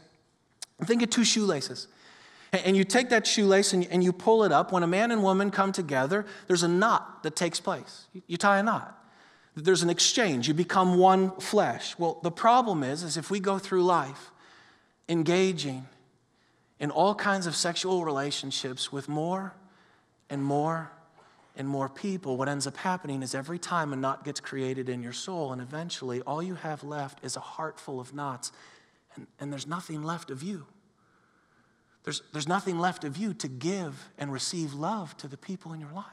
think 0.84 1.04
of 1.04 1.12
two 1.12 1.24
shoelaces. 1.24 1.88
And 2.54 2.76
you 2.76 2.84
take 2.84 3.10
that 3.10 3.26
shoelace 3.26 3.72
and 3.72 4.04
you 4.04 4.12
pull 4.12 4.44
it 4.44 4.52
up. 4.52 4.72
When 4.74 4.84
a 4.84 4.88
man 4.88 5.12
and 5.12 5.24
woman 5.24 5.52
come 5.52 5.72
together, 5.72 6.26
there's 6.48 6.64
a 6.64 6.68
knot 6.68 7.24
that 7.24 7.36
takes 7.36 7.62
place. 7.62 8.08
You 8.28 8.36
tie 8.36 8.60
a 8.60 8.64
knot. 8.64 8.98
There's 9.56 9.84
an 9.84 9.90
exchange. 9.90 10.48
You 10.48 10.54
become 10.54 10.98
one 10.98 11.32
flesh. 11.40 11.98
Well, 11.98 12.20
the 12.24 12.32
problem 12.32 12.84
is, 12.84 13.04
is 13.04 13.18
if 13.18 13.30
we 13.30 13.40
go 13.40 13.58
through 13.58 13.84
life 13.84 14.32
engaging 15.08 15.88
in 16.80 16.92
all 16.92 17.16
kinds 17.16 17.48
of 17.48 17.56
sexual 17.56 18.04
relationships 18.04 18.92
with 18.92 19.08
more 19.08 19.54
and 20.30 20.44
more 20.44 20.92
and 21.56 21.68
more 21.68 21.90
people, 21.90 22.38
what 22.38 22.50
ends 22.50 22.66
up 22.66 22.78
happening 22.78 23.22
is 23.22 23.36
every 23.36 23.60
time 23.60 23.92
a 23.92 23.96
knot 23.96 24.24
gets 24.24 24.40
created 24.40 24.88
in 24.90 25.04
your 25.04 25.14
soul, 25.14 25.52
and 25.52 25.62
eventually 25.62 26.22
all 26.22 26.42
you 26.42 26.56
have 26.56 26.84
left 26.84 27.24
is 27.24 27.36
a 27.36 27.42
heart 27.42 27.80
full 27.80 28.00
of 28.00 28.14
knots, 28.14 28.54
and, 29.16 29.28
and 29.40 29.52
there's 29.52 29.68
nothing 29.68 30.02
left 30.02 30.32
of 30.32 30.42
you. 30.42 30.66
There's, 32.04 32.22
there's 32.32 32.48
nothing 32.48 32.80
left 32.80 33.04
of 33.04 33.18
you 33.18 33.34
to 33.36 33.48
give 33.48 34.10
and 34.18 34.32
receive 34.32 34.74
love 34.74 35.16
to 35.18 35.28
the 35.28 35.38
people 35.38 35.74
in 35.74 35.80
your 35.80 35.92
life. 35.92 36.06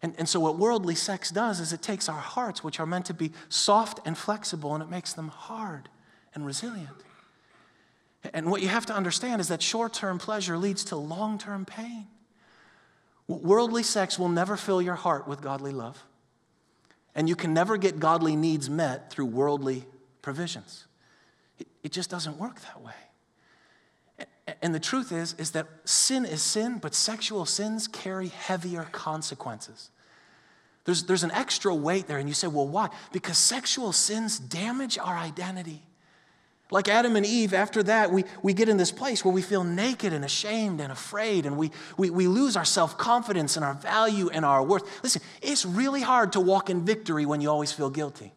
And, 0.00 0.14
and 0.16 0.28
so, 0.28 0.38
what 0.38 0.56
worldly 0.56 0.94
sex 0.94 1.30
does 1.30 1.58
is 1.60 1.72
it 1.72 1.82
takes 1.82 2.08
our 2.08 2.20
hearts, 2.20 2.62
which 2.62 2.78
are 2.78 2.86
meant 2.86 3.06
to 3.06 3.14
be 3.14 3.32
soft 3.48 4.00
and 4.06 4.16
flexible, 4.16 4.74
and 4.74 4.82
it 4.82 4.88
makes 4.88 5.12
them 5.12 5.28
hard 5.28 5.88
and 6.34 6.46
resilient. 6.46 7.04
And 8.32 8.50
what 8.50 8.62
you 8.62 8.68
have 8.68 8.86
to 8.86 8.94
understand 8.94 9.40
is 9.40 9.48
that 9.48 9.60
short 9.60 9.92
term 9.92 10.18
pleasure 10.18 10.56
leads 10.56 10.84
to 10.86 10.96
long 10.96 11.36
term 11.38 11.64
pain. 11.64 12.06
Worldly 13.26 13.82
sex 13.82 14.18
will 14.18 14.28
never 14.28 14.56
fill 14.56 14.80
your 14.80 14.94
heart 14.94 15.28
with 15.28 15.42
godly 15.42 15.72
love. 15.72 16.02
And 17.14 17.28
you 17.28 17.36
can 17.36 17.52
never 17.52 17.76
get 17.76 17.98
godly 17.98 18.36
needs 18.36 18.70
met 18.70 19.10
through 19.10 19.26
worldly 19.26 19.84
provisions. 20.22 20.86
It, 21.58 21.66
it 21.82 21.92
just 21.92 22.08
doesn't 22.08 22.38
work 22.38 22.60
that 22.60 22.80
way. 22.80 22.92
And 24.62 24.74
the 24.74 24.80
truth 24.80 25.12
is, 25.12 25.34
is 25.34 25.50
that 25.52 25.66
sin 25.84 26.24
is 26.24 26.42
sin, 26.42 26.78
but 26.78 26.94
sexual 26.94 27.44
sins 27.44 27.86
carry 27.86 28.28
heavier 28.28 28.88
consequences. 28.92 29.90
There's, 30.84 31.04
there's 31.04 31.24
an 31.24 31.32
extra 31.32 31.74
weight 31.74 32.06
there, 32.06 32.18
and 32.18 32.28
you 32.28 32.34
say, 32.34 32.46
well, 32.46 32.66
why? 32.66 32.88
Because 33.12 33.36
sexual 33.36 33.92
sins 33.92 34.38
damage 34.38 34.96
our 34.96 35.16
identity. 35.16 35.82
Like 36.70 36.88
Adam 36.88 37.16
and 37.16 37.24
Eve, 37.24 37.54
after 37.54 37.82
that, 37.84 38.10
we, 38.10 38.24
we 38.42 38.52
get 38.52 38.68
in 38.68 38.76
this 38.76 38.92
place 38.92 39.24
where 39.24 39.32
we 39.32 39.42
feel 39.42 39.64
naked 39.64 40.12
and 40.12 40.24
ashamed 40.24 40.80
and 40.80 40.92
afraid, 40.92 41.46
and 41.46 41.56
we, 41.56 41.70
we, 41.96 42.10
we 42.10 42.26
lose 42.26 42.56
our 42.56 42.64
self 42.64 42.96
confidence 42.96 43.56
and 43.56 43.64
our 43.64 43.74
value 43.74 44.28
and 44.30 44.44
our 44.44 44.62
worth. 44.62 45.02
Listen, 45.02 45.22
it's 45.42 45.64
really 45.66 46.02
hard 46.02 46.32
to 46.32 46.40
walk 46.40 46.70
in 46.70 46.84
victory 46.84 47.26
when 47.26 47.40
you 47.40 47.50
always 47.50 47.72
feel 47.72 47.90
guilty. 47.90 48.32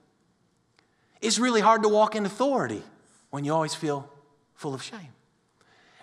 It's 1.21 1.39
really 1.39 1.61
hard 1.61 1.83
to 1.83 1.89
walk 1.89 2.15
in 2.15 2.25
authority 2.25 2.81
when 3.29 3.43
you 3.45 3.53
always 3.53 3.75
feel 3.75 4.09
full 4.55 4.73
of 4.73 4.81
shame. 4.81 5.09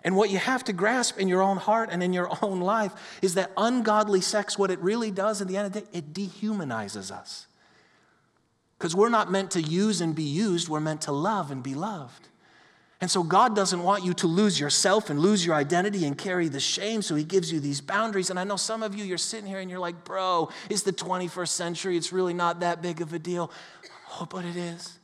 And 0.05 0.17
what 0.17 0.31
you 0.31 0.39
have 0.39 0.65
to 0.65 0.73
grasp 0.73 1.19
in 1.19 1.29
your 1.29 1.43
own 1.43 1.57
heart 1.57 1.89
and 1.91 2.03
in 2.03 2.13
your 2.13 2.31
own 2.43 2.61
life 2.61 3.19
is 3.23 3.35
that 3.35 3.51
ungodly 3.57 4.21
sex, 4.21 4.59
what 4.59 4.71
it 4.71 4.79
really 4.81 5.11
does 5.11 5.41
at 5.41 5.49
the 5.49 5.57
end 5.57 5.67
of 5.67 5.73
the 5.73 5.81
day, 5.81 5.87
it 5.93 6.13
dehumanizes 6.13 7.11
us. 7.11 7.47
Because 8.79 8.95
we're 8.95 9.09
not 9.09 9.31
meant 9.31 9.51
to 9.53 9.61
use 9.61 10.01
and 10.01 10.15
be 10.15 10.23
used, 10.23 10.69
we're 10.69 10.81
meant 10.81 11.03
to 11.03 11.13
love 11.13 11.51
and 11.51 11.63
be 11.63 11.75
loved. 11.75 12.29
And 13.01 13.11
so 13.11 13.23
God 13.23 13.55
doesn't 13.55 13.83
want 13.83 14.05
you 14.05 14.13
to 14.15 14.27
lose 14.27 14.59
yourself 14.59 15.09
and 15.09 15.21
lose 15.21 15.47
your 15.47 15.55
identity 15.55 16.05
and 16.05 16.19
carry 16.19 16.49
the 16.49 16.61
shame, 16.61 17.03
so 17.03 17.15
He 17.15 17.25
gives 17.25 17.53
you 17.53 17.61
these 17.61 17.81
boundaries. 17.81 18.31
And 18.31 18.39
I 18.39 18.45
know 18.45 18.57
some 18.57 18.83
of 18.83 18.95
you, 18.95 19.05
you're 19.05 19.19
sitting 19.19 19.47
here 19.47 19.59
and 19.59 19.71
you're 19.71 19.79
like, 19.79 20.05
bro, 20.05 20.49
it's 20.69 20.83
the 20.83 20.93
21st 20.93 21.49
century, 21.49 21.97
it's 21.97 22.13
really 22.13 22.35
not 22.35 22.61
that 22.61 22.83
big 22.83 23.01
of 23.01 23.13
a 23.13 23.19
deal. 23.19 23.51
Oh, 24.21 24.27
but 24.29 24.45
it 24.45 24.57
is. 24.57 24.99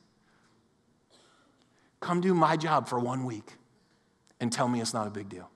Come 2.00 2.20
do 2.20 2.34
my 2.34 2.56
job 2.56 2.88
for 2.88 2.98
one 2.98 3.24
week 3.24 3.54
and 4.44 4.52
tell 4.52 4.68
me 4.68 4.80
it's 4.80 4.94
not 4.94 5.08
a 5.08 5.10
big 5.10 5.28
deal. 5.28 5.50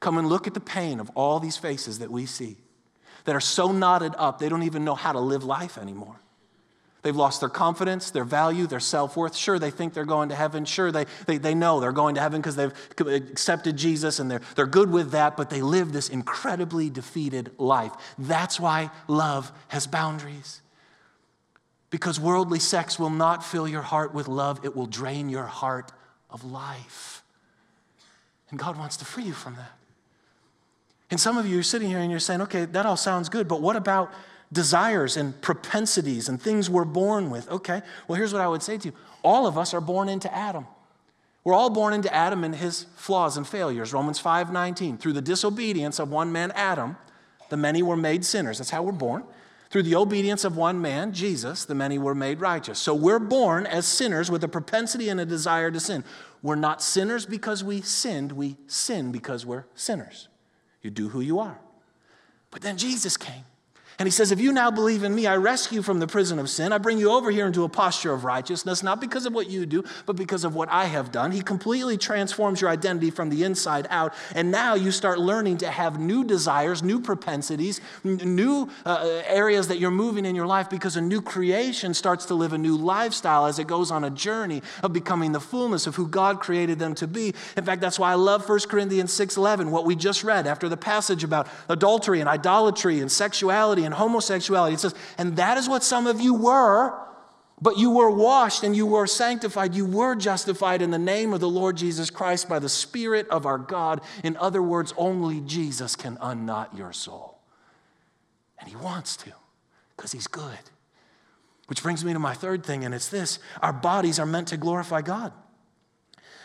Come 0.00 0.18
and 0.18 0.28
look 0.28 0.48
at 0.48 0.54
the 0.54 0.60
pain 0.60 0.98
of 0.98 1.10
all 1.14 1.38
these 1.38 1.56
faces 1.56 2.00
that 2.00 2.10
we 2.10 2.26
see 2.26 2.56
that 3.24 3.34
are 3.34 3.40
so 3.40 3.72
knotted 3.72 4.14
up, 4.18 4.38
they 4.38 4.48
don't 4.48 4.62
even 4.62 4.84
know 4.84 4.94
how 4.94 5.12
to 5.12 5.20
live 5.20 5.44
life 5.44 5.78
anymore. 5.78 6.20
They've 7.02 7.14
lost 7.14 7.38
their 7.38 7.48
confidence, 7.48 8.10
their 8.10 8.24
value, 8.24 8.66
their 8.66 8.80
self 8.80 9.16
worth. 9.16 9.36
Sure, 9.36 9.60
they 9.60 9.70
think 9.70 9.94
they're 9.94 10.04
going 10.04 10.30
to 10.30 10.34
heaven. 10.34 10.64
Sure, 10.64 10.90
they, 10.90 11.06
they, 11.26 11.38
they 11.38 11.54
know 11.54 11.78
they're 11.78 11.92
going 11.92 12.16
to 12.16 12.20
heaven 12.20 12.40
because 12.40 12.56
they've 12.56 12.72
accepted 12.98 13.76
Jesus 13.76 14.18
and 14.18 14.28
they're, 14.28 14.40
they're 14.56 14.66
good 14.66 14.90
with 14.90 15.12
that, 15.12 15.36
but 15.36 15.48
they 15.48 15.62
live 15.62 15.92
this 15.92 16.08
incredibly 16.08 16.90
defeated 16.90 17.52
life. 17.58 17.92
That's 18.18 18.58
why 18.58 18.90
love 19.06 19.52
has 19.68 19.86
boundaries. 19.86 20.62
Because 21.90 22.18
worldly 22.18 22.58
sex 22.58 22.98
will 22.98 23.10
not 23.10 23.44
fill 23.44 23.68
your 23.68 23.82
heart 23.82 24.12
with 24.12 24.26
love, 24.26 24.64
it 24.64 24.74
will 24.74 24.86
drain 24.86 25.28
your 25.28 25.46
heart 25.46 25.92
of 26.28 26.44
life. 26.44 27.22
And 28.50 28.58
God 28.58 28.76
wants 28.78 28.96
to 28.98 29.04
free 29.04 29.24
you 29.24 29.32
from 29.32 29.56
that. 29.56 29.72
And 31.10 31.20
some 31.20 31.38
of 31.38 31.46
you 31.46 31.58
are 31.58 31.64
sitting 31.64 31.88
here 31.88 31.98
and 31.98 32.10
you're 32.10 32.20
saying, 32.20 32.42
okay, 32.42 32.64
that 32.64 32.86
all 32.86 32.96
sounds 32.96 33.28
good, 33.28 33.46
but 33.48 33.60
what 33.60 33.76
about 33.76 34.12
desires 34.52 35.16
and 35.16 35.40
propensities 35.40 36.28
and 36.28 36.40
things 36.40 36.70
we're 36.70 36.84
born 36.84 37.30
with. 37.30 37.50
Okay, 37.50 37.82
well, 38.06 38.16
here's 38.16 38.32
what 38.32 38.42
I 38.42 38.48
would 38.48 38.62
say 38.62 38.78
to 38.78 38.88
you 38.88 38.94
all 39.22 39.46
of 39.46 39.58
us 39.58 39.74
are 39.74 39.80
born 39.80 40.08
into 40.08 40.32
Adam. 40.34 40.66
We're 41.44 41.54
all 41.54 41.70
born 41.70 41.94
into 41.94 42.12
Adam 42.12 42.42
and 42.42 42.54
his 42.54 42.86
flaws 42.96 43.36
and 43.36 43.46
failures. 43.46 43.92
Romans 43.92 44.18
5 44.18 44.52
19. 44.52 44.98
Through 44.98 45.12
the 45.12 45.22
disobedience 45.22 45.98
of 45.98 46.10
one 46.10 46.32
man, 46.32 46.52
Adam, 46.54 46.96
the 47.50 47.56
many 47.56 47.82
were 47.82 47.96
made 47.96 48.24
sinners. 48.24 48.58
That's 48.58 48.70
how 48.70 48.82
we're 48.82 48.92
born. 48.92 49.24
Through 49.70 49.82
the 49.82 49.96
obedience 49.96 50.44
of 50.44 50.56
one 50.56 50.80
man, 50.80 51.12
Jesus, 51.12 51.64
the 51.64 51.74
many 51.74 51.98
were 51.98 52.14
made 52.14 52.40
righteous. 52.40 52.78
So 52.78 52.94
we're 52.94 53.18
born 53.18 53.66
as 53.66 53.84
sinners 53.84 54.30
with 54.30 54.42
a 54.44 54.48
propensity 54.48 55.08
and 55.08 55.20
a 55.20 55.26
desire 55.26 55.70
to 55.70 55.80
sin. 55.80 56.04
We're 56.46 56.54
not 56.54 56.80
sinners 56.80 57.26
because 57.26 57.64
we 57.64 57.80
sinned, 57.80 58.30
we 58.30 58.56
sin 58.68 59.10
because 59.10 59.44
we're 59.44 59.64
sinners. 59.74 60.28
You 60.80 60.90
do 60.90 61.08
who 61.08 61.20
you 61.20 61.40
are. 61.40 61.58
But 62.52 62.62
then 62.62 62.78
Jesus 62.78 63.16
came. 63.16 63.42
And 63.98 64.06
he 64.06 64.10
says, 64.10 64.30
If 64.30 64.40
you 64.40 64.52
now 64.52 64.70
believe 64.70 65.02
in 65.02 65.14
me, 65.14 65.26
I 65.26 65.36
rescue 65.36 65.76
you 65.76 65.82
from 65.82 66.00
the 66.00 66.06
prison 66.06 66.38
of 66.38 66.50
sin. 66.50 66.72
I 66.72 66.78
bring 66.78 66.98
you 66.98 67.10
over 67.10 67.30
here 67.30 67.46
into 67.46 67.64
a 67.64 67.68
posture 67.68 68.12
of 68.12 68.24
righteousness, 68.24 68.82
not 68.82 69.00
because 69.00 69.24
of 69.24 69.32
what 69.32 69.48
you 69.48 69.64
do, 69.64 69.84
but 70.04 70.16
because 70.16 70.44
of 70.44 70.54
what 70.54 70.68
I 70.70 70.84
have 70.84 71.10
done. 71.10 71.32
He 71.32 71.40
completely 71.40 71.96
transforms 71.96 72.60
your 72.60 72.68
identity 72.68 73.10
from 73.10 73.30
the 73.30 73.42
inside 73.44 73.86
out. 73.88 74.12
And 74.34 74.50
now 74.50 74.74
you 74.74 74.90
start 74.90 75.18
learning 75.18 75.58
to 75.58 75.70
have 75.70 75.98
new 75.98 76.24
desires, 76.24 76.82
new 76.82 77.00
propensities, 77.00 77.80
new 78.04 78.68
uh, 78.84 79.22
areas 79.26 79.68
that 79.68 79.78
you're 79.78 79.90
moving 79.90 80.26
in 80.26 80.34
your 80.34 80.46
life 80.46 80.68
because 80.68 80.96
a 80.96 81.00
new 81.00 81.22
creation 81.22 81.94
starts 81.94 82.26
to 82.26 82.34
live 82.34 82.52
a 82.52 82.58
new 82.58 82.76
lifestyle 82.76 83.46
as 83.46 83.58
it 83.58 83.66
goes 83.66 83.90
on 83.90 84.04
a 84.04 84.10
journey 84.10 84.62
of 84.82 84.92
becoming 84.92 85.32
the 85.32 85.40
fullness 85.40 85.86
of 85.86 85.96
who 85.96 86.06
God 86.06 86.40
created 86.40 86.78
them 86.78 86.94
to 86.96 87.06
be. 87.06 87.34
In 87.56 87.64
fact, 87.64 87.80
that's 87.80 87.98
why 87.98 88.12
I 88.12 88.14
love 88.14 88.46
1 88.46 88.68
Corinthians 88.68 89.12
6:11, 89.12 89.70
what 89.70 89.86
we 89.86 89.96
just 89.96 90.22
read 90.22 90.46
after 90.46 90.68
the 90.68 90.76
passage 90.76 91.24
about 91.24 91.48
adultery 91.68 92.20
and 92.20 92.28
idolatry 92.28 93.00
and 93.00 93.10
sexuality 93.10 93.85
and 93.86 93.94
homosexuality. 93.94 94.74
It 94.74 94.80
says, 94.80 94.94
and 95.16 95.36
that 95.36 95.56
is 95.56 95.68
what 95.68 95.82
some 95.82 96.06
of 96.06 96.20
you 96.20 96.34
were, 96.34 96.92
but 97.60 97.78
you 97.78 97.90
were 97.90 98.10
washed 98.10 98.62
and 98.62 98.76
you 98.76 98.86
were 98.86 99.06
sanctified. 99.06 99.74
You 99.74 99.86
were 99.86 100.14
justified 100.14 100.82
in 100.82 100.90
the 100.90 100.98
name 100.98 101.32
of 101.32 101.40
the 101.40 101.48
Lord 101.48 101.76
Jesus 101.76 102.10
Christ 102.10 102.48
by 102.48 102.58
the 102.58 102.68
Spirit 102.68 103.26
of 103.28 103.46
our 103.46 103.56
God. 103.56 104.02
In 104.22 104.36
other 104.36 104.62
words, 104.62 104.92
only 104.98 105.40
Jesus 105.40 105.96
can 105.96 106.18
unknot 106.20 106.76
your 106.76 106.92
soul. 106.92 107.38
And 108.58 108.68
He 108.68 108.76
wants 108.76 109.16
to, 109.18 109.32
because 109.96 110.12
He's 110.12 110.26
good. 110.26 110.58
Which 111.68 111.82
brings 111.82 112.04
me 112.04 112.12
to 112.12 112.18
my 112.18 112.34
third 112.34 112.64
thing, 112.64 112.84
and 112.84 112.94
it's 112.94 113.08
this 113.08 113.38
our 113.62 113.72
bodies 113.72 114.18
are 114.18 114.26
meant 114.26 114.48
to 114.48 114.56
glorify 114.56 115.00
God. 115.00 115.32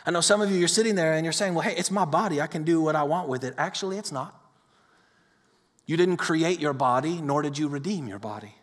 I 0.06 0.12
know 0.12 0.21
some 0.21 0.41
of 0.41 0.49
you, 0.49 0.58
you're 0.58 0.67
sitting 0.67 0.95
there 0.95 1.13
and 1.13 1.23
you're 1.23 1.32
saying, 1.32 1.54
well, 1.54 1.62
hey, 1.62 1.75
it's 1.77 1.91
my 1.91 2.06
body. 2.06 2.41
I 2.41 2.47
can 2.47 2.63
do 2.63 2.82
what 2.82 2.95
I 2.95 3.04
want 3.04 3.27
with 3.27 3.43
it. 3.43 3.54
Actually, 3.58 3.97
it's 3.99 4.12
not. 4.12 4.40
You 5.91 5.97
didn't 5.97 6.17
create 6.17 6.62
your 6.62 6.71
body, 6.71 7.19
nor 7.21 7.41
did 7.41 7.58
you 7.58 7.67
redeem 7.67 8.08
your 8.08 8.17
body. 8.17 8.56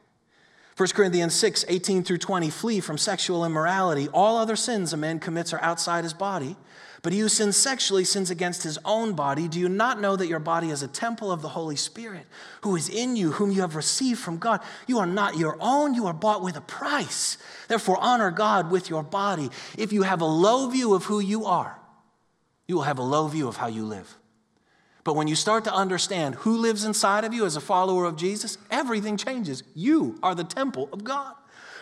1 0.78 0.88
Corinthians 0.94 1.34
6, 1.34 1.66
18 1.68 2.02
through 2.02 2.16
20, 2.16 2.48
flee 2.48 2.80
from 2.80 2.96
sexual 2.96 3.44
immorality. 3.44 4.08
All 4.14 4.38
other 4.38 4.56
sins 4.56 4.94
a 4.94 4.96
man 4.96 5.18
commits 5.18 5.52
are 5.52 5.60
outside 5.60 6.04
his 6.04 6.14
body, 6.14 6.56
but 7.02 7.12
he 7.12 7.18
who 7.18 7.28
sins 7.28 7.54
sexually 7.54 8.04
sins 8.04 8.30
against 8.30 8.62
his 8.62 8.78
own 8.82 9.12
body. 9.12 9.46
Do 9.46 9.60
you 9.60 9.68
not 9.68 10.00
know 10.00 10.16
that 10.16 10.26
your 10.26 10.38
body 10.38 10.70
is 10.70 10.82
a 10.82 10.88
temple 10.88 11.30
of 11.30 11.42
the 11.42 11.50
Holy 11.50 11.76
Spirit, 11.76 12.24
who 12.62 12.74
is 12.76 12.88
in 12.88 13.14
you, 13.14 13.32
whom 13.32 13.50
you 13.50 13.60
have 13.60 13.76
received 13.76 14.20
from 14.20 14.38
God? 14.38 14.62
You 14.86 14.98
are 14.98 15.06
not 15.06 15.36
your 15.36 15.58
own, 15.60 15.92
you 15.92 16.06
are 16.06 16.14
bought 16.14 16.42
with 16.42 16.56
a 16.56 16.62
price. 16.62 17.36
Therefore, 17.68 17.98
honor 18.00 18.30
God 18.30 18.70
with 18.70 18.88
your 18.88 19.02
body. 19.02 19.50
If 19.76 19.92
you 19.92 20.04
have 20.04 20.22
a 20.22 20.24
low 20.24 20.70
view 20.70 20.94
of 20.94 21.04
who 21.04 21.20
you 21.20 21.44
are, 21.44 21.78
you 22.66 22.76
will 22.76 22.84
have 22.84 22.98
a 22.98 23.02
low 23.02 23.28
view 23.28 23.48
of 23.48 23.58
how 23.58 23.66
you 23.66 23.84
live. 23.84 24.16
But 25.08 25.16
when 25.16 25.26
you 25.26 25.36
start 25.36 25.64
to 25.64 25.72
understand 25.72 26.34
who 26.34 26.58
lives 26.58 26.84
inside 26.84 27.24
of 27.24 27.32
you 27.32 27.46
as 27.46 27.56
a 27.56 27.62
follower 27.62 28.04
of 28.04 28.16
Jesus, 28.16 28.58
everything 28.70 29.16
changes. 29.16 29.62
You 29.74 30.18
are 30.22 30.34
the 30.34 30.44
temple 30.44 30.90
of 30.92 31.02
God. 31.02 31.34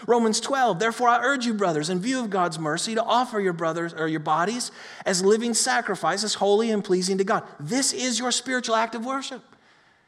Romans 0.07 0.39
12, 0.39 0.79
therefore 0.79 1.09
I 1.09 1.19
urge 1.25 1.45
you, 1.45 1.53
brothers, 1.53 1.91
in 1.91 1.99
view 1.99 2.21
of 2.21 2.31
God's 2.31 2.57
mercy, 2.57 2.95
to 2.95 3.03
offer 3.03 3.41
your 3.41 3.53
brothers 3.53 3.93
or 3.93 4.07
your 4.07 4.21
bodies 4.21 4.71
as 5.05 5.25
living 5.25 5.55
sacrifices, 5.55 6.35
holy 6.35 6.71
and 6.71 6.85
pleasing 6.85 7.19
to 7.19 7.25
God. 7.25 7.43
This 7.59 7.93
is 7.93 8.21
your 8.21 8.31
spiritual 8.31 8.77
act 8.77 8.95
of 8.95 9.05
worship. 9.05 9.43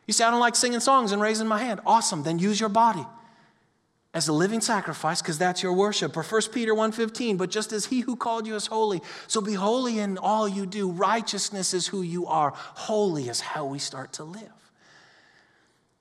You 0.06 0.14
say, 0.14 0.22
I 0.22 0.30
don't 0.30 0.38
like 0.38 0.54
singing 0.54 0.78
songs 0.78 1.10
and 1.10 1.20
raising 1.20 1.48
my 1.48 1.58
hand. 1.58 1.80
Awesome, 1.84 2.22
then 2.22 2.38
use 2.38 2.60
your 2.60 2.68
body 2.68 3.04
as 4.14 4.26
a 4.26 4.32
living 4.32 4.60
sacrifice 4.60 5.20
because 5.20 5.38
that's 5.38 5.62
your 5.62 5.72
worship. 5.72 6.16
Or 6.16 6.22
1 6.22 6.42
peter 6.52 6.74
1.15 6.74 7.36
but 7.36 7.50
just 7.50 7.72
as 7.72 7.86
he 7.86 8.00
who 8.00 8.16
called 8.16 8.46
you 8.46 8.54
is 8.54 8.66
holy 8.66 9.02
so 9.26 9.40
be 9.40 9.54
holy 9.54 9.98
in 9.98 10.18
all 10.18 10.48
you 10.48 10.66
do. 10.66 10.90
Righteousness 10.90 11.74
is 11.74 11.86
who 11.86 12.02
you 12.02 12.26
are. 12.26 12.52
Holy 12.56 13.28
is 13.28 13.40
how 13.40 13.66
we 13.66 13.78
start 13.78 14.12
to 14.14 14.24
live. 14.24 14.52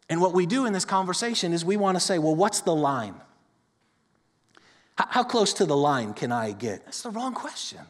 And 0.10 0.22
what 0.22 0.34
we 0.34 0.46
do 0.46 0.65
in 0.65 0.74
this 0.74 0.86
conversation 0.86 1.52
is 1.52 1.65
we 1.65 1.78
want 1.78 1.98
to 1.98 2.02
say 2.02 2.17
well 2.17 2.36
what's 2.36 2.62
the 2.62 2.76
line? 2.76 3.15
How 4.98 5.24
close 5.24 5.54
to 5.54 5.65
the 5.65 5.78
line 5.78 6.13
can 6.13 6.32
i 6.32 6.54
get? 6.54 6.86
That's 6.86 7.04
the 7.04 7.12
wrong 7.12 7.34
question. 7.34 7.82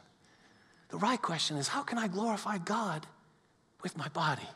The 0.90 0.98
right 0.98 1.22
question 1.22 1.58
is 1.58 1.68
how 1.68 1.84
can 1.84 1.98
i 1.98 2.08
glorify 2.08 2.58
god 2.58 3.06
with 3.84 3.98
my 3.98 4.08
body 4.10 4.48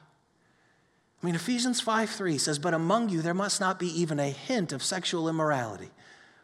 I 1.22 1.26
mean, 1.26 1.36
Ephesians 1.36 1.80
5 1.82 2.10
3 2.10 2.38
says, 2.38 2.58
But 2.58 2.74
among 2.74 3.10
you 3.10 3.22
there 3.22 3.34
must 3.34 3.60
not 3.60 3.80
be 3.80 3.88
even 4.02 4.20
a 4.20 4.30
hint 4.30 4.72
of 4.72 4.82
sexual 4.82 5.30
immorality 5.30 5.90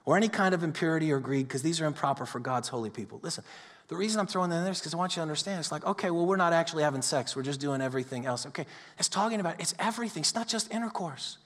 or 0.05 0.15
any 0.15 0.29
kind 0.29 0.53
of 0.53 0.63
impurity 0.63 1.11
or 1.11 1.19
greed, 1.19 1.47
because 1.47 1.61
these 1.61 1.81
are 1.81 1.85
improper 1.85 2.25
for 2.25 2.39
God's 2.39 2.69
holy 2.69 2.89
people. 2.89 3.19
Listen, 3.23 3.43
the 3.87 3.95
reason 3.95 4.19
I'm 4.19 4.27
throwing 4.27 4.49
that 4.51 4.57
in 4.57 4.63
there 4.63 4.71
is 4.71 4.79
because 4.79 4.93
I 4.93 4.97
want 4.97 5.13
you 5.13 5.15
to 5.15 5.21
understand 5.21 5.59
it's 5.59 5.71
like, 5.71 5.85
okay, 5.85 6.11
well, 6.11 6.25
we're 6.25 6.37
not 6.37 6.53
actually 6.53 6.83
having 6.83 7.01
sex, 7.01 7.35
we're 7.35 7.43
just 7.43 7.59
doing 7.59 7.81
everything 7.81 8.25
else. 8.25 8.45
Okay, 8.45 8.65
it's 8.99 9.09
talking 9.09 9.39
about 9.39 9.59
it's 9.59 9.73
everything, 9.79 10.21
it's 10.21 10.35
not 10.35 10.47
just 10.47 10.71
intercourse. 10.73 11.37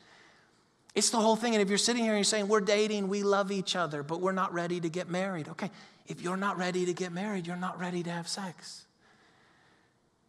It's 0.94 1.10
the 1.10 1.18
whole 1.18 1.38
thing. 1.38 1.56
And 1.56 1.62
if 1.62 1.70
you're 1.70 1.78
sitting 1.78 2.04
here 2.04 2.12
and 2.12 2.20
you're 2.20 2.26
saying, 2.26 2.50
we're 2.50 2.60
dating, 2.60 3.08
we 3.08 3.24
love 3.24 3.50
each 3.50 3.78
other, 3.78 4.04
but 4.04 4.20
we're 4.20 4.34
not 4.34 4.54
ready 4.54 4.80
to 4.82 4.90
get 4.90 5.10
married, 5.10 5.48
okay, 5.48 5.72
if 6.08 6.22
you're 6.22 6.38
not 6.38 6.58
ready 6.58 6.86
to 6.86 6.94
get 6.94 7.14
married, 7.14 7.48
you're 7.48 7.56
not 7.56 7.80
ready 7.80 8.04
to 8.04 8.10
have 8.10 8.28
sex. 8.28 8.86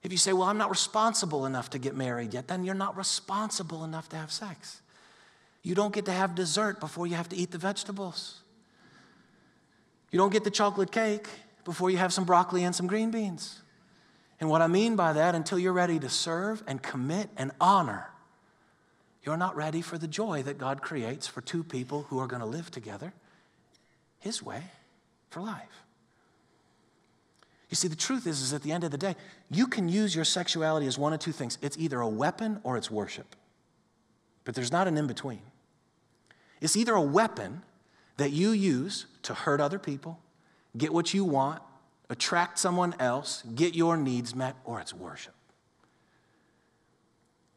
If 0.03 0.11
you 0.11 0.19
say, 0.19 0.33
Well, 0.33 0.49
I'm 0.49 0.59
not 0.59 0.71
responsible 0.71 1.47
enough 1.47 1.71
to 1.71 1.79
get 1.79 1.95
married 1.95 2.35
yet, 2.35 2.49
then 2.49 2.65
you're 2.65 2.75
not 2.75 2.97
responsible 2.97 3.85
enough 3.85 4.09
to 4.11 4.17
have 4.17 4.33
sex. 4.33 4.81
You 5.63 5.75
don't 5.75 5.95
get 5.95 6.07
to 6.07 6.13
have 6.13 6.35
dessert 6.35 6.81
before 6.81 7.07
you 7.07 7.15
have 7.15 7.29
to 7.29 7.37
eat 7.37 7.53
the 7.53 7.59
vegetables. 7.59 8.41
You 10.11 10.19
don't 10.19 10.33
get 10.33 10.45
the 10.45 10.51
chocolate 10.51 10.91
cake 10.91 11.29
before 11.65 11.91
you 11.91 11.99
have 11.99 12.13
some 12.13 12.25
broccoli 12.25 12.65
and 12.65 12.75
some 12.75 12.87
green 12.87 13.11
beans. 13.11 13.61
And 14.41 14.51
what 14.51 14.61
I 14.61 14.67
mean 14.67 14.97
by 14.97 15.13
that, 15.13 15.37
until 15.37 15.59
you're 15.59 15.73
ready 15.73 16.01
to 16.01 16.09
serve 16.09 16.65
and 16.67 16.83
commit 16.83 17.31
and 17.37 17.53
honor, 17.61 18.11
you're 19.23 19.37
not 19.37 19.55
ready 19.55 19.81
for 19.83 19.99
the 19.99 20.09
joy 20.09 20.43
that 20.43 20.59
God 20.59 20.83
creates 20.83 21.29
for 21.29 21.41
two 21.41 21.63
people 21.63 22.07
who 22.09 22.19
are 22.19 22.27
going 22.27 22.41
to 22.41 22.47
live 22.47 22.71
together 22.71 23.13
His 24.19 24.43
way 24.43 24.65
for 25.31 25.41
life. 25.41 25.82
You 27.73 27.77
see, 27.77 27.89
the 27.89 27.97
truth 27.97 28.27
is, 28.27 28.43
is 28.43 28.53
at 28.53 28.61
the 28.61 28.71
end 28.71 28.85
of 28.85 28.91
the 28.91 28.99
day, 28.99 29.17
you 29.51 29.67
can 29.67 29.89
use 29.89 30.15
your 30.15 30.27
sexuality 30.27 30.87
as 30.87 30.99
one 30.99 31.15
of 31.15 31.21
two 31.21 31.33
things. 31.33 31.57
It's 31.63 31.79
either 31.79 32.03
a 32.03 32.09
weapon 32.09 32.61
or 32.65 32.77
it's 32.77 32.91
worship. 32.91 33.35
But 34.45 34.55
there's 34.55 34.71
not 34.71 34.89
an 34.89 34.99
in 34.99 35.07
between. 35.07 35.41
It's 36.61 36.77
either 36.77 36.93
a 36.93 37.01
weapon 37.01 37.63
that 38.19 38.31
you 38.31 38.51
use 38.51 39.07
to 39.23 39.33
hurt 39.33 39.59
other 39.59 39.79
people, 39.79 40.21
get 40.77 40.93
what 40.93 41.15
you 41.15 41.25
want, 41.25 41.63
attract 42.11 42.59
someone 42.59 42.95
else, 42.99 43.43
get 43.55 43.75
your 43.75 43.97
needs 43.97 44.35
met, 44.35 44.55
or 44.67 44.79
it's 44.79 44.93
worship. 44.93 45.33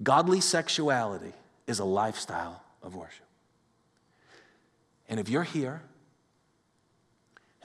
Godly 0.01 0.39
sexuality 0.39 1.33
is 1.67 1.79
a 1.79 1.85
lifestyle 1.85 2.63
of 2.81 2.95
worship. 2.95 3.25
And 5.09 5.19
if 5.19 5.27
you're 5.27 5.43
here 5.43 5.81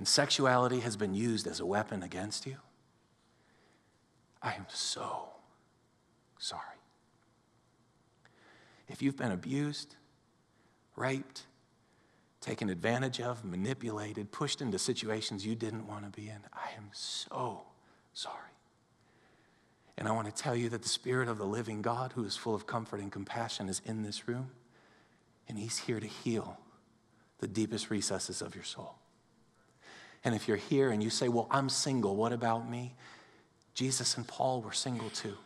and 0.00 0.08
sexuality 0.08 0.80
has 0.80 0.96
been 0.96 1.12
used 1.12 1.46
as 1.46 1.60
a 1.60 1.66
weapon 1.66 2.02
against 2.02 2.46
you, 2.46 2.56
I 4.40 4.54
am 4.54 4.64
so 4.66 5.28
sorry. 6.38 6.62
If 8.88 9.02
you've 9.02 9.18
been 9.18 9.30
abused, 9.30 9.96
raped, 10.96 11.42
taken 12.40 12.70
advantage 12.70 13.20
of, 13.20 13.44
manipulated, 13.44 14.32
pushed 14.32 14.62
into 14.62 14.78
situations 14.78 15.44
you 15.44 15.54
didn't 15.54 15.86
want 15.86 16.10
to 16.10 16.18
be 16.18 16.30
in, 16.30 16.38
I 16.54 16.74
am 16.78 16.88
so 16.92 17.64
sorry. 18.14 18.56
And 19.98 20.08
I 20.08 20.12
want 20.12 20.34
to 20.34 20.42
tell 20.42 20.56
you 20.56 20.70
that 20.70 20.80
the 20.80 20.88
Spirit 20.88 21.28
of 21.28 21.36
the 21.36 21.44
living 21.44 21.82
God, 21.82 22.12
who 22.14 22.24
is 22.24 22.38
full 22.38 22.54
of 22.54 22.66
comfort 22.66 23.00
and 23.00 23.12
compassion, 23.12 23.68
is 23.68 23.82
in 23.84 24.02
this 24.02 24.26
room, 24.26 24.52
and 25.46 25.58
He's 25.58 25.76
here 25.76 26.00
to 26.00 26.06
heal 26.06 26.58
the 27.40 27.46
deepest 27.46 27.90
recesses 27.90 28.40
of 28.40 28.54
your 28.54 28.64
soul. 28.64 28.99
And 30.24 30.34
if 30.34 30.48
you're 30.48 30.56
here 30.56 30.90
and 30.90 31.02
you 31.02 31.10
say, 31.10 31.28
Well, 31.28 31.46
I'm 31.50 31.68
single, 31.68 32.16
what 32.16 32.32
about 32.32 32.68
me? 32.68 32.94
Jesus 33.74 34.16
and 34.16 34.26
Paul 34.26 34.62
were 34.62 34.72
single 34.72 35.10
too. 35.10 35.36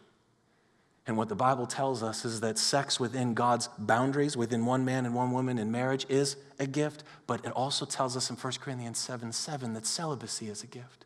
And 1.06 1.18
what 1.18 1.28
the 1.28 1.34
Bible 1.34 1.66
tells 1.66 2.02
us 2.02 2.24
is 2.24 2.40
that 2.40 2.58
sex 2.58 2.98
within 2.98 3.34
God's 3.34 3.68
boundaries, 3.78 4.36
within 4.36 4.64
one 4.64 4.86
man 4.86 5.04
and 5.04 5.14
one 5.14 5.32
woman 5.32 5.58
in 5.58 5.70
marriage, 5.70 6.06
is 6.08 6.36
a 6.58 6.66
gift. 6.66 7.04
But 7.26 7.44
it 7.44 7.52
also 7.52 7.84
tells 7.84 8.16
us 8.16 8.30
in 8.30 8.36
1 8.36 8.52
Corinthians 8.60 8.98
7 8.98 9.32
7 9.32 9.74
that 9.74 9.86
celibacy 9.86 10.48
is 10.48 10.62
a 10.62 10.66
gift. 10.66 11.04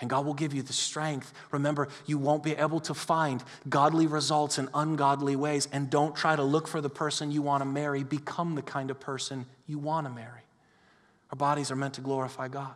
And 0.00 0.08
God 0.08 0.24
will 0.24 0.34
give 0.34 0.54
you 0.54 0.62
the 0.62 0.72
strength. 0.72 1.34
Remember, 1.50 1.88
you 2.06 2.16
won't 2.16 2.42
be 2.42 2.52
able 2.52 2.80
to 2.80 2.94
find 2.94 3.44
godly 3.68 4.06
results 4.06 4.58
in 4.58 4.70
ungodly 4.72 5.36
ways. 5.36 5.68
And 5.70 5.90
don't 5.90 6.16
try 6.16 6.34
to 6.34 6.42
look 6.42 6.66
for 6.66 6.80
the 6.80 6.88
person 6.88 7.30
you 7.30 7.42
want 7.42 7.60
to 7.60 7.66
marry. 7.66 8.02
Become 8.02 8.54
the 8.54 8.62
kind 8.62 8.90
of 8.90 8.98
person 8.98 9.44
you 9.66 9.78
want 9.78 10.06
to 10.06 10.12
marry. 10.12 10.40
Our 11.32 11.36
bodies 11.36 11.70
are 11.70 11.76
meant 11.76 11.94
to 11.94 12.00
glorify 12.00 12.48
God. 12.48 12.74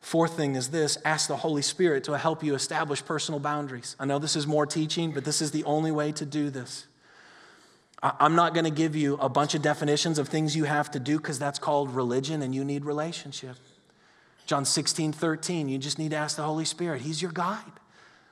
Fourth 0.00 0.36
thing 0.36 0.54
is 0.54 0.68
this 0.70 0.98
ask 1.04 1.28
the 1.28 1.36
Holy 1.36 1.62
Spirit 1.62 2.04
to 2.04 2.16
help 2.16 2.42
you 2.42 2.54
establish 2.54 3.04
personal 3.04 3.40
boundaries. 3.40 3.96
I 3.98 4.06
know 4.06 4.18
this 4.18 4.36
is 4.36 4.46
more 4.46 4.66
teaching, 4.66 5.12
but 5.12 5.24
this 5.24 5.42
is 5.42 5.50
the 5.50 5.64
only 5.64 5.90
way 5.90 6.12
to 6.12 6.24
do 6.24 6.50
this. 6.50 6.86
I'm 8.02 8.34
not 8.34 8.54
going 8.54 8.64
to 8.64 8.70
give 8.70 8.96
you 8.96 9.16
a 9.16 9.28
bunch 9.28 9.54
of 9.54 9.60
definitions 9.60 10.18
of 10.18 10.28
things 10.28 10.56
you 10.56 10.64
have 10.64 10.90
to 10.92 10.98
do 10.98 11.18
because 11.18 11.38
that's 11.38 11.58
called 11.58 11.94
religion 11.94 12.40
and 12.40 12.54
you 12.54 12.64
need 12.64 12.86
relationship. 12.86 13.56
John 14.46 14.64
16, 14.64 15.12
13, 15.12 15.68
you 15.68 15.76
just 15.78 15.98
need 15.98 16.12
to 16.12 16.16
ask 16.16 16.36
the 16.36 16.42
Holy 16.42 16.64
Spirit. 16.64 17.02
He's 17.02 17.20
your 17.20 17.30
guide. 17.30 17.79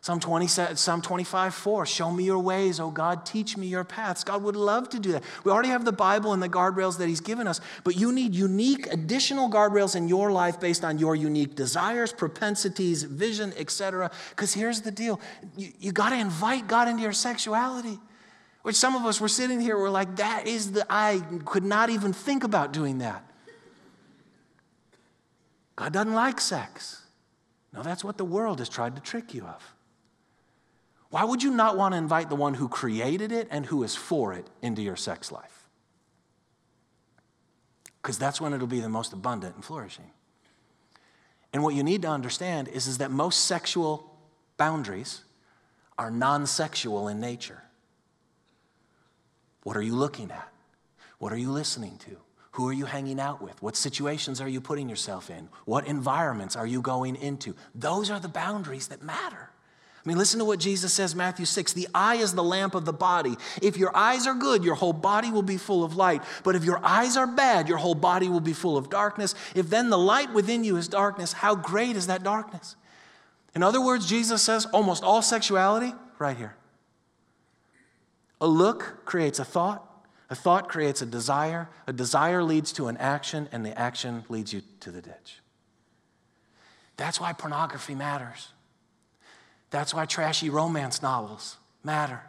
Psalm, 0.00 0.20
20, 0.20 0.46
Psalm 0.46 1.02
25, 1.02 1.54
4, 1.54 1.84
show 1.86 2.10
me 2.12 2.22
your 2.22 2.38
ways, 2.38 2.78
oh 2.78 2.90
God, 2.90 3.26
teach 3.26 3.56
me 3.56 3.66
your 3.66 3.82
paths. 3.82 4.22
God 4.22 4.44
would 4.44 4.54
love 4.54 4.88
to 4.90 5.00
do 5.00 5.12
that. 5.12 5.24
We 5.42 5.50
already 5.50 5.70
have 5.70 5.84
the 5.84 5.92
Bible 5.92 6.32
and 6.32 6.42
the 6.42 6.48
guardrails 6.48 6.98
that 6.98 7.08
He's 7.08 7.20
given 7.20 7.48
us, 7.48 7.60
but 7.82 7.96
you 7.96 8.12
need 8.12 8.32
unique 8.32 8.86
additional 8.92 9.50
guardrails 9.50 9.96
in 9.96 10.06
your 10.06 10.30
life 10.30 10.60
based 10.60 10.84
on 10.84 10.98
your 10.98 11.16
unique 11.16 11.56
desires, 11.56 12.12
propensities, 12.12 13.02
vision, 13.02 13.52
etc. 13.56 14.10
Because 14.30 14.54
here's 14.54 14.82
the 14.82 14.92
deal 14.92 15.20
you, 15.56 15.72
you 15.80 15.90
got 15.90 16.10
to 16.10 16.16
invite 16.16 16.68
God 16.68 16.86
into 16.86 17.02
your 17.02 17.12
sexuality. 17.12 17.98
Which 18.62 18.76
some 18.76 18.94
of 18.94 19.04
us 19.04 19.20
were 19.20 19.28
sitting 19.28 19.60
here, 19.60 19.78
we're 19.78 19.90
like, 19.90 20.16
that 20.16 20.46
is 20.46 20.72
the, 20.72 20.86
I 20.90 21.22
could 21.44 21.64
not 21.64 21.90
even 21.90 22.12
think 22.12 22.44
about 22.44 22.72
doing 22.72 22.98
that. 22.98 23.24
God 25.74 25.92
doesn't 25.92 26.14
like 26.14 26.40
sex. 26.40 27.02
No, 27.72 27.82
that's 27.82 28.04
what 28.04 28.16
the 28.18 28.24
world 28.24 28.58
has 28.58 28.68
tried 28.68 28.96
to 28.96 29.02
trick 29.02 29.34
you 29.34 29.44
of. 29.44 29.74
Why 31.10 31.24
would 31.24 31.42
you 31.42 31.50
not 31.50 31.76
want 31.76 31.94
to 31.94 31.98
invite 31.98 32.28
the 32.28 32.36
one 32.36 32.54
who 32.54 32.68
created 32.68 33.32
it 33.32 33.48
and 33.50 33.64
who 33.66 33.82
is 33.82 33.96
for 33.96 34.34
it 34.34 34.46
into 34.60 34.82
your 34.82 34.96
sex 34.96 35.32
life? 35.32 35.66
Because 38.02 38.18
that's 38.18 38.40
when 38.40 38.52
it'll 38.52 38.66
be 38.66 38.80
the 38.80 38.88
most 38.88 39.12
abundant 39.12 39.54
and 39.54 39.64
flourishing. 39.64 40.10
And 41.52 41.62
what 41.62 41.74
you 41.74 41.82
need 41.82 42.02
to 42.02 42.08
understand 42.08 42.68
is, 42.68 42.86
is 42.86 42.98
that 42.98 43.10
most 43.10 43.46
sexual 43.46 44.14
boundaries 44.58 45.22
are 45.96 46.10
non 46.10 46.46
sexual 46.46 47.08
in 47.08 47.20
nature. 47.20 47.62
What 49.62 49.76
are 49.76 49.82
you 49.82 49.94
looking 49.94 50.30
at? 50.30 50.48
What 51.18 51.32
are 51.32 51.38
you 51.38 51.50
listening 51.50 51.98
to? 52.06 52.16
Who 52.52 52.68
are 52.68 52.72
you 52.72 52.86
hanging 52.86 53.20
out 53.20 53.42
with? 53.42 53.60
What 53.62 53.76
situations 53.76 54.40
are 54.40 54.48
you 54.48 54.60
putting 54.60 54.88
yourself 54.88 55.30
in? 55.30 55.48
What 55.64 55.86
environments 55.86 56.56
are 56.56 56.66
you 56.66 56.80
going 56.82 57.16
into? 57.16 57.54
Those 57.74 58.10
are 58.10 58.20
the 58.20 58.28
boundaries 58.28 58.88
that 58.88 59.02
matter. 59.02 59.50
I 60.08 60.10
mean, 60.10 60.16
listen 60.16 60.38
to 60.38 60.46
what 60.46 60.58
Jesus 60.58 60.94
says, 60.94 61.14
Matthew 61.14 61.44
6. 61.44 61.74
The 61.74 61.86
eye 61.94 62.14
is 62.14 62.32
the 62.32 62.42
lamp 62.42 62.74
of 62.74 62.86
the 62.86 62.94
body. 62.94 63.36
If 63.60 63.76
your 63.76 63.94
eyes 63.94 64.26
are 64.26 64.32
good, 64.32 64.64
your 64.64 64.74
whole 64.74 64.94
body 64.94 65.30
will 65.30 65.42
be 65.42 65.58
full 65.58 65.84
of 65.84 65.96
light. 65.96 66.22
But 66.44 66.56
if 66.56 66.64
your 66.64 66.80
eyes 66.82 67.18
are 67.18 67.26
bad, 67.26 67.68
your 67.68 67.76
whole 67.76 67.94
body 67.94 68.26
will 68.30 68.40
be 68.40 68.54
full 68.54 68.78
of 68.78 68.88
darkness. 68.88 69.34
If 69.54 69.68
then 69.68 69.90
the 69.90 69.98
light 69.98 70.32
within 70.32 70.64
you 70.64 70.78
is 70.78 70.88
darkness, 70.88 71.34
how 71.34 71.54
great 71.54 71.94
is 71.94 72.06
that 72.06 72.22
darkness? 72.22 72.74
In 73.54 73.62
other 73.62 73.84
words, 73.84 74.08
Jesus 74.08 74.40
says 74.40 74.64
almost 74.72 75.04
all 75.04 75.20
sexuality, 75.20 75.92
right 76.18 76.38
here. 76.38 76.56
A 78.40 78.46
look 78.46 79.04
creates 79.04 79.38
a 79.38 79.44
thought, 79.44 80.06
a 80.30 80.34
thought 80.34 80.70
creates 80.70 81.02
a 81.02 81.06
desire, 81.06 81.68
a 81.86 81.92
desire 81.92 82.42
leads 82.42 82.72
to 82.72 82.88
an 82.88 82.96
action, 82.96 83.46
and 83.52 83.62
the 83.62 83.78
action 83.78 84.24
leads 84.30 84.54
you 84.54 84.62
to 84.80 84.90
the 84.90 85.02
ditch. 85.02 85.40
That's 86.96 87.20
why 87.20 87.34
pornography 87.34 87.94
matters. 87.94 88.52
That's 89.70 89.92
why 89.92 90.06
trashy 90.06 90.50
romance 90.50 91.02
novels 91.02 91.56
matter. 91.84 92.22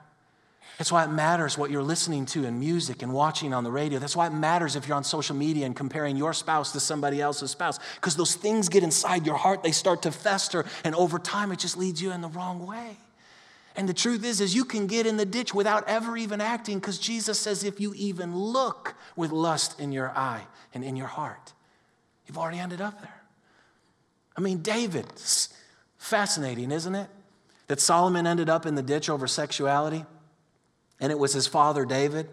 That's 0.78 0.94
why 0.94 1.04
it 1.04 1.10
matters 1.10 1.58
what 1.58 1.72
you're 1.72 1.84
listening 1.84 2.26
to 2.28 2.46
in 2.46 2.58
music 2.58 3.02
and 3.02 3.12
watching 3.12 3.54
on 3.54 3.66
the 3.66 3.72
radio. 3.72 4.00
That's 4.00 4.16
why 4.16 4.28
it 4.28 4.34
matters 4.34 4.78
if 4.78 4.88
you're 4.88 4.96
on 4.96 5.04
social 5.04 5.36
media 5.36 5.66
and 5.66 5.76
comparing 5.76 6.16
your 6.16 6.32
spouse 6.32 6.72
to 6.72 6.80
somebody 6.80 7.22
else's 7.22 7.52
spouse. 7.52 7.80
Because 7.96 8.16
those 8.16 8.36
things 8.36 8.70
get 8.70 8.82
inside 8.82 9.26
your 9.26 9.36
heart, 9.36 9.62
they 9.62 9.74
start 9.74 10.04
to 10.04 10.12
fester, 10.12 10.66
and 10.86 10.96
over 10.96 11.20
time 11.20 11.52
it 11.52 11.60
just 11.60 11.76
leads 11.76 12.02
you 12.02 12.12
in 12.12 12.22
the 12.22 12.30
wrong 12.30 12.66
way. 12.66 12.96
And 13.76 13.90
the 13.90 13.94
truth 13.94 14.24
is, 14.24 14.40
is 14.40 14.56
you 14.56 14.64
can 14.64 14.88
get 14.88 15.06
in 15.06 15.18
the 15.18 15.26
ditch 15.26 15.54
without 15.54 15.88
ever 15.90 16.16
even 16.16 16.40
acting, 16.40 16.80
because 16.80 16.98
Jesus 16.98 17.38
says 17.38 17.66
if 17.66 17.82
you 17.82 17.94
even 17.96 18.34
look 18.34 18.96
with 19.18 19.32
lust 19.32 19.82
in 19.82 19.92
your 19.92 20.12
eye 20.12 20.44
and 20.74 20.86
in 20.86 20.96
your 20.96 21.08
heart, 21.08 21.52
you've 22.26 22.38
already 22.38 22.60
ended 22.60 22.80
up 22.80 23.02
there. 23.02 23.22
I 24.38 24.40
mean, 24.40 24.62
David, 24.62 25.06
fascinating, 25.98 26.72
isn't 26.72 26.96
it? 26.96 27.10
That 27.70 27.80
Solomon 27.80 28.26
ended 28.26 28.50
up 28.50 28.66
in 28.66 28.74
the 28.74 28.82
ditch 28.82 29.10
over 29.12 29.28
sexuality, 29.28 30.04
and 31.00 31.12
it 31.12 31.20
was 31.20 31.34
his 31.34 31.46
father 31.46 31.86
David 31.86 32.28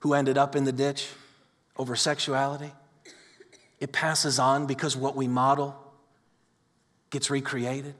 who 0.00 0.12
ended 0.12 0.36
up 0.36 0.54
in 0.54 0.64
the 0.64 0.72
ditch 0.72 1.08
over 1.78 1.96
sexuality. 1.96 2.70
It 3.80 3.90
passes 3.90 4.38
on 4.38 4.66
because 4.66 4.94
what 4.94 5.16
we 5.16 5.26
model 5.26 5.74
gets 7.08 7.30
recreated. 7.30 7.94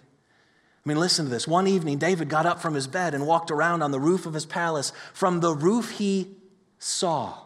I 0.85 0.89
mean, 0.89 0.99
listen 0.99 1.25
to 1.25 1.31
this. 1.31 1.49
One 1.49 1.67
evening, 1.67 1.97
David 1.97 2.29
got 2.29 2.45
up 2.45 2.61
from 2.61 2.75
his 2.75 2.87
bed 2.87 3.15
and 3.15 3.27
walked 3.27 3.51
around 3.51 3.83
on 3.83 3.91
the 3.91 4.01
roof 4.01 4.27
of 4.27 4.35
his 4.35 4.45
palace. 4.45 4.93
From 5.15 5.41
the 5.41 5.55
roof, 5.55 5.93
he 5.93 6.37
saw 6.79 7.39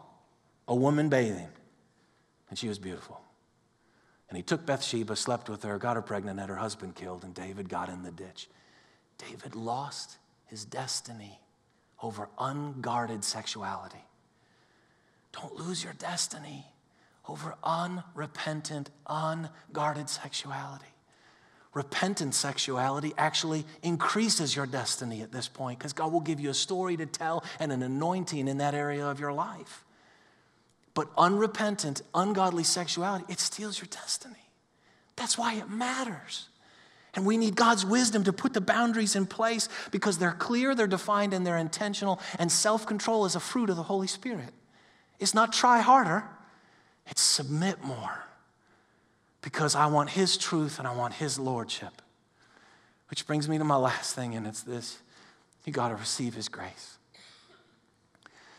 a 0.67 0.75
woman 0.75 1.07
bathing, 1.07 1.49
and 2.49 2.59
she 2.59 2.67
was 2.67 2.79
beautiful. 2.79 3.21
And 4.27 4.35
he 4.35 4.43
took 4.43 4.65
Bathsheba, 4.65 5.15
slept 5.15 5.49
with 5.49 5.63
her, 5.63 5.77
got 5.77 5.95
her 5.95 6.01
pregnant, 6.01 6.37
had 6.37 6.49
her 6.49 6.57
husband 6.57 6.95
killed, 6.95 7.23
and 7.23 7.33
David 7.33 7.69
got 7.69 7.87
in 7.87 8.03
the 8.03 8.11
ditch. 8.11 8.49
David 9.17 9.55
lost 9.55 10.17
his 10.45 10.65
destiny 10.65 11.39
over 12.01 12.29
unguarded 12.37 13.23
sexuality. 13.23 14.03
Don't 15.31 15.55
lose 15.55 15.83
your 15.83 15.93
destiny 15.93 16.65
over 17.27 17.55
unrepentant, 17.63 18.89
unguarded 19.07 20.09
sexuality. 20.09 20.85
Repentant 21.73 22.33
sexuality 22.33 23.13
actually 23.17 23.65
increases 23.83 24.55
your 24.55 24.65
destiny 24.65 25.21
at 25.21 25.31
this 25.31 25.47
point 25.47 25.77
because 25.77 25.93
God 25.93 26.11
will 26.11 26.21
give 26.21 26.39
you 26.39 26.49
a 26.49 26.55
story 26.55 26.97
to 26.97 27.05
tell 27.05 27.43
and 27.59 27.71
an 27.71 27.83
anointing 27.83 28.47
in 28.47 28.57
that 28.57 28.73
area 28.73 29.05
of 29.05 29.19
your 29.19 29.33
life. 29.33 29.83
But 30.93 31.09
unrepentant, 31.17 32.01
ungodly 32.15 32.63
sexuality, 32.63 33.25
it 33.29 33.39
steals 33.39 33.79
your 33.79 33.87
destiny. 33.91 34.49
That's 35.15 35.37
why 35.37 35.55
it 35.55 35.69
matters. 35.69 36.47
And 37.17 37.25
we 37.25 37.35
need 37.35 37.55
God's 37.55 37.83
wisdom 37.83 38.23
to 38.25 38.31
put 38.31 38.53
the 38.53 38.61
boundaries 38.61 39.15
in 39.15 39.25
place 39.25 39.67
because 39.89 40.19
they're 40.19 40.31
clear, 40.31 40.75
they're 40.75 40.85
defined, 40.85 41.33
and 41.33 41.45
they're 41.45 41.57
intentional. 41.57 42.21
And 42.37 42.51
self 42.51 42.85
control 42.85 43.25
is 43.25 43.35
a 43.35 43.39
fruit 43.39 43.71
of 43.71 43.75
the 43.75 43.83
Holy 43.83 44.05
Spirit. 44.05 44.53
It's 45.19 45.33
not 45.33 45.51
try 45.51 45.79
harder, 45.79 46.23
it's 47.07 47.21
submit 47.21 47.83
more 47.83 48.23
because 49.41 49.75
I 49.75 49.87
want 49.87 50.11
His 50.11 50.37
truth 50.37 50.77
and 50.77 50.87
I 50.87 50.95
want 50.95 51.15
His 51.15 51.39
lordship. 51.39 52.03
Which 53.09 53.25
brings 53.25 53.49
me 53.49 53.57
to 53.57 53.63
my 53.63 53.77
last 53.77 54.13
thing, 54.13 54.35
and 54.35 54.45
it's 54.45 54.61
this 54.61 54.99
you 55.65 55.73
got 55.73 55.89
to 55.89 55.95
receive 55.95 56.33
his 56.33 56.47
grace. 56.47 56.96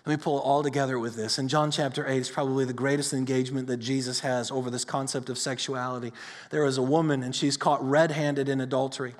Let 0.08 0.20
me 0.20 0.22
pull 0.22 0.38
it 0.38 0.40
all 0.40 0.62
together 0.62 0.98
with 0.98 1.16
this. 1.16 1.38
In 1.38 1.48
John 1.48 1.70
chapter 1.70 2.08
8, 2.08 2.16
it's 2.16 2.30
probably 2.30 2.64
the 2.64 2.72
greatest 2.72 3.12
engagement 3.12 3.66
that 3.66 3.76
Jesus 3.76 4.20
has 4.20 4.50
over 4.50 4.70
this 4.70 4.82
concept 4.82 5.28
of 5.28 5.36
sexuality. 5.36 6.14
There 6.48 6.64
is 6.64 6.78
a 6.78 6.82
woman, 6.82 7.22
and 7.22 7.36
she's 7.36 7.58
caught 7.58 7.86
red 7.86 8.12
handed 8.12 8.48
in 8.48 8.58
adultery. 8.62 9.14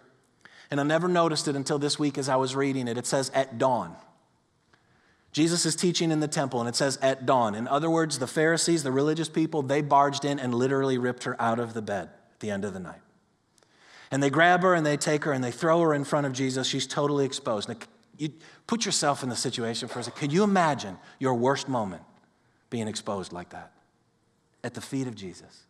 And 0.71 0.81
I 0.81 0.85
never 0.85 1.07
noticed 1.07 1.47
it 1.47 1.57
until 1.57 1.79
this 1.79 1.99
week 1.99 2.17
as 2.17 2.31
I 2.31 2.37
was 2.37 2.57
reading 2.57 2.89
it. 2.89 2.97
It 2.97 3.05
says, 3.05 3.31
at 3.35 3.59
dawn. 3.59 3.97
Jesus 5.31 5.67
is 5.67 5.77
teaching 5.77 6.11
in 6.11 6.21
the 6.21 6.27
temple, 6.27 6.59
and 6.59 6.67
it 6.67 6.75
says, 6.75 6.97
at 7.03 7.27
dawn. 7.27 7.55
In 7.55 7.69
other 7.69 7.91
words, 7.91 8.19
the 8.19 8.27
Pharisees, 8.27 8.83
the 8.83 8.91
religious 8.91 9.29
people, 9.29 9.61
they 9.61 9.83
barged 9.83 10.25
in 10.25 10.39
and 10.39 10.55
literally 10.55 10.97
ripped 10.97 11.25
her 11.25 11.37
out 11.39 11.59
of 11.59 11.75
the 11.75 11.83
bed 11.83 12.09
at 12.33 12.41
the 12.41 12.51
end 12.51 12.65
of 12.65 12.73
the 12.73 12.81
night. 12.81 13.03
And 14.11 14.23
they 14.23 14.31
grab 14.31 14.63
her 14.63 14.75
and 14.75 14.87
they 14.87 14.97
take 14.97 15.25
her 15.25 15.33
and 15.33 15.45
they 15.45 15.51
throw 15.51 15.83
her 15.83 15.93
in 15.93 16.05
front 16.05 16.27
of 16.27 16.33
Jesus. 16.33 16.67
She's 16.67 16.87
totally 16.87 17.27
exposed. 17.27 17.69
Now, 17.69 17.77
you 18.19 18.31
put 18.67 18.85
yourself 18.85 19.23
in 19.23 19.29
the 19.29 19.37
situation 19.37 19.89
for 19.89 20.01
a 20.01 20.03
second. 20.03 20.19
Can 20.19 20.31
you 20.31 20.43
imagine 20.43 20.99
your 21.19 21.35
worst 21.35 21.69
moment 21.69 22.03
being 22.69 22.89
exposed 22.89 23.33
like 23.33 23.51
that 23.51 23.73
at 24.63 24.75
the 24.75 24.81
feet 24.81 25.07
of 25.07 25.15
Jesus? 25.15 25.65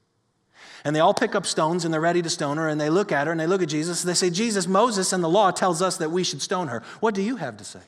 And 0.84 0.96
they 0.96 1.00
all 1.00 1.14
pick 1.14 1.34
up 1.34 1.46
stones 1.46 1.84
and 1.84 1.92
they're 1.92 2.00
ready 2.00 2.22
to 2.22 2.30
stone 2.30 2.56
her 2.56 2.68
and 2.68 2.80
they 2.80 2.90
look 2.90 3.12
at 3.12 3.26
her 3.26 3.30
and 3.30 3.40
they 3.40 3.46
look 3.46 3.62
at 3.62 3.68
Jesus 3.68 4.02
and 4.02 4.10
they 4.10 4.14
say, 4.14 4.30
Jesus, 4.30 4.66
Moses 4.66 5.12
and 5.12 5.22
the 5.22 5.28
law 5.28 5.50
tells 5.50 5.82
us 5.82 5.98
that 5.98 6.10
we 6.10 6.24
should 6.24 6.42
stone 6.42 6.68
her. 6.68 6.82
What 7.00 7.14
do 7.14 7.22
you 7.22 7.36
have 7.36 7.56
to 7.58 7.64
say? 7.64 7.80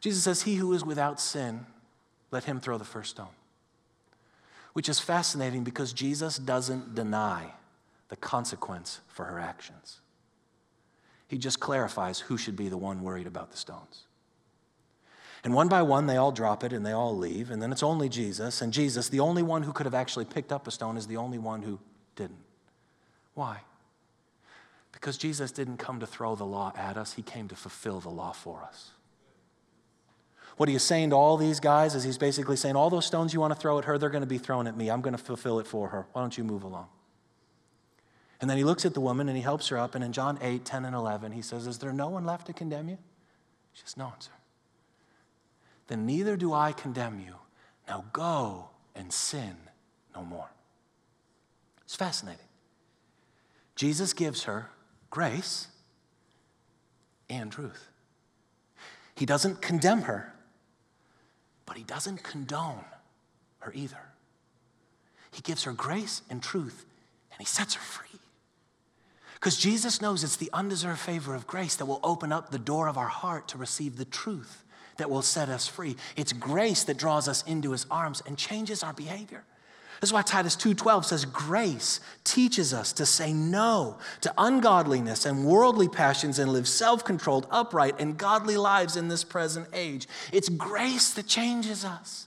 Jesus 0.00 0.24
says, 0.24 0.42
He 0.42 0.56
who 0.56 0.72
is 0.72 0.84
without 0.84 1.20
sin, 1.20 1.66
let 2.30 2.44
him 2.44 2.60
throw 2.60 2.78
the 2.78 2.84
first 2.84 3.10
stone. 3.10 3.28
Which 4.72 4.88
is 4.88 5.00
fascinating 5.00 5.64
because 5.64 5.92
Jesus 5.92 6.36
doesn't 6.36 6.94
deny 6.94 7.52
the 8.08 8.16
consequence 8.16 9.00
for 9.08 9.24
her 9.24 9.38
actions. 9.38 10.00
He 11.28 11.38
just 11.38 11.60
clarifies 11.60 12.20
who 12.20 12.38
should 12.38 12.56
be 12.56 12.68
the 12.68 12.76
one 12.76 13.02
worried 13.02 13.26
about 13.26 13.50
the 13.50 13.56
stones. 13.56 14.04
And 15.44 15.54
one 15.54 15.68
by 15.68 15.82
one, 15.82 16.06
they 16.06 16.16
all 16.16 16.32
drop 16.32 16.64
it 16.64 16.72
and 16.72 16.84
they 16.84 16.92
all 16.92 17.16
leave. 17.16 17.50
And 17.50 17.62
then 17.62 17.72
it's 17.72 17.82
only 17.82 18.08
Jesus. 18.08 18.62
And 18.62 18.72
Jesus, 18.72 19.08
the 19.08 19.20
only 19.20 19.42
one 19.42 19.62
who 19.62 19.72
could 19.72 19.86
have 19.86 19.94
actually 19.94 20.24
picked 20.24 20.52
up 20.52 20.66
a 20.66 20.70
stone, 20.70 20.96
is 20.96 21.06
the 21.06 21.16
only 21.16 21.38
one 21.38 21.62
who 21.62 21.78
didn't. 22.16 22.38
Why? 23.34 23.60
Because 24.92 25.18
Jesus 25.18 25.52
didn't 25.52 25.76
come 25.76 26.00
to 26.00 26.06
throw 26.06 26.34
the 26.34 26.44
law 26.44 26.72
at 26.76 26.96
us, 26.96 27.12
He 27.12 27.22
came 27.22 27.48
to 27.48 27.54
fulfill 27.54 28.00
the 28.00 28.08
law 28.08 28.32
for 28.32 28.62
us. 28.62 28.90
What 30.56 30.70
he 30.70 30.74
is 30.74 30.82
saying 30.82 31.10
to 31.10 31.16
all 31.16 31.36
these 31.36 31.60
guys 31.60 31.94
is 31.94 32.02
he's 32.02 32.16
basically 32.16 32.56
saying, 32.56 32.76
All 32.76 32.88
those 32.88 33.04
stones 33.04 33.34
you 33.34 33.40
want 33.40 33.54
to 33.54 33.60
throw 33.60 33.78
at 33.78 33.84
her, 33.84 33.98
they're 33.98 34.10
going 34.10 34.22
to 34.22 34.26
be 34.26 34.38
thrown 34.38 34.66
at 34.66 34.76
me. 34.76 34.90
I'm 34.90 35.02
going 35.02 35.16
to 35.16 35.22
fulfill 35.22 35.58
it 35.58 35.66
for 35.66 35.88
her. 35.88 36.06
Why 36.12 36.22
don't 36.22 36.36
you 36.36 36.44
move 36.44 36.62
along? 36.62 36.88
And 38.40 38.50
then 38.50 38.58
he 38.58 38.64
looks 38.64 38.84
at 38.84 38.94
the 38.94 39.00
woman 39.00 39.28
and 39.28 39.36
he 39.36 39.42
helps 39.42 39.68
her 39.68 39.78
up. 39.78 39.94
And 39.94 40.04
in 40.04 40.12
John 40.12 40.38
8, 40.42 40.64
10, 40.64 40.84
and 40.84 40.94
11, 40.94 41.32
he 41.32 41.42
says, 41.42 41.66
Is 41.66 41.78
there 41.78 41.92
no 41.92 42.08
one 42.08 42.24
left 42.24 42.46
to 42.46 42.52
condemn 42.52 42.88
you? 42.88 42.98
She 43.72 43.82
says, 43.84 43.96
No, 43.96 44.12
sir. 44.18 44.30
Then 45.88 46.04
neither 46.04 46.36
do 46.36 46.52
I 46.52 46.72
condemn 46.72 47.20
you. 47.20 47.34
Now 47.88 48.04
go 48.12 48.70
and 48.94 49.12
sin 49.12 49.56
no 50.14 50.22
more. 50.22 50.50
It's 51.84 51.94
fascinating. 51.94 52.40
Jesus 53.76 54.12
gives 54.12 54.44
her 54.44 54.70
grace 55.10 55.68
and 57.30 57.52
truth. 57.52 57.88
He 59.14 59.26
doesn't 59.26 59.62
condemn 59.62 60.02
her, 60.02 60.34
but 61.64 61.76
he 61.76 61.84
doesn't 61.84 62.22
condone 62.22 62.84
her 63.60 63.72
either. 63.74 64.00
He 65.30 65.42
gives 65.42 65.64
her 65.64 65.72
grace 65.72 66.22
and 66.28 66.42
truth, 66.42 66.86
and 67.30 67.38
he 67.38 67.44
sets 67.44 67.74
her 67.74 67.80
free. 67.80 68.18
Because 69.36 69.56
Jesus 69.56 70.00
knows 70.00 70.24
it's 70.24 70.36
the 70.36 70.50
undeserved 70.52 70.98
favor 70.98 71.34
of 71.34 71.46
grace 71.46 71.76
that 71.76 71.86
will 71.86 72.00
open 72.02 72.32
up 72.32 72.50
the 72.50 72.58
door 72.58 72.88
of 72.88 72.98
our 72.98 73.08
heart 73.08 73.48
to 73.48 73.58
receive 73.58 73.96
the 73.96 74.04
truth 74.04 74.64
that 74.96 75.10
will 75.10 75.22
set 75.22 75.50
us 75.50 75.68
free. 75.68 75.96
It's 76.16 76.32
grace 76.32 76.84
that 76.84 76.96
draws 76.96 77.28
us 77.28 77.42
into 77.46 77.72
his 77.72 77.86
arms 77.90 78.22
and 78.26 78.38
changes 78.38 78.82
our 78.82 78.94
behavior. 78.94 79.44
This 80.00 80.08
is 80.08 80.12
why 80.12 80.22
Titus 80.22 80.56
2:12 80.56 81.06
says 81.06 81.24
grace 81.24 82.00
teaches 82.24 82.74
us 82.74 82.92
to 82.94 83.06
say 83.06 83.32
no 83.32 83.98
to 84.22 84.32
ungodliness 84.36 85.24
and 85.24 85.44
worldly 85.46 85.88
passions 85.88 86.38
and 86.38 86.52
live 86.52 86.68
self-controlled, 86.68 87.46
upright 87.50 87.98
and 87.98 88.18
godly 88.18 88.56
lives 88.56 88.96
in 88.96 89.08
this 89.08 89.24
present 89.24 89.68
age. 89.72 90.06
It's 90.32 90.48
grace 90.48 91.10
that 91.10 91.26
changes 91.26 91.84
us. 91.84 92.26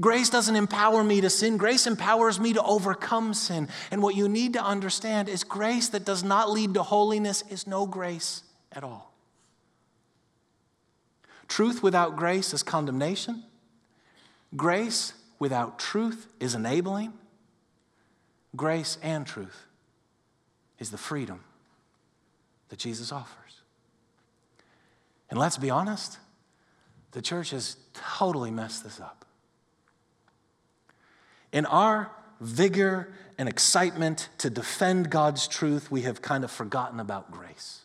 Grace 0.00 0.30
doesn't 0.30 0.56
empower 0.56 1.04
me 1.04 1.20
to 1.20 1.28
sin, 1.28 1.58
grace 1.58 1.86
empowers 1.86 2.40
me 2.40 2.54
to 2.54 2.62
overcome 2.62 3.34
sin. 3.34 3.68
And 3.90 4.02
what 4.02 4.14
you 4.14 4.28
need 4.28 4.54
to 4.54 4.62
understand 4.62 5.28
is 5.28 5.44
grace 5.44 5.90
that 5.90 6.04
does 6.04 6.24
not 6.24 6.50
lead 6.50 6.74
to 6.74 6.82
holiness 6.82 7.44
is 7.50 7.66
no 7.66 7.86
grace 7.86 8.42
at 8.72 8.84
all. 8.84 9.12
Truth 11.46 11.82
without 11.82 12.16
grace 12.16 12.54
is 12.54 12.62
condemnation. 12.62 13.44
Grace 14.56 15.12
without 15.38 15.78
truth 15.78 16.26
is 16.40 16.54
enabling. 16.54 17.12
Grace 18.56 18.96
and 19.02 19.26
truth 19.26 19.66
is 20.78 20.90
the 20.90 20.98
freedom 20.98 21.40
that 22.70 22.78
Jesus 22.78 23.12
offers. 23.12 23.60
And 25.28 25.38
let's 25.38 25.58
be 25.58 25.68
honest, 25.68 26.18
the 27.10 27.20
church 27.20 27.50
has 27.50 27.76
totally 27.92 28.50
messed 28.50 28.84
this 28.84 28.98
up. 28.98 29.21
In 31.52 31.66
our 31.66 32.10
vigor 32.40 33.12
and 33.38 33.48
excitement 33.48 34.28
to 34.38 34.50
defend 34.50 35.10
God's 35.10 35.46
truth, 35.46 35.90
we 35.90 36.02
have 36.02 36.22
kind 36.22 36.44
of 36.44 36.50
forgotten 36.50 36.98
about 36.98 37.30
grace. 37.30 37.82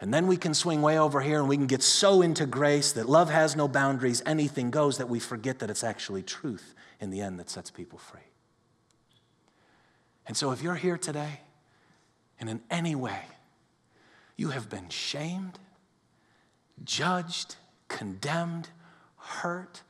And 0.00 0.12
then 0.12 0.26
we 0.26 0.36
can 0.36 0.54
swing 0.54 0.80
way 0.80 0.98
over 0.98 1.20
here 1.20 1.40
and 1.40 1.48
we 1.48 1.56
can 1.56 1.66
get 1.66 1.82
so 1.82 2.22
into 2.22 2.46
grace 2.46 2.92
that 2.92 3.08
love 3.08 3.30
has 3.30 3.54
no 3.54 3.68
boundaries, 3.68 4.22
anything 4.24 4.70
goes, 4.70 4.96
that 4.98 5.08
we 5.08 5.20
forget 5.20 5.58
that 5.58 5.68
it's 5.68 5.84
actually 5.84 6.22
truth 6.22 6.74
in 7.00 7.10
the 7.10 7.20
end 7.20 7.38
that 7.38 7.50
sets 7.50 7.70
people 7.70 7.98
free. 7.98 8.20
And 10.26 10.36
so 10.36 10.52
if 10.52 10.62
you're 10.62 10.76
here 10.76 10.96
today 10.96 11.40
and 12.38 12.48
in 12.48 12.62
any 12.70 12.94
way 12.94 13.20
you 14.36 14.50
have 14.50 14.70
been 14.70 14.88
shamed, 14.88 15.58
judged, 16.82 17.56
condemned, 17.88 18.70
hurt, 19.16 19.82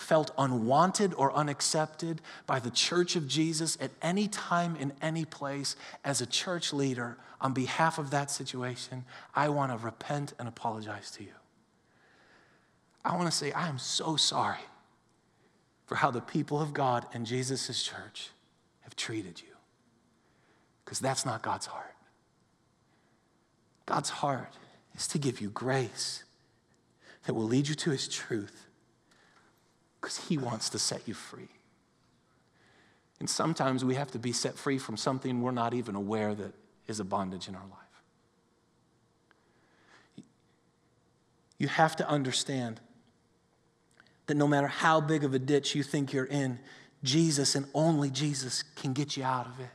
felt 0.00 0.30
unwanted 0.38 1.12
or 1.14 1.32
unaccepted 1.34 2.20
by 2.46 2.58
the 2.58 2.70
church 2.70 3.16
of 3.16 3.28
Jesus 3.28 3.76
at 3.80 3.90
any 4.00 4.28
time, 4.28 4.74
in 4.76 4.92
any 5.02 5.24
place, 5.24 5.76
as 6.04 6.20
a 6.20 6.26
church 6.26 6.72
leader, 6.72 7.18
on 7.40 7.52
behalf 7.52 7.98
of 7.98 8.10
that 8.10 8.30
situation, 8.30 9.04
I 9.34 9.50
want 9.50 9.72
to 9.72 9.78
repent 9.78 10.32
and 10.38 10.48
apologize 10.48 11.10
to 11.12 11.22
you. 11.22 11.32
I 13.04 13.16
want 13.16 13.30
to 13.30 13.36
say, 13.36 13.52
I 13.52 13.68
am 13.68 13.78
so 13.78 14.16
sorry 14.16 14.58
for 15.86 15.96
how 15.96 16.10
the 16.10 16.20
people 16.20 16.60
of 16.60 16.72
God 16.72 17.06
and 17.12 17.26
Jesus' 17.26 17.82
church 17.82 18.30
have 18.80 18.96
treated 18.96 19.40
you. 19.40 19.54
Because 20.84 20.98
that's 20.98 21.24
not 21.24 21.42
God's 21.42 21.66
heart. 21.66 21.94
God's 23.86 24.10
heart 24.10 24.54
is 24.94 25.06
to 25.08 25.18
give 25.18 25.40
you 25.40 25.50
grace 25.50 26.24
that 27.26 27.34
will 27.34 27.44
lead 27.44 27.68
you 27.68 27.74
to 27.74 27.90
his 27.90 28.08
truth 28.08 28.66
because 30.00 30.16
He 30.28 30.38
wants 30.38 30.70
to 30.70 30.78
set 30.78 31.06
you 31.06 31.14
free. 31.14 31.48
And 33.18 33.28
sometimes 33.28 33.84
we 33.84 33.94
have 33.96 34.10
to 34.12 34.18
be 34.18 34.32
set 34.32 34.56
free 34.56 34.78
from 34.78 34.96
something 34.96 35.42
we're 35.42 35.50
not 35.50 35.74
even 35.74 35.94
aware 35.94 36.34
that 36.34 36.54
is 36.86 37.00
a 37.00 37.04
bondage 37.04 37.48
in 37.48 37.54
our 37.54 37.62
life. 37.62 37.78
You 41.58 41.68
have 41.68 41.94
to 41.96 42.08
understand 42.08 42.80
that 44.26 44.36
no 44.36 44.48
matter 44.48 44.68
how 44.68 45.00
big 45.00 45.24
of 45.24 45.34
a 45.34 45.38
ditch 45.38 45.74
you 45.74 45.82
think 45.82 46.12
you're 46.12 46.24
in, 46.24 46.58
Jesus 47.04 47.54
and 47.54 47.66
only 47.74 48.08
Jesus 48.10 48.62
can 48.76 48.94
get 48.94 49.16
you 49.16 49.24
out 49.24 49.46
of 49.46 49.60
it. 49.60 49.68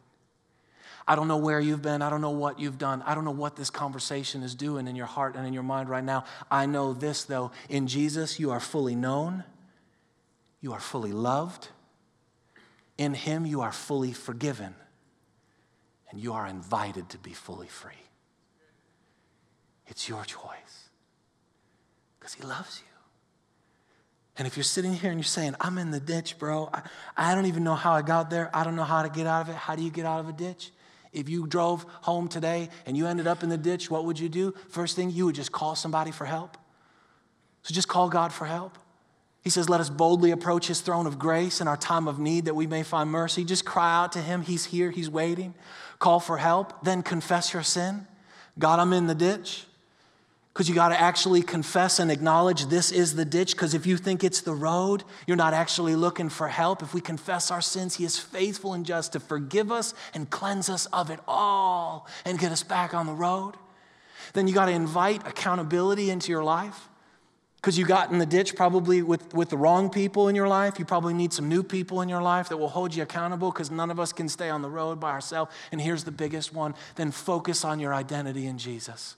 I 1.08 1.16
don't 1.16 1.28
know 1.28 1.38
where 1.38 1.60
you've 1.60 1.84
been. 1.84 2.02
I 2.02 2.10
don't 2.10 2.22
know 2.22 2.32
what 2.32 2.60
you've 2.60 2.80
done. 2.80 3.04
I 3.04 3.14
don't 3.14 3.26
know 3.26 3.32
what 3.32 3.56
this 3.56 3.70
conversation 3.70 4.42
is 4.42 4.56
doing 4.56 4.88
in 4.88 4.96
your 4.96 5.06
heart 5.06 5.36
and 5.36 5.46
in 5.46 5.54
your 5.54 5.62
mind 5.62 5.88
right 5.88 6.04
now. 6.04 6.24
I 6.50 6.66
know 6.66 6.94
this, 6.94 7.26
though. 7.26 7.52
In 7.70 7.86
Jesus, 7.86 8.40
you 8.40 8.50
are 8.50 8.60
fully 8.60 8.96
known 8.96 9.44
you 10.66 10.74
are 10.74 10.80
fully 10.80 11.12
loved. 11.12 11.68
In 12.98 13.14
Him, 13.14 13.46
you 13.46 13.62
are 13.62 13.72
fully 13.72 14.14
forgiven. 14.14 14.74
And 16.10 16.20
you 16.20 16.34
are 16.34 16.48
invited 16.48 17.08
to 17.10 17.20
be 17.20 17.34
fully 17.34 17.68
free. 17.68 18.04
It's 19.86 20.10
your 20.10 20.24
choice 20.24 20.90
because 22.18 22.34
He 22.34 22.42
loves 22.42 22.80
you. 22.80 22.92
And 24.38 24.48
if 24.48 24.58
you're 24.58 24.64
sitting 24.64 24.94
here 24.94 25.12
and 25.12 25.20
you're 25.20 25.24
saying, 25.24 25.54
I'm 25.62 25.78
in 25.78 25.92
the 25.92 26.00
ditch, 26.00 26.40
bro, 26.40 26.72
I, 26.74 26.82
I 27.16 27.36
don't 27.36 27.46
even 27.46 27.64
know 27.64 27.76
how 27.76 27.94
I 27.94 28.02
got 28.02 28.32
there, 28.32 28.50
I 28.52 28.64
don't 28.64 28.76
know 28.76 28.84
how 28.84 29.04
to 29.04 29.10
get 29.10 29.28
out 29.28 29.42
of 29.44 29.50
it. 29.50 29.56
How 29.56 29.76
do 29.76 29.84
you 29.84 29.92
get 29.92 30.08
out 30.08 30.20
of 30.20 30.30
a 30.30 30.34
ditch? 30.34 30.72
If 31.14 31.30
you 31.30 31.46
drove 31.46 31.86
home 32.02 32.28
today 32.28 32.70
and 32.88 32.98
you 32.98 33.06
ended 33.06 33.28
up 33.28 33.44
in 33.44 33.50
the 33.50 33.58
ditch, 33.58 33.92
what 33.92 34.06
would 34.06 34.18
you 34.18 34.30
do? 34.30 34.56
First 34.70 34.96
thing, 34.96 35.12
you 35.12 35.28
would 35.28 35.36
just 35.36 35.52
call 35.52 35.76
somebody 35.76 36.10
for 36.10 36.26
help. 36.26 36.58
So 37.62 37.72
just 37.72 37.88
call 37.88 38.10
God 38.10 38.34
for 38.34 38.46
help. 38.46 38.80
He 39.46 39.52
says, 39.52 39.70
Let 39.70 39.80
us 39.80 39.92
boldly 39.92 40.32
approach 40.32 40.68
his 40.68 40.82
throne 40.82 41.06
of 41.06 41.20
grace 41.20 41.62
in 41.62 41.68
our 41.68 41.78
time 41.78 42.08
of 42.08 42.18
need 42.18 42.46
that 42.46 42.56
we 42.56 42.66
may 42.66 42.82
find 42.82 43.12
mercy. 43.12 43.46
Just 43.46 43.64
cry 43.64 44.04
out 44.04 44.12
to 44.14 44.20
him. 44.20 44.42
He's 44.42 44.66
here, 44.66 44.90
he's 44.90 45.10
waiting. 45.10 45.54
Call 46.00 46.20
for 46.20 46.40
help, 46.40 46.84
then 46.84 47.04
confess 47.04 47.54
your 47.54 47.62
sin. 47.62 48.08
God, 48.58 48.80
I'm 48.80 48.92
in 48.92 49.06
the 49.06 49.14
ditch. 49.14 49.66
Because 50.52 50.68
you 50.68 50.74
got 50.74 50.90
to 50.90 51.00
actually 51.00 51.44
confess 51.44 52.00
and 52.00 52.10
acknowledge 52.10 52.68
this 52.68 52.92
is 52.92 53.16
the 53.16 53.26
ditch. 53.26 53.52
Because 53.52 53.76
if 53.76 53.86
you 53.86 53.98
think 53.98 54.24
it's 54.24 54.42
the 54.42 54.54
road, 54.54 55.04
you're 55.28 55.38
not 55.38 55.54
actually 55.54 55.96
looking 55.96 56.30
for 56.30 56.48
help. 56.48 56.82
If 56.82 56.96
we 56.96 57.02
confess 57.02 57.52
our 57.52 57.62
sins, 57.62 57.96
He 57.96 58.04
is 58.04 58.18
faithful 58.18 58.74
and 58.74 58.84
just 58.84 59.14
to 59.14 59.20
forgive 59.20 59.72
us 59.72 59.94
and 60.16 60.28
cleanse 60.28 60.70
us 60.70 60.88
of 60.88 61.12
it 61.12 61.20
all 61.28 62.08
and 62.24 62.40
get 62.40 62.52
us 62.52 62.64
back 62.64 62.96
on 62.96 63.06
the 63.06 63.14
road. 63.14 63.56
Then 64.34 64.48
you 64.48 64.56
got 64.56 64.66
to 64.66 64.72
invite 64.72 65.28
accountability 65.28 66.10
into 66.10 66.32
your 66.32 66.44
life. 66.44 66.90
Because 67.66 67.80
you 67.80 67.86
got 67.88 68.12
in 68.12 68.20
the 68.20 68.28
ditch 68.28 68.56
probably 68.56 69.02
with, 69.02 69.34
with 69.34 69.50
the 69.50 69.58
wrong 69.58 69.90
people 69.90 70.28
in 70.28 70.36
your 70.36 70.48
life. 70.48 70.78
You 70.78 70.86
probably 70.86 71.16
need 71.16 71.34
some 71.34 71.50
new 71.50 71.64
people 71.64 72.02
in 72.02 72.10
your 72.10 72.22
life 72.22 72.50
that 72.50 72.58
will 72.58 72.70
hold 72.70 72.94
you 72.94 73.02
accountable 73.02 73.52
because 73.52 73.72
none 73.72 73.90
of 73.90 74.00
us 74.00 74.14
can 74.14 74.30
stay 74.30 74.52
on 74.52 74.62
the 74.62 74.70
road 74.70 75.00
by 75.00 75.10
ourselves. 75.10 75.52
And 75.72 75.82
here's 75.82 76.04
the 76.04 76.12
biggest 76.12 76.54
one 76.54 76.76
then 76.94 77.10
focus 77.10 77.66
on 77.66 77.80
your 77.80 77.92
identity 77.92 78.46
in 78.46 78.60
Jesus. 78.60 79.16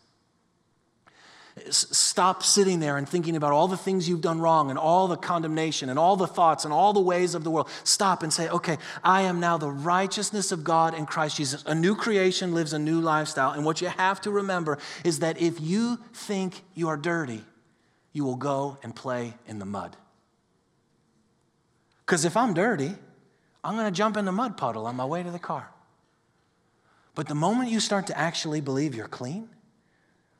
Stop 1.72 2.42
sitting 2.42 2.80
there 2.80 2.96
and 2.96 3.10
thinking 3.10 3.36
about 3.36 3.52
all 3.52 3.68
the 3.68 3.76
things 3.76 4.08
you've 4.08 4.22
done 4.22 4.40
wrong 4.40 4.70
and 4.70 4.80
all 4.80 5.10
the 5.10 5.18
condemnation 5.18 5.90
and 5.90 6.00
all 6.00 6.16
the 6.16 6.26
thoughts 6.26 6.64
and 6.64 6.74
all 6.74 6.94
the 6.94 7.02
ways 7.02 7.36
of 7.36 7.44
the 7.44 7.52
world. 7.52 7.70
Stop 7.84 8.24
and 8.24 8.32
say, 8.32 8.48
okay, 8.48 8.78
I 9.04 9.24
am 9.24 9.42
now 9.42 9.58
the 9.58 9.70
righteousness 9.70 10.54
of 10.54 10.64
God 10.64 10.94
in 10.94 11.06
Christ 11.06 11.36
Jesus. 11.36 11.66
A 11.66 11.76
new 11.76 11.98
creation 11.98 12.54
lives 12.54 12.72
a 12.72 12.80
new 12.80 13.02
lifestyle. 13.02 13.52
And 13.52 13.66
what 13.66 13.82
you 13.82 13.90
have 13.90 14.22
to 14.22 14.32
remember 14.32 14.78
is 15.04 15.20
that 15.20 15.42
if 15.42 15.60
you 15.60 16.00
think 16.14 16.62
you 16.76 16.88
are 16.88 16.96
dirty, 16.96 17.44
you 18.18 18.26
will 18.26 18.36
go 18.36 18.80
and 18.82 18.96
play 18.96 19.36
in 19.46 19.60
the 19.60 19.66
mud. 19.66 19.96
Because 22.04 22.26
if 22.26 22.36
I'm 22.36 22.56
dirty, 22.56 22.96
I'm 23.64 23.76
going 23.76 23.86
to 23.86 23.96
jump 23.96 24.18
in 24.18 24.26
the 24.26 24.32
mud 24.32 24.58
puddle 24.58 24.88
on 24.88 24.96
my 24.96 25.06
way 25.06 25.22
to 25.22 25.30
the 25.30 25.38
car. 25.38 25.70
But 27.14 27.28
the 27.28 27.36
moment 27.36 27.70
you 27.70 27.80
start 27.80 28.08
to 28.08 28.18
actually 28.18 28.60
believe 28.60 28.96
you're 28.96 29.08
clean, 29.08 29.50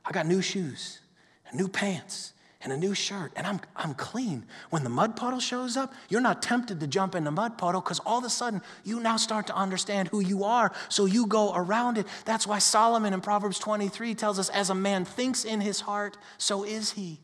I 0.04 0.10
got 0.10 0.26
new 0.26 0.42
shoes 0.42 0.98
and 1.46 1.56
new 1.56 1.68
pants 1.68 2.32
and 2.62 2.72
a 2.72 2.76
new 2.76 2.94
shirt, 2.96 3.30
and 3.36 3.46
I'm, 3.46 3.60
I'm 3.76 3.94
clean. 3.94 4.44
When 4.70 4.82
the 4.82 4.90
mud 4.90 5.14
puddle 5.14 5.38
shows 5.38 5.76
up, 5.76 5.94
you're 6.08 6.20
not 6.20 6.42
tempted 6.42 6.80
to 6.80 6.88
jump 6.88 7.14
in 7.14 7.22
the 7.22 7.30
mud 7.30 7.58
puddle 7.58 7.80
because 7.80 8.00
all 8.00 8.18
of 8.18 8.24
a 8.24 8.30
sudden 8.30 8.60
you 8.82 8.98
now 8.98 9.18
start 9.18 9.46
to 9.46 9.54
understand 9.54 10.08
who 10.08 10.18
you 10.18 10.42
are, 10.42 10.72
so 10.88 11.04
you 11.04 11.26
go 11.26 11.52
around 11.54 11.96
it. 11.96 12.08
That's 12.24 12.44
why 12.44 12.58
Solomon 12.58 13.14
in 13.14 13.20
Proverbs 13.20 13.60
23 13.60 14.16
tells 14.16 14.40
us, 14.40 14.48
as 14.48 14.68
a 14.68 14.74
man 14.74 15.04
thinks 15.04 15.44
in 15.44 15.60
his 15.60 15.82
heart, 15.82 16.16
so 16.38 16.64
is 16.64 16.90
he. 16.90 17.20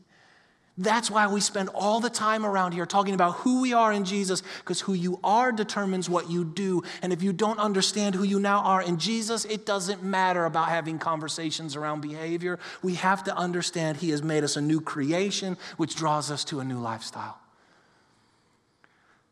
That's 0.77 1.09
why 1.09 1.27
we 1.27 1.39
spend 1.39 1.69
all 1.73 2.01
the 2.01 2.09
time 2.09 2.45
around 2.45 2.73
here 2.73 2.85
talking 2.85 3.13
about 3.13 3.35
who 3.35 3.61
we 3.61 3.71
are 3.71 3.93
in 3.93 4.03
Jesus, 4.03 4.43
because 4.59 4.81
who 4.81 4.93
you 4.93 5.19
are 5.23 5.53
determines 5.53 6.09
what 6.09 6.29
you 6.29 6.43
do. 6.43 6.83
And 7.01 7.13
if 7.13 7.23
you 7.23 7.31
don't 7.31 7.59
understand 7.59 8.13
who 8.13 8.23
you 8.23 8.39
now 8.39 8.59
are 8.59 8.81
in 8.81 8.97
Jesus, 8.97 9.45
it 9.45 9.65
doesn't 9.65 10.03
matter 10.03 10.43
about 10.43 10.67
having 10.67 10.99
conversations 10.99 11.77
around 11.77 12.01
behavior. 12.01 12.59
We 12.83 12.95
have 12.95 13.23
to 13.23 13.35
understand 13.35 13.97
He 13.97 14.09
has 14.09 14.21
made 14.21 14.43
us 14.43 14.57
a 14.57 14.61
new 14.61 14.81
creation, 14.81 15.57
which 15.77 15.95
draws 15.95 16.29
us 16.29 16.43
to 16.45 16.59
a 16.59 16.65
new 16.65 16.79
lifestyle. 16.79 17.39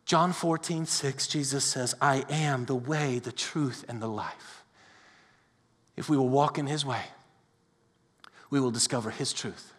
John 0.06 0.32
14, 0.32 0.86
6, 0.86 1.28
Jesus 1.28 1.66
says, 1.66 1.94
I 2.00 2.24
am 2.30 2.66
the 2.66 2.76
way, 2.76 3.20
the 3.20 3.32
truth, 3.34 3.84
and 3.90 4.02
the 4.02 4.08
life. 4.08 4.64
If 5.98 6.10
we 6.10 6.16
will 6.16 6.30
walk 6.30 6.58
in 6.58 6.68
His 6.68 6.86
way, 6.86 7.04
we 8.50 8.62
will 8.62 8.72
discover 8.72 9.10
His 9.10 9.34
truth 9.34 9.73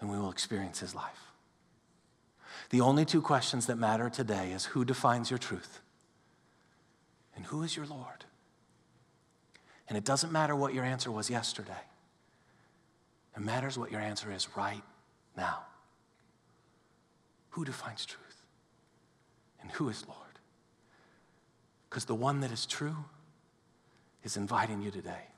and 0.00 0.10
we 0.10 0.18
will 0.18 0.30
experience 0.30 0.80
his 0.80 0.94
life. 0.94 1.32
The 2.70 2.80
only 2.80 3.04
two 3.04 3.22
questions 3.22 3.66
that 3.66 3.76
matter 3.76 4.10
today 4.10 4.52
is 4.52 4.66
who 4.66 4.84
defines 4.84 5.30
your 5.30 5.38
truth 5.38 5.80
and 7.34 7.44
who 7.46 7.62
is 7.62 7.76
your 7.76 7.86
Lord? 7.86 8.24
And 9.88 9.96
it 9.96 10.04
doesn't 10.04 10.32
matter 10.32 10.56
what 10.56 10.74
your 10.74 10.84
answer 10.84 11.10
was 11.10 11.30
yesterday. 11.30 11.72
It 13.36 13.42
matters 13.42 13.78
what 13.78 13.92
your 13.92 14.00
answer 14.00 14.32
is 14.32 14.48
right 14.56 14.82
now. 15.36 15.60
Who 17.50 17.64
defines 17.64 18.04
truth? 18.04 18.22
And 19.60 19.70
who 19.72 19.88
is 19.88 20.04
Lord? 20.06 20.20
Because 21.88 22.04
the 22.04 22.14
one 22.14 22.40
that 22.40 22.50
is 22.50 22.66
true 22.66 22.96
is 24.24 24.36
inviting 24.36 24.82
you 24.82 24.90
today 24.90 25.28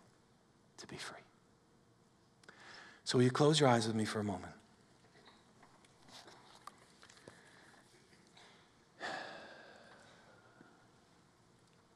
to 0.78 0.86
be 0.86 0.96
free. 0.96 1.27
So, 3.08 3.16
will 3.16 3.24
you 3.24 3.30
close 3.30 3.58
your 3.58 3.70
eyes 3.70 3.86
with 3.86 3.96
me 3.96 4.04
for 4.04 4.20
a 4.20 4.22
moment? 4.22 4.52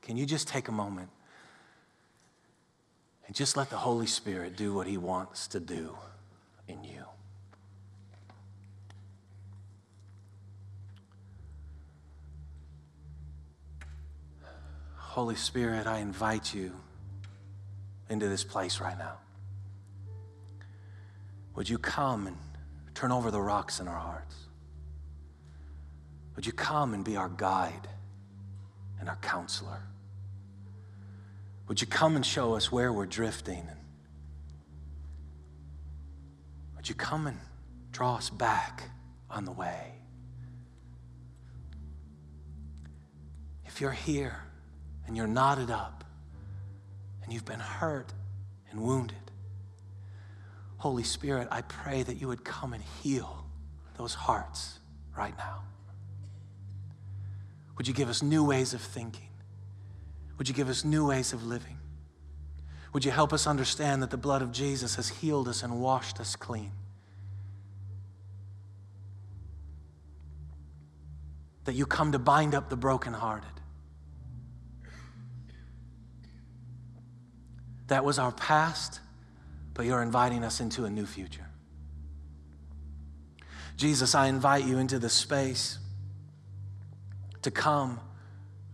Can 0.01 0.17
you 0.17 0.25
just 0.25 0.49
take 0.49 0.69
a 0.69 0.73
moment 0.73 1.11
and 3.27 3.37
just 3.37 3.59
let 3.59 3.69
the 3.69 3.77
Holy 3.77 4.07
Spirit 4.07 4.57
do 4.57 4.73
what 4.73 4.87
He 4.87 4.97
wants 4.97 5.49
to 5.49 5.61
do 5.61 5.99
in 6.67 6.83
you? 6.83 7.05
Holy 14.97 15.37
Spirit, 15.37 15.87
I 15.87 15.99
invite 15.99 16.55
you 16.55 16.73
into 18.09 18.31
this 18.31 18.45
place 18.45 18.81
right 18.81 18.97
now. 18.97 19.19
Would 21.55 21.68
you 21.68 21.78
come 21.78 22.26
and 22.26 22.36
turn 22.94 23.12
over 23.12 23.30
the 23.30 23.40
rocks 23.40 23.80
in 23.80 23.88
our 23.88 23.98
hearts? 23.98 24.34
Would 26.34 26.46
you 26.46 26.53
come 26.53 26.94
and 26.94 27.05
be 27.05 27.16
our 27.16 27.28
guide 27.28 27.88
and 28.98 29.09
our 29.09 29.16
counselor? 29.16 29.82
Would 31.68 31.80
you 31.80 31.86
come 31.86 32.16
and 32.16 32.24
show 32.24 32.55
us 32.55 32.72
where 32.72 32.92
we're 32.92 33.07
drifting? 33.07 33.66
And 33.68 33.78
Would 36.76 36.88
you 36.88 36.94
come 36.96 37.28
and 37.28 37.38
draw 37.92 38.16
us 38.16 38.28
back 38.28 38.82
on 39.30 39.44
the 39.44 39.53
way? 39.53 39.92
If 43.64 43.80
you're 43.80 43.92
here 43.92 44.42
and 45.07 45.16
you're 45.16 45.28
knotted 45.28 45.70
up 45.70 46.05
and 47.22 47.32
you've 47.32 47.44
been 47.44 47.61
hurt 47.61 48.12
and 48.70 48.82
wounded, 48.82 49.22
Holy 50.83 51.05
Spirit, 51.05 51.47
I 51.53 51.61
pray 51.61 52.03
that 52.03 52.20
you 52.20 52.26
would 52.26 52.45
come 52.45 52.72
and 52.72 52.83
heal 53.05 53.47
those 53.99 54.14
hearts 54.14 54.80
right 55.16 55.33
now. 55.39 55.62
Would 57.76 57.87
you 57.87 57.95
give 57.95 58.09
us 58.09 58.20
new 58.20 58.43
ways 58.43 58.74
of 58.74 58.80
thinking? 58.80 59.28
Would 60.39 60.49
you 60.49 60.55
give 60.57 60.68
us 60.68 60.85
new 60.85 61.07
ways 61.07 61.33
of 61.33 61.47
living? 61.47 61.78
Would 62.93 63.05
you 63.05 63.12
help 63.12 63.33
us 63.33 63.47
understand 63.47 64.03
that 64.03 64.11
the 64.11 64.16
blood 64.16 64.43
of 64.43 64.51
Jesus 64.51 64.97
has 64.97 65.09
healed 65.09 65.47
us 65.47 65.62
and 65.62 65.80
washed 65.80 66.18
us 66.18 66.35
clean? 66.35 66.72
That 71.62 71.74
you 71.74 71.87
come 71.87 72.11
to 72.11 72.18
bind 72.18 72.57
up 72.57 72.70
the 72.70 72.76
brokenhearted. 72.76 73.49
That 77.87 78.05
was 78.05 78.18
our 78.18 78.33
past 78.33 78.99
but 79.75 79.87
you're 79.87 80.03
inviting 80.03 80.45
us 80.45 80.61
into 80.61 80.85
a 80.85 80.91
new 80.91 81.07
future. 81.07 81.47
Jesus, 83.77 84.14
I 84.14 84.27
invite 84.27 84.64
you 84.64 84.79
into 84.79 84.99
this 84.99 85.14
space 85.14 85.79
to 87.43 87.51
come 87.51 88.01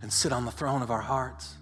and 0.01 0.11
sit 0.11 0.31
on 0.31 0.45
the 0.45 0.51
throne 0.51 0.81
of 0.81 0.91
our 0.91 1.01
hearts. 1.01 1.55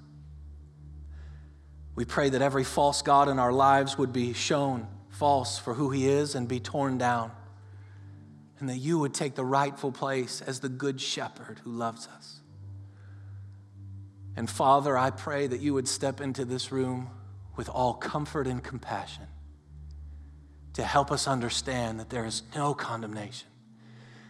We 1.96 2.06
pray 2.06 2.30
that 2.30 2.42
every 2.42 2.64
false 2.64 3.02
God 3.02 3.30
in 3.30 3.40
our 3.40 3.52
lives 3.52 3.98
would 3.98 4.14
be 4.14 4.34
shown 4.34 4.88
false 5.10 5.58
for 5.58 5.74
who 5.74 5.90
he 5.90 6.08
is 6.08 6.36
and 6.36 6.48
be 6.48 6.60
torn 6.60 6.98
down, 6.98 7.32
and 8.60 8.70
that 8.70 8.78
you 8.78 9.00
would 9.00 9.14
take 9.14 9.36
the 9.36 9.46
rightful 9.46 9.92
place 9.92 10.42
as 10.42 10.60
the 10.60 10.70
good 10.70 11.02
shepherd 11.02 11.60
who 11.64 11.72
loves 11.72 12.08
us. 12.16 12.42
And 14.36 14.48
Father, 14.48 14.96
I 14.96 15.10
pray 15.10 15.48
that 15.48 15.60
you 15.60 15.74
would 15.74 15.88
step 15.88 16.22
into 16.22 16.46
this 16.46 16.72
room 16.72 17.10
with 17.58 17.68
all 17.68 17.96
comfort 17.96 18.48
and 18.48 18.64
compassion 18.64 19.28
to 20.74 20.84
help 20.84 21.12
us 21.12 21.28
understand 21.28 22.00
that 22.00 22.12
there 22.12 22.26
is 22.26 22.44
no 22.56 22.76
condemnation. 22.76 23.50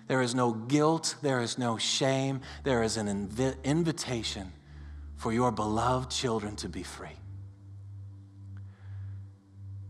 There 0.07 0.21
is 0.21 0.33
no 0.33 0.53
guilt. 0.53 1.15
There 1.21 1.41
is 1.41 1.57
no 1.57 1.77
shame. 1.77 2.39
There 2.63 2.81
is 2.81 2.95
an 2.95 3.07
invi- 3.07 3.61
invitation 3.65 4.53
for 5.17 5.33
your 5.33 5.51
beloved 5.51 6.09
children 6.09 6.55
to 6.57 6.69
be 6.69 6.83
free. 6.83 7.19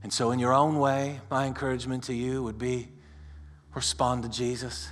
And 0.01 0.11
so, 0.11 0.31
in 0.31 0.39
your 0.39 0.53
own 0.53 0.79
way, 0.79 1.21
my 1.29 1.45
encouragement 1.45 2.05
to 2.05 2.13
you 2.13 2.41
would 2.41 2.57
be 2.57 2.89
respond 3.75 4.23
to 4.23 4.29
Jesus. 4.29 4.89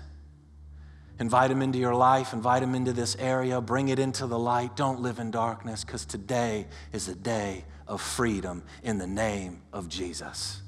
Invite 1.19 1.49
him 1.49 1.63
into 1.63 1.79
your 1.79 1.95
life, 1.95 2.33
invite 2.33 2.61
him 2.61 2.75
into 2.75 2.93
this 2.93 3.15
area, 3.17 3.59
bring 3.61 3.87
it 3.87 3.97
into 3.97 4.27
the 4.27 4.37
light. 4.37 4.75
Don't 4.75 4.99
live 4.99 5.17
in 5.17 5.31
darkness 5.31 5.83
because 5.83 6.05
today 6.05 6.67
is 6.91 7.07
a 7.07 7.15
day 7.15 7.65
of 7.87 8.01
freedom 8.01 8.63
in 8.83 8.97
the 8.97 9.07
name 9.07 9.61
of 9.73 9.89
Jesus. 9.89 10.61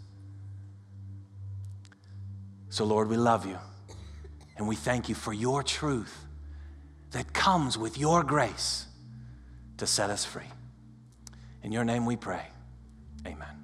So, 2.69 2.85
Lord, 2.85 3.09
we 3.09 3.17
love 3.17 3.45
you 3.45 3.59
And 4.57 4.67
we 4.67 4.75
thank 4.75 5.09
you 5.09 5.15
for 5.15 5.33
your 5.33 5.63
truth 5.63 6.25
that 7.11 7.33
comes 7.33 7.77
with 7.77 7.97
your 7.97 8.23
grace 8.23 8.87
to 9.77 9.87
set 9.87 10.09
us 10.09 10.25
free. 10.25 10.51
In 11.63 11.71
your 11.71 11.85
name 11.85 12.05
we 12.05 12.15
pray. 12.15 12.43
Amen. 13.25 13.56